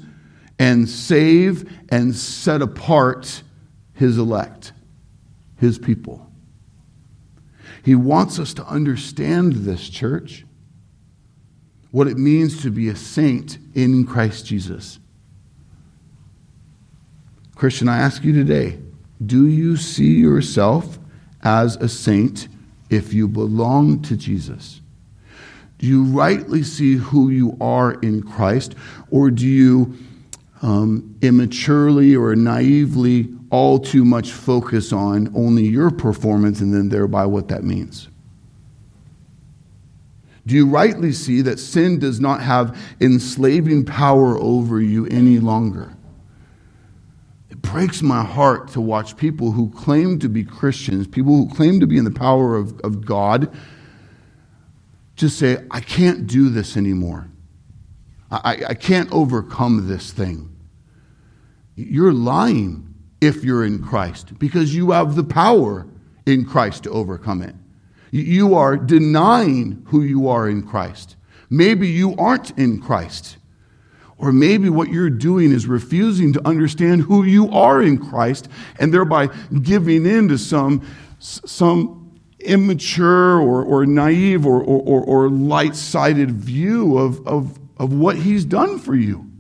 and 0.59 0.89
save 0.89 1.69
and 1.89 2.15
set 2.15 2.63
apart 2.63 3.43
his 4.03 4.19
elect, 4.19 4.73
his 5.59 5.79
people. 5.79 6.29
He 7.85 7.95
wants 7.95 8.41
us 8.41 8.53
to 8.55 8.67
understand 8.67 9.53
this, 9.53 9.89
church, 9.89 10.45
what 11.93 12.09
it 12.09 12.17
means 12.17 12.63
to 12.63 12.71
be 12.73 12.89
a 12.89 12.97
saint 12.97 13.59
in 13.75 14.05
Christ 14.05 14.45
Jesus. 14.45 14.99
Christian, 17.55 17.89
I 17.89 17.99
ask 17.99 18.25
you 18.25 18.33
today 18.33 18.81
do 19.25 19.47
you 19.47 19.77
see 19.77 20.15
yourself 20.15 20.99
as 21.45 21.77
a 21.77 21.89
saint 21.89 22.49
if 22.91 23.15
you 23.15 23.29
belong 23.29 24.03
to 24.03 24.17
Jesus? 24.17 24.81
Do 25.79 25.87
you 25.87 26.03
rightly 26.03 26.65
see 26.65 26.97
who 26.97 27.31
you 27.31 27.57
are 27.61 27.93
in 28.01 28.25
Christ, 28.25 28.75
or 29.13 29.31
do 29.31 29.47
you 29.47 29.97
um, 30.63 31.17
immaturely 31.21 32.15
or 32.15 32.35
naively 32.35 33.29
all 33.51 33.79
too 33.79 34.05
much 34.05 34.31
focus 34.33 34.93
on 34.93 35.31
only 35.35 35.65
your 35.65 35.91
performance 35.91 36.61
and 36.61 36.73
then 36.73 36.89
thereby 36.89 37.27
what 37.27 37.49
that 37.49 37.65
means? 37.65 38.09
Do 40.47 40.55
you 40.57 40.67
rightly 40.67 41.13
see 41.13 41.43
that 41.43 41.59
sin 41.61 41.99
does 41.99 42.19
not 42.19 42.41
have 42.41 42.77
enslaving 43.01 43.85
power 43.85 44.37
over 44.39 44.81
you 44.81 45.07
any 45.07 45.39
longer? 45.39 45.95
It 47.51 47.63
breaks 47.63 48.03
my 48.03 48.25
heart 48.25 48.69
to 48.69 48.81
watch 48.81 49.17
people 49.17 49.53
who 49.53 49.71
claim 49.71 50.19
to 50.21 50.29
be 50.29 50.43
Christians, 50.43 51.07
people 51.07 51.37
who 51.37 51.55
claim 51.55 51.79
to 51.81 51.87
be 51.87 51.97
in 51.97 52.05
the 52.05 52.11
power 52.11 52.57
of, 52.57 52.81
of 52.81 53.05
God, 53.05 53.55
just 55.15 55.39
say, 55.39 55.59
I 55.71 55.81
can't 55.81 56.27
do 56.27 56.49
this 56.49 56.77
anymore. 56.77 57.29
I, 58.31 58.65
I 58.71 58.75
can't 58.75 59.13
overcome 59.13 59.87
this 59.87 60.11
thing. 60.11 60.52
You're 61.75 62.13
lying 62.13 62.95
if 63.21 63.45
you're 63.45 63.65
in 63.65 63.83
Christ 63.83 64.39
because 64.39 64.75
you 64.75 64.91
have 64.91 65.15
the 65.15 65.25
power 65.25 65.87
in 66.27 66.45
Christ 66.45 66.85
to 66.85 66.91
overcome 66.91 67.43
it. 67.43 67.55
You 68.11 68.55
are 68.55 68.77
denying 68.77 69.85
who 69.87 70.03
you 70.03 70.29
are 70.29 70.49
in 70.49 70.67
Christ. 70.67 71.17
Maybe 71.49 71.89
you 71.89 72.15
aren't 72.17 72.51
in 72.59 72.81
Christ. 72.81 73.39
Or 74.19 74.33
maybe 74.33 74.69
what 74.69 74.89
you're 74.89 75.11
doing 75.11 75.51
is 75.51 75.67
refusing 75.67 76.33
to 76.35 76.47
understand 76.47 77.03
who 77.03 77.25
you 77.25 77.51
are 77.51 77.83
in 77.83 77.99
Christ 77.99 78.49
and 78.79 78.93
thereby 78.93 79.29
giving 79.63 80.07
in 80.07 80.29
to 80.29 80.39
some, 80.39 80.87
some 81.19 82.21
immature 82.39 83.39
or, 83.39 83.65
or 83.65 83.87
naive 83.87 84.47
or, 84.47 84.63
or, 84.63 85.03
or 85.03 85.29
light 85.29 85.75
sided 85.75 86.31
view 86.31 86.99
of, 86.99 87.27
of, 87.27 87.59
of 87.79 87.93
what 87.93 88.17
he's 88.17 88.45
done 88.45 88.79
for 88.79 88.95
you. 88.95 89.32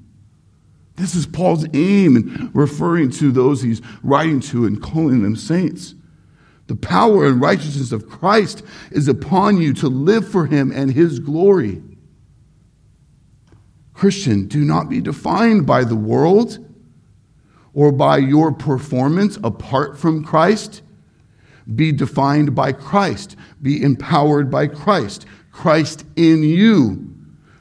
This 0.97 1.15
is 1.15 1.27
Paul's 1.27 1.67
aim 1.75 2.17
in 2.17 2.51
referring 2.53 3.11
to 3.13 3.33
those 3.33 3.63
he's 3.63 3.81
writing 4.03 4.41
to 4.41 4.67
and 4.67 4.83
calling 4.83 5.23
them 5.23 5.37
saints. 5.37 5.95
The 6.67 6.77
power 6.77 7.27
and 7.27 7.41
righteousness 7.41 7.93
of 7.93 8.09
Christ 8.09 8.63
is 8.91 9.09
upon 9.09 9.61
you 9.61 9.73
to 9.75 9.89
live 9.89 10.29
for 10.29 10.47
him 10.47 10.71
and 10.71 10.93
his 10.93 11.19
glory. 11.19 11.83
Christian, 13.95 14.49
do 14.49 14.65
not 14.65 14.89
be 14.89 15.01
defined 15.01 15.67
by 15.67 15.85
the 15.85 15.97
world 15.97 16.59
or 17.75 17.93
by 17.93 18.19
your 18.19 18.53
performance 18.53 19.39
apart 19.43 19.99
from 19.99 20.25
Christ. 20.25 20.83
Be 21.75 21.93
defined 21.93 22.55
by 22.55 22.73
Christ. 22.73 23.37
Be 23.61 23.83
empowered 23.83 24.51
by 24.51 24.67
Christ. 24.67 25.27
Christ 25.53 26.05
in 26.17 26.43
you. 26.43 27.15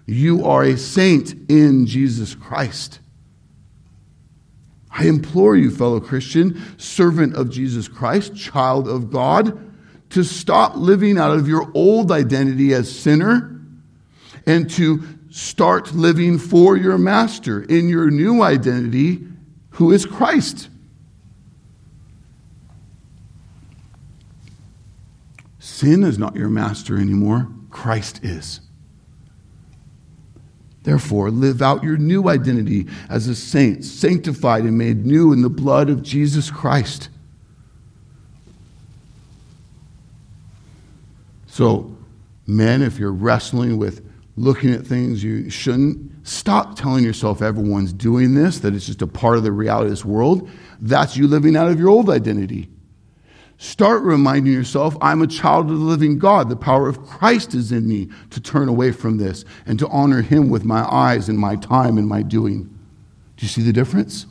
You 0.05 0.45
are 0.45 0.63
a 0.63 0.77
saint 0.77 1.34
in 1.49 1.86
Jesus 1.86 2.34
Christ. 2.34 2.99
I 4.92 5.06
implore 5.06 5.56
you, 5.56 5.72
fellow 5.72 6.00
Christian, 6.00 6.62
servant 6.78 7.36
of 7.36 7.50
Jesus 7.50 7.88
Christ, 7.88 8.36
child 8.36 8.88
of 8.88 9.10
God, 9.10 9.58
to 10.12 10.24
stop 10.24 10.76
living 10.76 11.18
out 11.18 11.32
of 11.32 11.48
your 11.48 11.72
old 11.74 12.12
identity 12.12 12.74
as 12.74 12.94
sinner 12.94 13.60
and 14.46 14.70
to 14.72 15.04
start 15.30 15.94
living 15.94 16.38
for 16.38 16.76
your 16.76 16.98
master 16.98 17.64
in 17.64 17.88
your 17.88 18.12
new 18.12 18.42
identity, 18.42 19.26
who 19.72 19.92
is 19.92 20.06
Christ. 20.06 20.68
Sin 25.60 26.04
is 26.04 26.18
not 26.18 26.36
your 26.36 26.50
master 26.50 26.98
anymore, 26.98 27.48
Christ 27.70 28.20
is. 28.24 28.60
Therefore, 30.84 31.29
live 31.29 31.61
out 31.61 31.84
your 31.84 31.97
new 31.97 32.27
identity 32.27 32.88
as 33.09 33.27
a 33.27 33.36
saint, 33.36 33.86
sanctified 33.86 34.63
and 34.63 34.77
made 34.77 35.05
new 35.05 35.32
in 35.32 35.41
the 35.41 35.49
blood 35.49 35.89
of 35.89 36.01
Jesus 36.01 36.49
Christ. 36.49 37.09
So, 41.45 41.95
men, 42.47 42.82
if 42.82 42.97
you're 42.97 43.11
wrestling 43.11 43.77
with 43.77 44.01
looking 44.38 44.71
at 44.73 44.86
things 44.86 45.23
you 45.23 45.49
shouldn't. 45.49 46.11
Stop 46.27 46.75
telling 46.75 47.03
yourself 47.03 47.41
everyone's 47.41 47.93
doing 47.93 48.34
this, 48.34 48.59
that 48.59 48.73
it's 48.73 48.86
just 48.86 49.01
a 49.01 49.07
part 49.07 49.38
of 49.38 49.43
the 49.43 49.51
reality 49.51 49.86
of 49.86 49.91
this 49.91 50.05
world. 50.05 50.49
That's 50.79 51.17
you 51.17 51.27
living 51.27 51.55
out 51.55 51.69
of 51.69 51.79
your 51.79 51.89
old 51.89 52.09
identity. 52.09 52.69
Start 53.62 54.01
reminding 54.01 54.51
yourself, 54.51 54.97
I'm 55.01 55.22
a 55.22 55.28
child 55.28 55.70
of 55.70 55.78
the 55.78 55.86
living 55.86 56.18
God. 56.18 56.49
The 56.49 56.55
power 56.55 56.89
of 56.89 57.05
Christ 57.05 57.53
is 57.53 57.72
in 57.72 57.88
me 57.88 58.09
to 58.32 58.41
turn 58.41 58.68
away 58.68 58.91
from 58.91 59.18
this 59.18 59.45
and 59.68 59.78
to 59.78 59.88
honor 59.89 60.24
Him 60.24 60.49
with 60.49 60.66
my 60.66 60.82
eyes 60.91 61.30
and 61.30 61.38
my 61.38 61.57
time 61.57 61.99
and 61.99 62.07
my 62.07 62.24
doing. 62.24 62.64
Do 62.64 63.45
you 63.45 63.47
see 63.47 63.62
the 63.62 63.72
difference? 63.72 64.26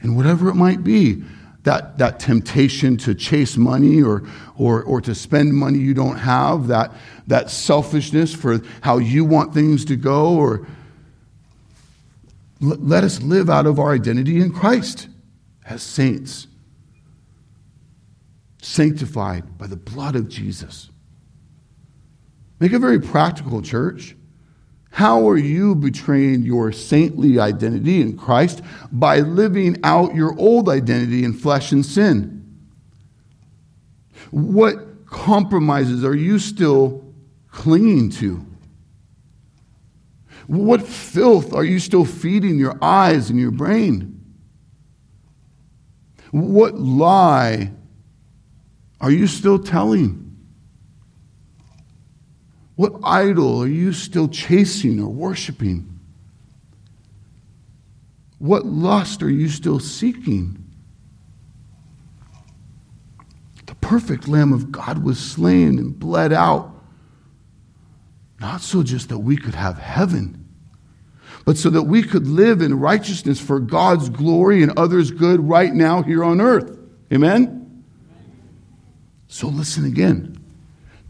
And 0.00 0.16
whatever 0.16 0.48
it 0.48 0.56
might 0.56 0.82
be, 0.82 1.22
that, 1.62 1.98
that 1.98 2.18
temptation 2.18 2.96
to 2.96 3.14
chase 3.14 3.56
money 3.56 4.02
or, 4.02 4.24
or, 4.58 4.82
or 4.82 5.00
to 5.00 5.14
spend 5.14 5.54
money 5.54 5.78
you 5.78 5.94
don't 5.94 6.16
have, 6.16 6.66
that, 6.66 6.90
that 7.28 7.48
selfishness 7.48 8.34
for 8.34 8.60
how 8.80 8.98
you 8.98 9.24
want 9.24 9.54
things 9.54 9.84
to 9.84 9.94
go, 9.94 10.34
or 10.34 10.66
let 12.60 13.04
us 13.04 13.22
live 13.22 13.48
out 13.48 13.66
of 13.66 13.78
our 13.78 13.92
identity 13.92 14.40
in 14.40 14.52
Christ 14.52 15.06
as 15.64 15.80
saints, 15.80 16.48
sanctified 18.62 19.58
by 19.58 19.66
the 19.66 19.76
blood 19.76 20.16
of 20.16 20.28
Jesus. 20.28 20.88
Make 22.60 22.72
a 22.72 22.78
very 22.78 23.00
practical 23.00 23.60
church. 23.60 24.16
How 24.92 25.28
are 25.28 25.36
you 25.36 25.74
betraying 25.74 26.44
your 26.44 26.70
saintly 26.70 27.40
identity 27.40 28.00
in 28.00 28.16
Christ? 28.16 28.62
By 28.92 29.18
living 29.18 29.78
out 29.82 30.14
your 30.14 30.38
old 30.38 30.68
identity 30.68 31.24
in 31.24 31.32
flesh 31.32 31.72
and 31.72 31.84
sin. 31.84 32.38
What 34.30 35.06
compromises 35.06 36.04
are 36.04 36.14
you 36.14 36.38
still 36.38 37.04
clinging 37.50 38.10
to? 38.10 38.46
What 40.46 40.86
filth 40.86 41.52
are 41.52 41.64
you 41.64 41.80
still 41.80 42.04
feeding 42.04 42.58
your 42.58 42.78
eyes 42.80 43.28
and 43.28 43.40
your 43.40 43.50
brain? 43.50 44.20
What 46.30 46.78
lie 46.78 47.72
are 49.02 49.10
you 49.10 49.26
still 49.26 49.58
telling? 49.58 50.22
What 52.76 52.92
idol 53.02 53.60
are 53.62 53.68
you 53.68 53.92
still 53.92 54.28
chasing 54.28 55.00
or 55.00 55.08
worshiping? 55.08 55.98
What 58.38 58.64
lust 58.64 59.22
are 59.22 59.30
you 59.30 59.48
still 59.48 59.80
seeking? 59.80 60.64
The 63.66 63.74
perfect 63.76 64.28
Lamb 64.28 64.52
of 64.52 64.70
God 64.72 65.04
was 65.04 65.18
slain 65.18 65.78
and 65.78 65.98
bled 65.98 66.32
out, 66.32 66.72
not 68.40 68.60
so 68.60 68.82
just 68.82 69.08
that 69.08 69.18
we 69.18 69.36
could 69.36 69.54
have 69.54 69.78
heaven, 69.78 70.48
but 71.44 71.56
so 71.56 71.70
that 71.70 71.82
we 71.82 72.04
could 72.04 72.26
live 72.28 72.62
in 72.62 72.78
righteousness 72.78 73.40
for 73.40 73.58
God's 73.58 74.08
glory 74.08 74.62
and 74.62 74.76
others' 74.78 75.10
good 75.10 75.40
right 75.40 75.72
now 75.72 76.02
here 76.02 76.22
on 76.22 76.40
earth. 76.40 76.78
Amen? 77.12 77.61
So 79.32 79.48
listen 79.48 79.86
again 79.86 80.38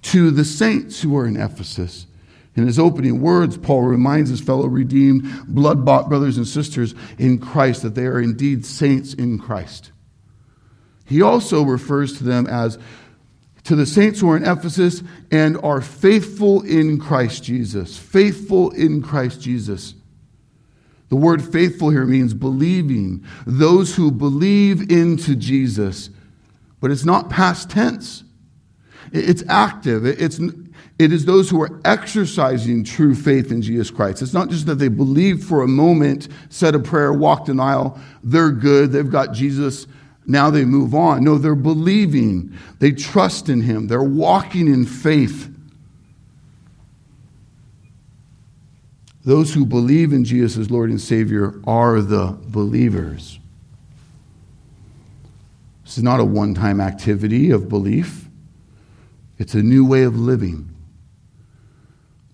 to 0.03 0.31
the 0.31 0.45
saints 0.45 1.03
who 1.03 1.17
are 1.17 1.27
in 1.27 1.37
Ephesus. 1.37 2.07
In 2.55 2.65
his 2.65 2.79
opening 2.79 3.21
words, 3.21 3.57
Paul 3.57 3.83
reminds 3.83 4.31
his 4.31 4.41
fellow 4.41 4.67
redeemed, 4.67 5.25
blood 5.49 5.85
bought 5.85 6.09
brothers 6.09 6.37
and 6.37 6.47
sisters 6.47 6.95
in 7.19 7.39
Christ 7.39 7.83
that 7.83 7.97
they 7.97 8.07
are 8.07 8.21
indeed 8.21 8.65
saints 8.65 9.13
in 9.13 9.41
Christ. 9.41 9.91
He 11.05 11.21
also 11.21 11.65
refers 11.65 12.17
to 12.19 12.25
them 12.25 12.47
as 12.47 12.79
to 13.65 13.75
the 13.75 13.87
saints 13.87 14.21
who 14.21 14.31
are 14.31 14.37
in 14.37 14.47
Ephesus 14.47 15.03
and 15.33 15.57
are 15.57 15.81
faithful 15.81 16.63
in 16.63 17.01
Christ 17.01 17.43
Jesus. 17.43 17.99
Faithful 17.99 18.71
in 18.71 19.03
Christ 19.03 19.41
Jesus. 19.41 19.95
The 21.09 21.17
word 21.17 21.43
faithful 21.43 21.91
here 21.91 22.07
means 22.07 22.35
believing, 22.35 23.27
those 23.49 23.97
who 23.97 24.13
believe 24.13 24.93
into 24.93 25.35
Jesus. 25.35 26.09
But 26.83 26.91
it's 26.91 27.05
not 27.05 27.31
past 27.31 27.71
tense. 27.71 28.25
It's 29.13 29.45
active. 29.49 30.05
It's, 30.05 30.41
it 30.99 31.13
is 31.13 31.25
those 31.25 31.49
who 31.49 31.63
are 31.63 31.81
exercising 31.85 32.83
true 32.83 33.15
faith 33.15 33.53
in 33.53 33.63
Jesus 33.63 33.89
Christ. 33.91 34.21
It's 34.21 34.33
not 34.35 34.51
just 34.51 34.67
that 34.67 34.75
they 34.75 34.89
believed 34.89 35.45
for 35.45 35.63
a 35.63 35.69
moment, 35.69 36.27
said 36.51 36.75
a 36.75 36.81
prayer, 36.81 37.13
walked 37.13 37.49
an 37.49 37.61
aisle, 37.61 38.01
they're 38.25 38.51
good, 38.51 38.91
they've 38.91 39.09
got 39.09 39.33
Jesus, 39.33 39.87
now 40.27 40.51
they 40.51 40.65
move 40.65 40.93
on. 40.93 41.23
No, 41.23 41.39
they're 41.39 41.55
believing, 41.55 42.53
they 42.81 42.91
trust 42.91 43.49
in 43.49 43.61
Him, 43.61 43.87
they're 43.87 44.03
walking 44.03 44.67
in 44.67 44.85
faith. 44.85 45.49
Those 49.25 49.55
who 49.55 49.65
believe 49.65 50.13
in 50.13 50.25
Jesus 50.25 50.59
as 50.59 50.69
Lord 50.69 50.91
and 50.91 51.01
Savior 51.01 51.61
are 51.65 52.01
the 52.01 52.37
believers. 52.49 53.39
This 55.93 55.99
is 55.99 56.05
not 56.05 56.21
a 56.21 56.25
one 56.25 56.55
time 56.55 56.81
activity 56.81 57.51
of 57.51 57.69
belief. 57.69 58.31
It's 59.37 59.53
a 59.53 59.63
new 59.63 59.85
way 59.85 60.05
of 60.05 60.17
living. 60.17 60.75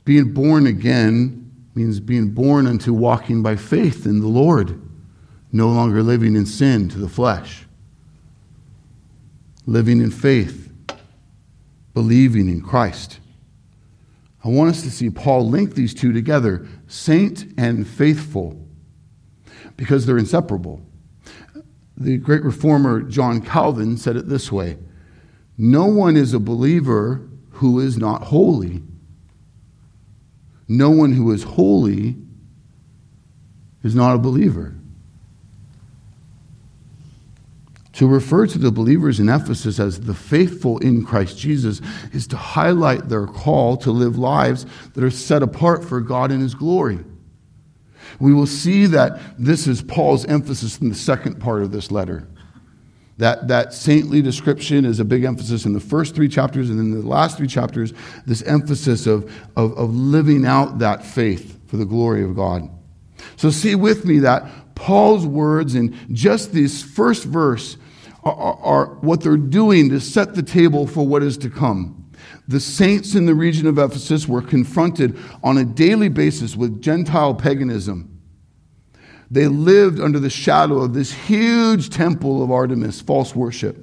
Being 0.05 0.33
born 0.33 0.69
again 0.69 1.67
means 1.75 1.99
being 1.99 2.31
born 2.31 2.69
unto 2.69 2.93
walking 2.93 3.43
by 3.43 3.57
faith 3.57 4.07
in 4.07 4.21
the 4.21 4.29
Lord, 4.29 4.81
no 5.51 5.71
longer 5.71 6.05
living 6.05 6.37
in 6.37 6.47
sin 6.47 6.89
to 6.91 7.01
the 7.01 7.09
flesh. 7.09 7.67
Living 9.67 10.01
in 10.01 10.13
faith, 10.13 10.73
believing 11.95 12.49
in 12.49 12.61
Christ. 12.61 13.19
I 14.45 14.51
want 14.51 14.71
us 14.71 14.83
to 14.83 14.91
see 14.93 15.11
Paul 15.11 15.49
link 15.49 15.75
these 15.75 15.95
two 15.95 16.13
together 16.13 16.69
saint 16.87 17.45
and 17.59 17.89
faithful 17.89 18.65
because 19.77 20.07
they're 20.07 20.17
inseparable. 20.17 20.81
The 22.01 22.17
great 22.17 22.45
reformer 22.45 23.03
John 23.03 23.41
Calvin 23.41 23.97
said 23.97 24.17
it 24.17 24.29
this 24.29 24.53
way 24.53 24.79
no 25.61 25.87
one 25.87 26.17
is 26.17 26.33
a 26.33 26.39
believer 26.39 27.29
who 27.51 27.81
is 27.81 27.99
not 27.99 28.23
holy. 28.23 28.85
No 30.69 30.91
one 30.91 31.13
who 31.13 31.33
is 31.33 31.43
holy 31.43 32.17
is 33.83 33.97
not 33.97 34.15
a 34.15 34.19
believer. 34.19 34.77
To 37.95 38.07
refer 38.07 38.47
to 38.47 38.59
the 38.59 38.71
believers 38.71 39.19
in 39.19 39.29
Ephesus 39.29 39.81
as 39.81 40.03
the 40.03 40.15
faithful 40.15 40.79
in 40.79 41.05
Christ 41.05 41.37
Jesus 41.37 41.81
is 42.13 42.29
to 42.29 42.37
highlight 42.37 43.09
their 43.09 43.27
call 43.27 43.77
to 43.79 43.91
live 43.91 44.17
lives 44.17 44.67
that 44.95 45.03
are 45.03 45.11
set 45.11 45.43
apart 45.43 45.85
for 45.85 46.01
God 46.01 46.31
and 46.31 46.41
His 46.41 46.55
glory. 46.55 47.01
We 48.21 48.35
will 48.35 48.47
see 48.47 48.87
that 48.87 49.21
this 49.39 49.67
is 49.67 49.83
Paul's 49.83 50.25
emphasis 50.27 50.79
in 50.79 50.89
the 50.89 50.95
second 50.95 51.41
part 51.41 51.63
of 51.63 51.73
this 51.73 51.91
letter. 51.91 52.29
That, 53.19 53.49
that 53.49 53.75
saintly 53.75 54.23
description 54.23 54.85
is 54.85 55.01
a 55.01 55.05
big 55.05 55.25
emphasis 55.25 55.65
in 55.65 55.73
the 55.73 55.81
first 55.81 56.15
three 56.15 56.29
chapters, 56.29 56.71
and 56.71 56.79
in 56.79 56.93
the 56.93 57.07
last 57.07 57.37
three 57.37 57.49
chapters, 57.49 57.93
this 58.27 58.43
emphasis 58.43 59.07
of, 59.07 59.25
of, 59.57 59.77
of 59.77 59.95
living 59.95 60.47
out 60.47 60.79
that 60.79 61.05
faith 61.05 61.59
for 61.67 61.77
the 61.77 61.85
glory 61.85 62.23
of 62.23 62.37
God. 62.37 62.71
So, 63.37 63.51
see 63.51 63.75
with 63.75 64.05
me 64.05 64.21
that 64.21 64.75
Paul's 64.77 65.27
words 65.27 65.75
in 65.75 65.97
just 66.13 66.53
this 66.53 66.83
first 66.83 67.25
verse 67.25 67.77
are, 68.23 68.35
are, 68.35 68.59
are 68.63 68.87
what 69.01 69.21
they're 69.21 69.37
doing 69.37 69.89
to 69.91 70.01
set 70.01 70.37
the 70.37 70.43
table 70.43 70.87
for 70.87 71.05
what 71.05 71.25
is 71.25 71.37
to 71.39 71.51
come. 71.51 72.08
The 72.49 72.61
saints 72.61 73.15
in 73.15 73.27
the 73.27 73.35
region 73.35 73.67
of 73.67 73.79
Ephesus 73.79 74.27
were 74.27 74.43
confronted 74.43 75.19
on 75.43 75.59
a 75.59 75.65
daily 75.65 76.09
basis 76.09 76.57
with 76.57 76.81
Gentile 76.81 77.35
paganism. 77.35 78.19
They 79.31 79.47
lived 79.47 80.01
under 80.01 80.19
the 80.19 80.31
shadow 80.31 80.79
of 80.79 80.95
this 80.95 81.13
huge 81.13 81.91
temple 81.91 82.43
of 82.43 82.51
Artemis, 82.51 83.01
false 83.01 83.35
worship. 83.35 83.77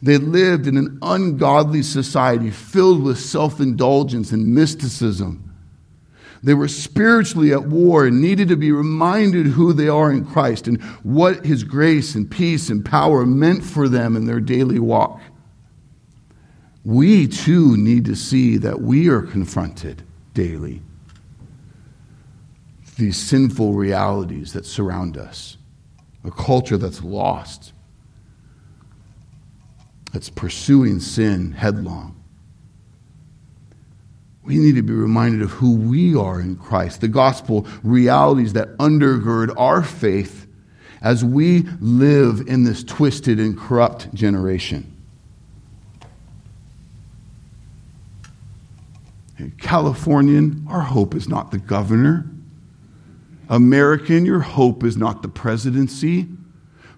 They 0.00 0.18
lived 0.18 0.66
in 0.66 0.76
an 0.76 0.98
ungodly 1.02 1.82
society 1.82 2.50
filled 2.50 3.02
with 3.02 3.18
self 3.18 3.58
indulgence 3.58 4.32
and 4.32 4.54
mysticism. 4.54 5.40
They 6.42 6.54
were 6.54 6.68
spiritually 6.68 7.52
at 7.52 7.68
war 7.68 8.06
and 8.06 8.20
needed 8.20 8.48
to 8.48 8.56
be 8.56 8.70
reminded 8.70 9.46
who 9.46 9.72
they 9.72 9.88
are 9.88 10.12
in 10.12 10.26
Christ 10.26 10.68
and 10.68 10.80
what 11.02 11.46
His 11.46 11.64
grace 11.64 12.14
and 12.14 12.30
peace 12.30 12.68
and 12.68 12.84
power 12.84 13.24
meant 13.24 13.64
for 13.64 13.88
them 13.88 14.14
in 14.14 14.26
their 14.26 14.40
daily 14.40 14.78
walk 14.78 15.20
we 16.84 17.26
too 17.26 17.76
need 17.76 18.04
to 18.04 18.14
see 18.14 18.58
that 18.58 18.80
we 18.80 19.08
are 19.08 19.22
confronted 19.22 20.02
daily. 20.34 20.82
These 22.98 23.16
sinful 23.16 23.72
realities 23.72 24.52
that 24.52 24.66
surround 24.66 25.16
us, 25.16 25.56
a 26.24 26.30
culture 26.30 26.76
that's 26.76 27.02
lost, 27.02 27.72
that's 30.12 30.28
pursuing 30.28 31.00
sin 31.00 31.52
headlong. 31.52 32.22
We 34.44 34.58
need 34.58 34.74
to 34.76 34.82
be 34.82 34.92
reminded 34.92 35.40
of 35.40 35.52
who 35.52 35.74
we 35.74 36.14
are 36.14 36.38
in 36.38 36.56
Christ, 36.56 37.00
the 37.00 37.08
gospel 37.08 37.66
realities 37.82 38.52
that 38.52 38.76
undergird 38.76 39.54
our 39.56 39.82
faith 39.82 40.46
as 41.00 41.24
we 41.24 41.62
live 41.80 42.42
in 42.46 42.64
this 42.64 42.84
twisted 42.84 43.40
and 43.40 43.58
corrupt 43.58 44.12
generation. 44.14 44.93
Californian, 49.58 50.66
our 50.68 50.80
hope 50.80 51.14
is 51.14 51.28
not 51.28 51.50
the 51.50 51.58
governor. 51.58 52.26
American, 53.48 54.24
your 54.24 54.40
hope 54.40 54.84
is 54.84 54.96
not 54.96 55.22
the 55.22 55.28
presidency. 55.28 56.26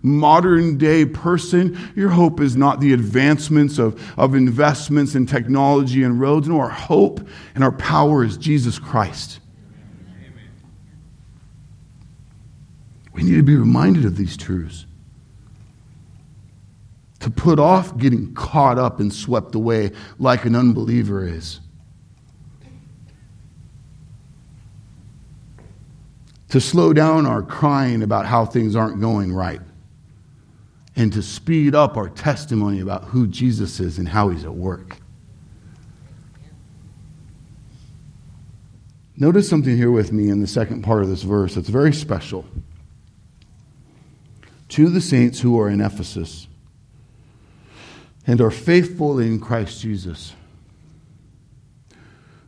Modern 0.02 0.78
day 0.78 1.04
person, 1.04 1.76
your 1.96 2.10
hope 2.10 2.40
is 2.40 2.54
not 2.54 2.80
the 2.80 2.92
advancements 2.92 3.78
of, 3.78 4.00
of 4.18 4.34
investments 4.34 5.14
in 5.14 5.26
technology 5.26 6.02
and 6.02 6.20
roads. 6.20 6.46
No, 6.46 6.60
our 6.60 6.68
hope 6.68 7.26
and 7.54 7.64
our 7.64 7.72
power 7.72 8.22
is 8.22 8.36
Jesus 8.36 8.78
Christ. 8.78 9.40
Amen. 10.06 10.50
We 13.14 13.22
need 13.22 13.36
to 13.36 13.42
be 13.42 13.56
reminded 13.56 14.04
of 14.04 14.16
these 14.16 14.36
truths. 14.36 14.86
To 17.20 17.30
put 17.30 17.58
off 17.58 17.96
getting 17.96 18.34
caught 18.34 18.78
up 18.78 19.00
and 19.00 19.12
swept 19.12 19.54
away 19.54 19.90
like 20.18 20.44
an 20.44 20.54
unbeliever 20.54 21.26
is. 21.26 21.60
To 26.56 26.60
slow 26.62 26.94
down 26.94 27.26
our 27.26 27.42
crying 27.42 28.02
about 28.02 28.24
how 28.24 28.46
things 28.46 28.74
aren't 28.74 28.98
going 28.98 29.30
right, 29.30 29.60
and 30.96 31.12
to 31.12 31.20
speed 31.20 31.74
up 31.74 31.98
our 31.98 32.08
testimony 32.08 32.80
about 32.80 33.04
who 33.04 33.26
Jesus 33.26 33.78
is 33.78 33.98
and 33.98 34.08
how 34.08 34.30
he's 34.30 34.42
at 34.42 34.54
work. 34.54 34.96
Notice 39.18 39.46
something 39.46 39.76
here 39.76 39.90
with 39.90 40.12
me 40.12 40.30
in 40.30 40.40
the 40.40 40.46
second 40.46 40.80
part 40.80 41.02
of 41.02 41.10
this 41.10 41.24
verse 41.24 41.56
that's 41.56 41.68
very 41.68 41.92
special. 41.92 42.46
To 44.70 44.88
the 44.88 45.02
saints 45.02 45.38
who 45.38 45.60
are 45.60 45.68
in 45.68 45.82
Ephesus 45.82 46.48
and 48.26 48.40
are 48.40 48.50
faithful 48.50 49.18
in 49.18 49.40
Christ 49.40 49.82
Jesus. 49.82 50.32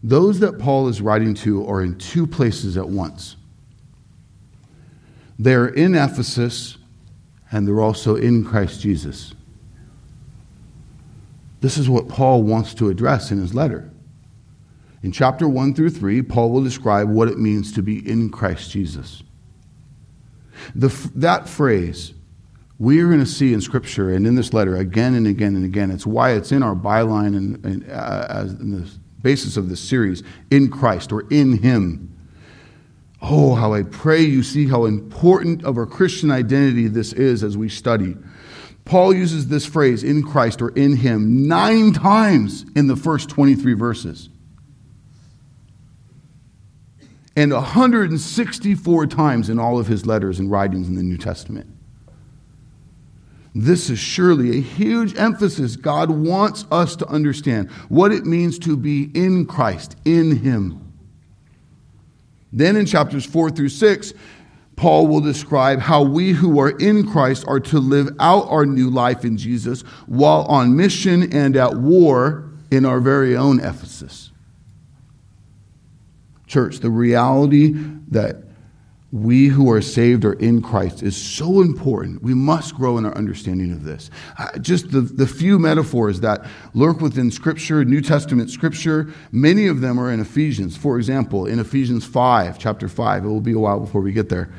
Those 0.02 0.40
that 0.40 0.58
Paul 0.58 0.88
is 0.88 1.02
writing 1.02 1.34
to 1.34 1.68
are 1.68 1.82
in 1.82 1.98
two 1.98 2.26
places 2.26 2.78
at 2.78 2.88
once. 2.88 3.36
They're 5.38 5.68
in 5.68 5.94
Ephesus 5.94 6.78
and 7.50 7.66
they're 7.66 7.80
also 7.80 8.16
in 8.16 8.44
Christ 8.44 8.80
Jesus. 8.80 9.34
This 11.60 11.76
is 11.76 11.88
what 11.88 12.08
Paul 12.08 12.42
wants 12.42 12.74
to 12.74 12.88
address 12.88 13.30
in 13.30 13.38
his 13.38 13.54
letter. 13.54 13.90
In 15.02 15.12
chapter 15.12 15.48
1 15.48 15.74
through 15.74 15.90
3, 15.90 16.22
Paul 16.22 16.50
will 16.50 16.62
describe 16.62 17.08
what 17.08 17.28
it 17.28 17.38
means 17.38 17.72
to 17.72 17.82
be 17.82 18.08
in 18.08 18.30
Christ 18.30 18.70
Jesus. 18.70 19.22
The, 20.74 20.88
that 21.14 21.48
phrase, 21.48 22.14
we 22.78 23.00
are 23.00 23.06
going 23.06 23.20
to 23.20 23.26
see 23.26 23.52
in 23.52 23.60
Scripture 23.60 24.10
and 24.10 24.26
in 24.26 24.34
this 24.34 24.52
letter 24.52 24.76
again 24.76 25.14
and 25.14 25.26
again 25.26 25.54
and 25.54 25.64
again. 25.64 25.90
It's 25.90 26.06
why 26.06 26.32
it's 26.32 26.52
in 26.52 26.62
our 26.62 26.74
byline 26.74 27.36
and, 27.36 27.64
and 27.64 27.90
uh, 27.90 28.26
as 28.28 28.52
in 28.54 28.72
the 28.72 28.90
basis 29.22 29.56
of 29.56 29.68
this 29.68 29.80
series, 29.80 30.22
in 30.50 30.68
Christ 30.68 31.12
or 31.12 31.22
in 31.30 31.58
Him. 31.58 32.17
Oh, 33.20 33.54
how 33.54 33.72
I 33.72 33.82
pray 33.82 34.22
you 34.22 34.42
see 34.42 34.68
how 34.68 34.84
important 34.84 35.64
of 35.64 35.76
our 35.76 35.86
Christian 35.86 36.30
identity 36.30 36.86
this 36.86 37.12
is 37.12 37.42
as 37.42 37.56
we 37.56 37.68
study. 37.68 38.16
Paul 38.84 39.12
uses 39.12 39.48
this 39.48 39.66
phrase, 39.66 40.02
in 40.02 40.22
Christ 40.22 40.62
or 40.62 40.70
in 40.70 40.96
Him, 40.96 41.46
nine 41.46 41.92
times 41.92 42.64
in 42.74 42.86
the 42.86 42.96
first 42.96 43.28
23 43.28 43.74
verses. 43.74 44.30
And 47.36 47.52
164 47.52 49.06
times 49.06 49.50
in 49.50 49.58
all 49.58 49.78
of 49.78 49.86
his 49.86 50.06
letters 50.06 50.40
and 50.40 50.50
writings 50.50 50.88
in 50.88 50.96
the 50.96 51.02
New 51.02 51.18
Testament. 51.18 51.68
This 53.54 53.90
is 53.90 53.98
surely 53.98 54.58
a 54.58 54.60
huge 54.60 55.16
emphasis. 55.16 55.76
God 55.76 56.10
wants 56.10 56.64
us 56.70 56.96
to 56.96 57.06
understand 57.06 57.70
what 57.88 58.10
it 58.12 58.24
means 58.24 58.58
to 58.60 58.76
be 58.76 59.10
in 59.14 59.46
Christ, 59.46 59.96
in 60.04 60.36
Him. 60.38 60.87
Then 62.52 62.76
in 62.76 62.86
chapters 62.86 63.24
4 63.24 63.50
through 63.50 63.68
6, 63.68 64.12
Paul 64.76 65.08
will 65.08 65.20
describe 65.20 65.80
how 65.80 66.02
we 66.02 66.32
who 66.32 66.60
are 66.60 66.70
in 66.70 67.10
Christ 67.10 67.44
are 67.48 67.60
to 67.60 67.78
live 67.80 68.08
out 68.20 68.48
our 68.48 68.64
new 68.64 68.90
life 68.90 69.24
in 69.24 69.36
Jesus 69.36 69.82
while 70.06 70.42
on 70.42 70.76
mission 70.76 71.32
and 71.32 71.56
at 71.56 71.74
war 71.74 72.48
in 72.70 72.84
our 72.84 73.00
very 73.00 73.36
own 73.36 73.58
Ephesus. 73.58 74.30
Church, 76.46 76.78
the 76.78 76.90
reality 76.90 77.74
that 78.08 78.47
we 79.10 79.46
who 79.46 79.70
are 79.70 79.80
saved 79.80 80.24
are 80.26 80.34
in 80.34 80.60
Christ 80.60 81.02
is 81.02 81.16
so 81.16 81.62
important. 81.62 82.22
We 82.22 82.34
must 82.34 82.74
grow 82.74 82.98
in 82.98 83.06
our 83.06 83.16
understanding 83.16 83.72
of 83.72 83.82
this. 83.82 84.10
Uh, 84.38 84.58
just 84.58 84.90
the, 84.90 85.00
the 85.00 85.26
few 85.26 85.58
metaphors 85.58 86.20
that 86.20 86.44
lurk 86.74 87.00
within 87.00 87.30
Scripture, 87.30 87.86
New 87.86 88.02
Testament 88.02 88.50
Scripture, 88.50 89.12
many 89.32 89.66
of 89.66 89.80
them 89.80 89.98
are 89.98 90.12
in 90.12 90.20
Ephesians. 90.20 90.76
For 90.76 90.98
example, 90.98 91.46
in 91.46 91.58
Ephesians 91.58 92.04
5, 92.04 92.58
chapter 92.58 92.86
5, 92.86 93.24
it 93.24 93.28
will 93.28 93.40
be 93.40 93.52
a 93.52 93.58
while 93.58 93.80
before 93.80 94.02
we 94.02 94.12
get 94.12 94.28
there. 94.28 94.52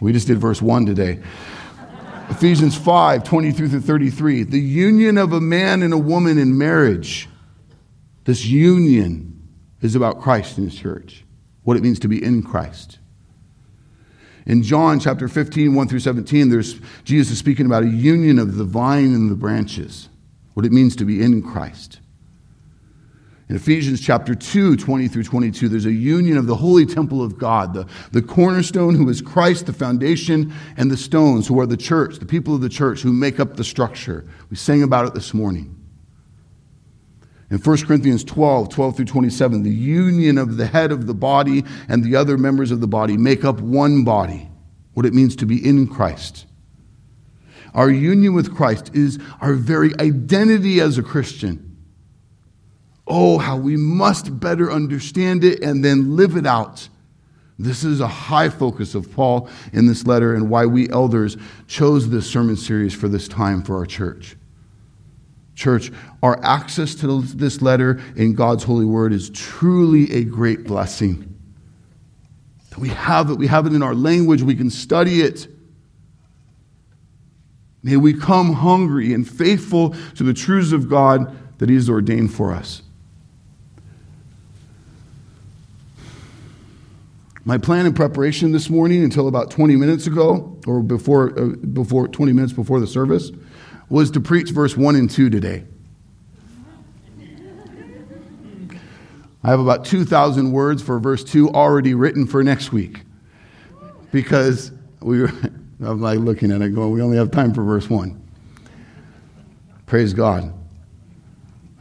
We 0.00 0.12
just 0.12 0.26
did 0.26 0.38
verse 0.38 0.62
1 0.62 0.86
today. 0.86 1.22
Ephesians 2.30 2.74
5, 2.74 3.24
23 3.24 3.68
through 3.68 3.80
33. 3.82 4.44
The 4.44 4.58
union 4.58 5.18
of 5.18 5.34
a 5.34 5.40
man 5.40 5.82
and 5.82 5.92
a 5.92 5.98
woman 5.98 6.38
in 6.38 6.56
marriage. 6.56 7.28
This 8.24 8.46
union 8.46 9.48
is 9.82 9.94
about 9.96 10.22
Christ 10.22 10.56
and 10.56 10.70
His 10.70 10.80
church, 10.80 11.26
what 11.62 11.76
it 11.76 11.82
means 11.82 11.98
to 11.98 12.08
be 12.08 12.24
in 12.24 12.42
Christ. 12.42 13.00
In 14.46 14.62
John 14.62 14.98
chapter 14.98 15.28
15, 15.28 15.74
1 15.74 15.88
through 15.88 16.00
17, 16.00 16.48
there's 16.48 16.80
Jesus 17.04 17.32
is 17.32 17.38
speaking 17.38 17.66
about 17.66 17.84
a 17.84 17.88
union 17.88 18.38
of 18.38 18.56
the 18.56 18.64
vine 18.64 19.14
and 19.14 19.30
the 19.30 19.36
branches, 19.36 20.08
what 20.54 20.66
it 20.66 20.72
means 20.72 20.96
to 20.96 21.04
be 21.04 21.22
in 21.22 21.42
Christ. 21.42 22.00
In 23.48 23.56
Ephesians 23.56 24.00
chapter 24.00 24.34
2, 24.34 24.76
20 24.76 25.08
through 25.08 25.24
22, 25.24 25.68
there's 25.68 25.84
a 25.84 25.92
union 25.92 26.38
of 26.38 26.46
the 26.46 26.54
holy 26.54 26.86
temple 26.86 27.22
of 27.22 27.38
God, 27.38 27.74
the, 27.74 27.86
the 28.10 28.22
cornerstone 28.22 28.94
who 28.94 29.08
is 29.10 29.20
Christ, 29.20 29.66
the 29.66 29.72
foundation, 29.74 30.54
and 30.76 30.90
the 30.90 30.96
stones 30.96 31.46
who 31.46 31.60
are 31.60 31.66
the 31.66 31.76
church, 31.76 32.16
the 32.18 32.24
people 32.24 32.54
of 32.54 32.62
the 32.62 32.68
church 32.70 33.02
who 33.02 33.12
make 33.12 33.38
up 33.38 33.56
the 33.56 33.64
structure. 33.64 34.24
We 34.48 34.56
sang 34.56 34.82
about 34.82 35.06
it 35.06 35.14
this 35.14 35.34
morning. 35.34 35.81
In 37.52 37.58
1 37.58 37.76
Corinthians 37.82 38.24
12, 38.24 38.70
12 38.70 38.96
through 38.96 39.04
27, 39.04 39.62
the 39.62 39.70
union 39.70 40.38
of 40.38 40.56
the 40.56 40.64
head 40.64 40.90
of 40.90 41.06
the 41.06 41.12
body 41.12 41.64
and 41.86 42.02
the 42.02 42.16
other 42.16 42.38
members 42.38 42.70
of 42.70 42.80
the 42.80 42.86
body 42.86 43.18
make 43.18 43.44
up 43.44 43.60
one 43.60 44.04
body, 44.04 44.48
what 44.94 45.04
it 45.04 45.12
means 45.12 45.36
to 45.36 45.44
be 45.44 45.62
in 45.62 45.86
Christ. 45.86 46.46
Our 47.74 47.90
union 47.90 48.32
with 48.32 48.56
Christ 48.56 48.94
is 48.94 49.18
our 49.42 49.52
very 49.52 49.92
identity 50.00 50.80
as 50.80 50.96
a 50.96 51.02
Christian. 51.02 51.76
Oh, 53.06 53.36
how 53.36 53.58
we 53.58 53.76
must 53.76 54.40
better 54.40 54.72
understand 54.72 55.44
it 55.44 55.62
and 55.62 55.84
then 55.84 56.16
live 56.16 56.36
it 56.36 56.46
out 56.46 56.88
This 57.58 57.84
is 57.84 58.00
a 58.00 58.08
high 58.08 58.48
focus 58.48 58.94
of 58.94 59.12
Paul 59.12 59.50
in 59.74 59.86
this 59.86 60.06
letter 60.06 60.34
and 60.34 60.48
why 60.48 60.64
we 60.64 60.88
elders 60.88 61.36
chose 61.66 62.08
this 62.08 62.26
sermon 62.26 62.56
series 62.56 62.94
for 62.94 63.08
this 63.08 63.28
time 63.28 63.62
for 63.62 63.76
our 63.76 63.84
church. 63.84 64.36
Church, 65.54 65.92
our 66.22 66.42
access 66.44 66.94
to 66.96 67.22
this 67.22 67.60
letter 67.60 68.00
in 68.16 68.34
God's 68.34 68.64
holy 68.64 68.86
word 68.86 69.12
is 69.12 69.30
truly 69.30 70.12
a 70.12 70.24
great 70.24 70.64
blessing. 70.64 71.28
We 72.78 72.88
have 72.88 73.30
it, 73.30 73.34
we 73.38 73.46
have 73.48 73.66
it 73.66 73.74
in 73.74 73.82
our 73.82 73.94
language, 73.94 74.42
we 74.42 74.54
can 74.54 74.70
study 74.70 75.20
it. 75.20 75.46
May 77.82 77.96
we 77.96 78.14
come 78.14 78.52
hungry 78.52 79.12
and 79.12 79.28
faithful 79.28 79.94
to 80.16 80.22
the 80.22 80.32
truths 80.32 80.72
of 80.72 80.88
God 80.88 81.36
that 81.58 81.68
He 81.68 81.74
has 81.74 81.90
ordained 81.90 82.32
for 82.32 82.52
us. 82.52 82.82
My 87.44 87.58
plan 87.58 87.86
in 87.86 87.92
preparation 87.92 88.52
this 88.52 88.70
morning 88.70 89.02
until 89.02 89.26
about 89.26 89.50
20 89.50 89.74
minutes 89.74 90.06
ago, 90.06 90.56
or 90.66 90.80
before, 90.80 91.36
uh, 91.38 91.46
before 91.56 92.06
20 92.06 92.32
minutes 92.32 92.52
before 92.52 92.78
the 92.78 92.86
service, 92.86 93.32
was 93.92 94.10
to 94.10 94.20
preach 94.20 94.48
verse 94.52 94.74
1 94.74 94.96
and 94.96 95.10
2 95.10 95.28
today. 95.28 95.64
I 99.44 99.50
have 99.50 99.60
about 99.60 99.84
2,000 99.84 100.50
words 100.50 100.82
for 100.82 100.98
verse 100.98 101.22
2 101.22 101.50
already 101.50 101.92
written 101.92 102.26
for 102.26 102.42
next 102.42 102.72
week. 102.72 103.02
Because 104.10 104.72
we 105.02 105.20
were, 105.20 105.28
I'm 105.84 106.00
like 106.00 106.20
looking 106.20 106.50
at 106.52 106.62
it 106.62 106.70
going, 106.70 106.90
we 106.90 107.02
only 107.02 107.18
have 107.18 107.30
time 107.30 107.52
for 107.52 107.62
verse 107.64 107.90
1. 107.90 108.18
Praise 109.84 110.14
God. 110.14 110.54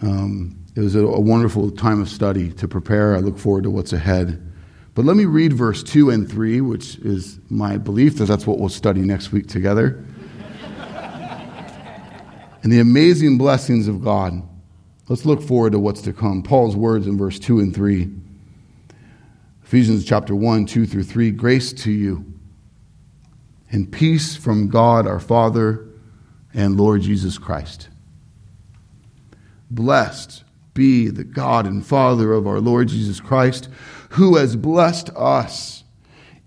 Um, 0.01 0.59
it 0.75 0.81
was 0.81 0.95
a, 0.95 1.05
a 1.05 1.19
wonderful 1.19 1.71
time 1.71 2.01
of 2.01 2.09
study 2.09 2.51
to 2.53 2.67
prepare. 2.67 3.15
I 3.15 3.19
look 3.19 3.39
forward 3.39 3.63
to 3.63 3.69
what's 3.69 3.93
ahead. 3.93 4.51
But 4.95 5.05
let 5.05 5.15
me 5.15 5.23
read 5.23 5.53
verse 5.53 5.81
2 5.81 6.09
and 6.09 6.29
3, 6.29 6.59
which 6.59 6.97
is 6.97 7.39
my 7.49 7.77
belief 7.77 8.17
that 8.17 8.25
that's 8.25 8.45
what 8.45 8.59
we'll 8.59 8.67
study 8.67 8.99
next 8.99 9.31
week 9.31 9.47
together. 9.47 10.03
And 12.63 12.71
the 12.71 12.79
amazing 12.79 13.37
blessings 13.37 13.87
of 13.87 14.03
God. 14.03 14.41
Let's 15.09 15.25
look 15.25 15.41
forward 15.41 15.73
to 15.73 15.79
what's 15.79 16.01
to 16.03 16.13
come. 16.13 16.43
Paul's 16.43 16.75
words 16.75 17.07
in 17.07 17.17
verse 17.17 17.39
2 17.39 17.59
and 17.59 17.75
3. 17.75 18.09
Ephesians 19.63 20.05
chapter 20.05 20.35
1, 20.35 20.65
2 20.65 20.85
through 20.85 21.03
3. 21.03 21.31
Grace 21.31 21.73
to 21.73 21.91
you 21.91 22.25
and 23.71 23.91
peace 23.91 24.35
from 24.35 24.67
God 24.67 25.07
our 25.07 25.19
Father 25.19 25.87
and 26.53 26.77
Lord 26.77 27.01
Jesus 27.01 27.37
Christ. 27.37 27.89
Blessed 29.69 30.43
be 30.73 31.07
the 31.07 31.23
God 31.23 31.65
and 31.65 31.85
Father 31.85 32.33
of 32.33 32.47
our 32.47 32.59
Lord 32.59 32.89
Jesus 32.89 33.19
Christ 33.19 33.69
who 34.11 34.35
has 34.35 34.55
blessed 34.55 35.09
us 35.15 35.83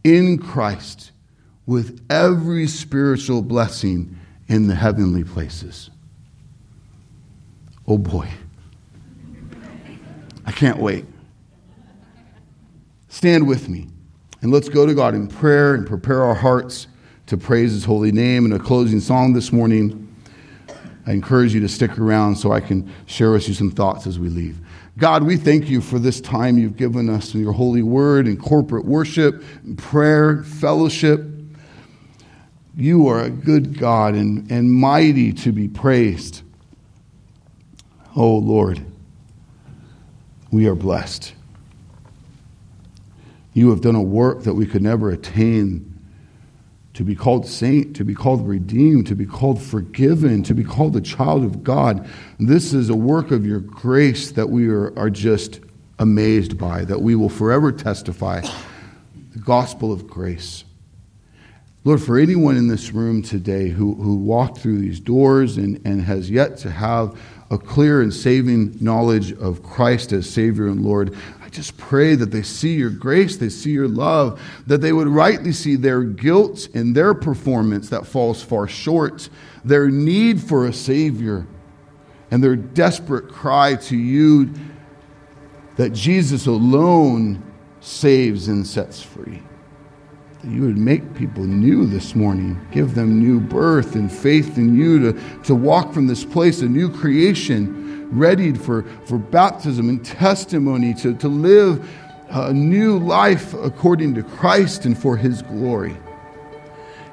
in 0.03 0.39
Christ 0.39 1.13
with 1.67 2.05
every 2.11 2.67
spiritual 2.67 3.43
blessing 3.43 4.19
in 4.49 4.67
the 4.67 4.75
heavenly 4.75 5.25
places. 5.25 5.91
Oh 7.87 7.99
boy. 7.99 8.29
I 10.47 10.53
can't 10.53 10.79
wait. 10.79 11.05
Stand 13.09 13.47
with 13.47 13.69
me 13.69 13.89
and 14.43 14.53
let's 14.53 14.69
go 14.69 14.87
to 14.87 14.95
God 14.95 15.15
in 15.15 15.27
prayer 15.27 15.75
and 15.75 15.87
prepare 15.87 16.23
our 16.23 16.35
hearts 16.35 16.87
to 17.27 17.37
praise 17.37 17.73
His 17.73 17.85
holy 17.85 18.13
name. 18.13 18.45
In 18.45 18.53
a 18.53 18.59
closing 18.59 19.01
song 19.01 19.33
this 19.33 19.53
morning, 19.53 20.15
I 21.07 21.13
encourage 21.13 21.55
you 21.55 21.61
to 21.61 21.69
stick 21.69 21.99
around 21.99 22.37
so 22.37 22.53
I 22.53 22.61
can 22.61 22.91
share 23.07 23.31
with 23.33 23.49
you 23.49 23.55
some 23.55 23.71
thoughts 23.71 24.07
as 24.07 24.19
we 24.19 24.29
leave. 24.29 24.59
God, 24.97 25.25
we 25.25 25.37
thank 25.37 25.69
you 25.69 25.81
for 25.81 25.99
this 25.99 26.21
time 26.21 26.57
you've 26.57 26.77
given 26.77 27.11
us 27.11 27.35
in 27.35 27.41
your 27.41 27.53
holy 27.53 27.83
word 27.83 28.27
and 28.27 28.41
corporate 28.41 28.85
worship, 28.85 29.43
and 29.65 29.77
prayer, 29.77 30.45
fellowship. 30.45 31.27
You 32.77 33.09
are 33.09 33.23
a 33.23 33.31
good 33.31 33.79
God 33.79 34.15
and, 34.15 34.51
and 34.51 34.73
mighty 34.73 35.33
to 35.33 35.53
be 35.53 35.69
praised. 35.69 36.44
Oh 38.17 38.37
Lord, 38.37 38.85
we 40.51 40.69
are 40.69 40.75
blessed. 40.75 41.35
You 43.53 43.71
have 43.71 43.81
done 43.81 43.97
a 43.97 44.03
work 44.03 44.45
that 44.45 44.55
we 44.55 44.67
could 44.67 44.83
never 44.83 45.11
attain 45.11 45.91
to 46.95 47.03
be 47.03 47.17
called 47.17 47.47
saint, 47.47 47.97
to 47.97 48.05
be 48.05 48.15
called 48.15 48.47
redeemed, 48.47 49.09
to 49.09 49.17
be 49.17 49.27
called 49.27 49.61
forgiven, 49.61 50.45
to 50.45 50.55
be 50.55 50.63
called 50.63 50.95
a 50.95 51.01
child 51.01 51.45
of 51.45 51.65
God. 51.65 52.09
This 52.39 52.73
is 52.73 52.89
a 52.89 52.95
work 52.95 53.33
of 53.33 53.45
your 53.45 53.59
grace 53.59 54.31
that 54.33 54.49
we 54.49 54.69
are, 54.69 54.97
are 54.97 55.11
just 55.11 55.61
amazed 55.99 56.57
by, 56.57 56.85
that 56.85 57.01
we 57.01 57.17
will 57.17 57.29
forever 57.29 57.73
testify 57.73 58.43
the 59.33 59.41
gospel 59.41 59.93
of 59.93 60.07
grace. 60.07 60.65
Lord, 61.83 62.01
for 62.01 62.17
anyone 62.17 62.57
in 62.57 62.69
this 62.69 62.93
room 62.93 63.23
today 63.23 63.69
who, 63.69 63.95
who 63.97 64.17
walked 64.17 64.59
through 64.59 64.79
these 64.79 65.01
doors 65.01 65.59
and, 65.59 65.81
and 65.85 66.01
has 66.01 66.31
yet 66.31 66.57
to 66.59 66.71
have 66.71 67.21
a 67.51 67.59
clear 67.59 68.03
and 68.03 68.13
saving 68.13 68.77
knowledge 68.81 69.33
of 69.33 69.63
Christ 69.63 70.13
as 70.13 70.29
Savior 70.29 70.67
and 70.67 70.83
Lord, 70.83 71.17
I 71.43 71.49
just 71.49 71.77
pray 71.77 72.15
that 72.15 72.31
they 72.31 72.43
see 72.43 72.75
your 72.75 72.91
grace, 72.91 73.37
they 73.37 73.49
see 73.49 73.71
your 73.71 73.89
love, 73.89 74.41
that 74.67 74.81
they 74.81 74.93
would 74.93 75.09
rightly 75.09 75.53
see 75.53 75.77
their 75.77 76.03
guilt 76.03 76.69
in 76.75 76.93
their 76.93 77.15
performance 77.15 77.89
that 77.91 78.07
falls 78.07 78.43
far 78.43 78.67
short, 78.67 79.29
their 79.65 79.89
need 79.89 80.41
for 80.41 80.67
a 80.67 80.73
Savior, 80.73 81.47
and 82.31 82.43
their 82.43 82.57
desperate 82.57 83.29
cry 83.29 83.77
to 83.77 83.97
you 83.97 84.53
that 85.77 85.93
Jesus 85.93 86.47
alone 86.47 87.43
saves 87.81 88.49
and 88.49 88.67
sets 88.67 89.03
free. 89.03 89.43
You 90.47 90.63
would 90.63 90.77
make 90.77 91.15
people 91.15 91.45
new 91.45 91.87
this 91.87 92.15
morning, 92.15 92.61
give 92.71 92.95
them 92.95 93.19
new 93.19 93.41
birth 93.41 93.95
and 93.95 94.13
faith 94.13 94.59
in 94.59 94.77
you 94.77 95.13
to, 95.13 95.43
to 95.45 95.55
walk 95.55 95.95
from 95.95 96.07
this 96.07 96.25
place, 96.25 96.61
a 96.61 96.69
new 96.69 96.91
creation 96.91 98.11
readied 98.11 98.61
for, 98.61 98.83
for 99.07 99.17
baptism 99.17 99.89
and 99.89 100.05
testimony 100.05 100.93
to, 100.95 101.15
to 101.15 101.29
live 101.29 101.89
a 102.29 102.53
new 102.53 102.99
life 102.99 103.55
according 103.55 104.15
to 104.15 104.23
Christ 104.23 104.85
and 104.85 104.99
for 104.99 105.17
his 105.17 105.41
glory. 105.43 105.97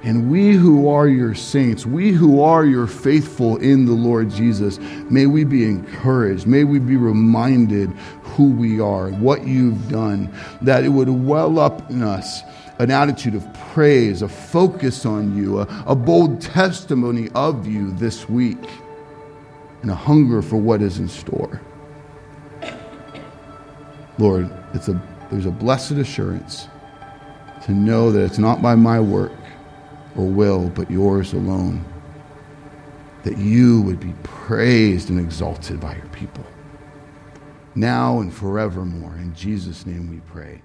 And 0.03 0.31
we 0.31 0.53
who 0.53 0.89
are 0.89 1.07
your 1.07 1.35
saints, 1.35 1.85
we 1.85 2.11
who 2.11 2.41
are 2.41 2.65
your 2.65 2.87
faithful 2.87 3.57
in 3.57 3.85
the 3.85 3.93
Lord 3.93 4.31
Jesus, 4.31 4.79
may 5.09 5.27
we 5.27 5.43
be 5.43 5.63
encouraged. 5.63 6.47
May 6.47 6.63
we 6.63 6.79
be 6.79 6.97
reminded 6.97 7.89
who 8.23 8.49
we 8.49 8.79
are, 8.79 9.09
what 9.09 9.45
you've 9.45 9.89
done, 9.89 10.33
that 10.63 10.83
it 10.83 10.89
would 10.89 11.09
well 11.09 11.59
up 11.59 11.89
in 11.91 12.01
us 12.01 12.41
an 12.81 12.89
attitude 12.89 13.35
of 13.35 13.53
praise, 13.53 14.23
a 14.23 14.27
focus 14.27 15.05
on 15.05 15.37
you, 15.37 15.59
a, 15.59 15.83
a 15.85 15.95
bold 15.95 16.41
testimony 16.41 17.29
of 17.35 17.67
you 17.67 17.91
this 17.91 18.27
week 18.27 18.57
and 19.83 19.91
a 19.91 19.95
hunger 19.95 20.41
for 20.41 20.55
what 20.55 20.81
is 20.81 20.97
in 20.97 21.07
store. 21.07 21.61
Lord, 24.17 24.51
it's 24.73 24.87
a, 24.87 24.99
there's 25.29 25.45
a 25.45 25.51
blessed 25.51 25.91
assurance 25.91 26.69
to 27.65 27.71
know 27.71 28.11
that 28.11 28.23
it's 28.23 28.39
not 28.39 28.63
by 28.63 28.73
my 28.73 28.99
work 28.99 29.31
or 30.15 30.25
will, 30.25 30.67
but 30.69 30.89
yours 30.89 31.33
alone, 31.33 31.85
that 33.23 33.37
you 33.37 33.83
would 33.83 33.99
be 33.99 34.15
praised 34.23 35.11
and 35.11 35.19
exalted 35.19 35.79
by 35.79 35.95
your 35.95 36.07
people, 36.07 36.45
now 37.75 38.21
and 38.21 38.33
forevermore. 38.33 39.15
In 39.17 39.35
Jesus' 39.35 39.85
name 39.85 40.09
we 40.09 40.19
pray. 40.21 40.63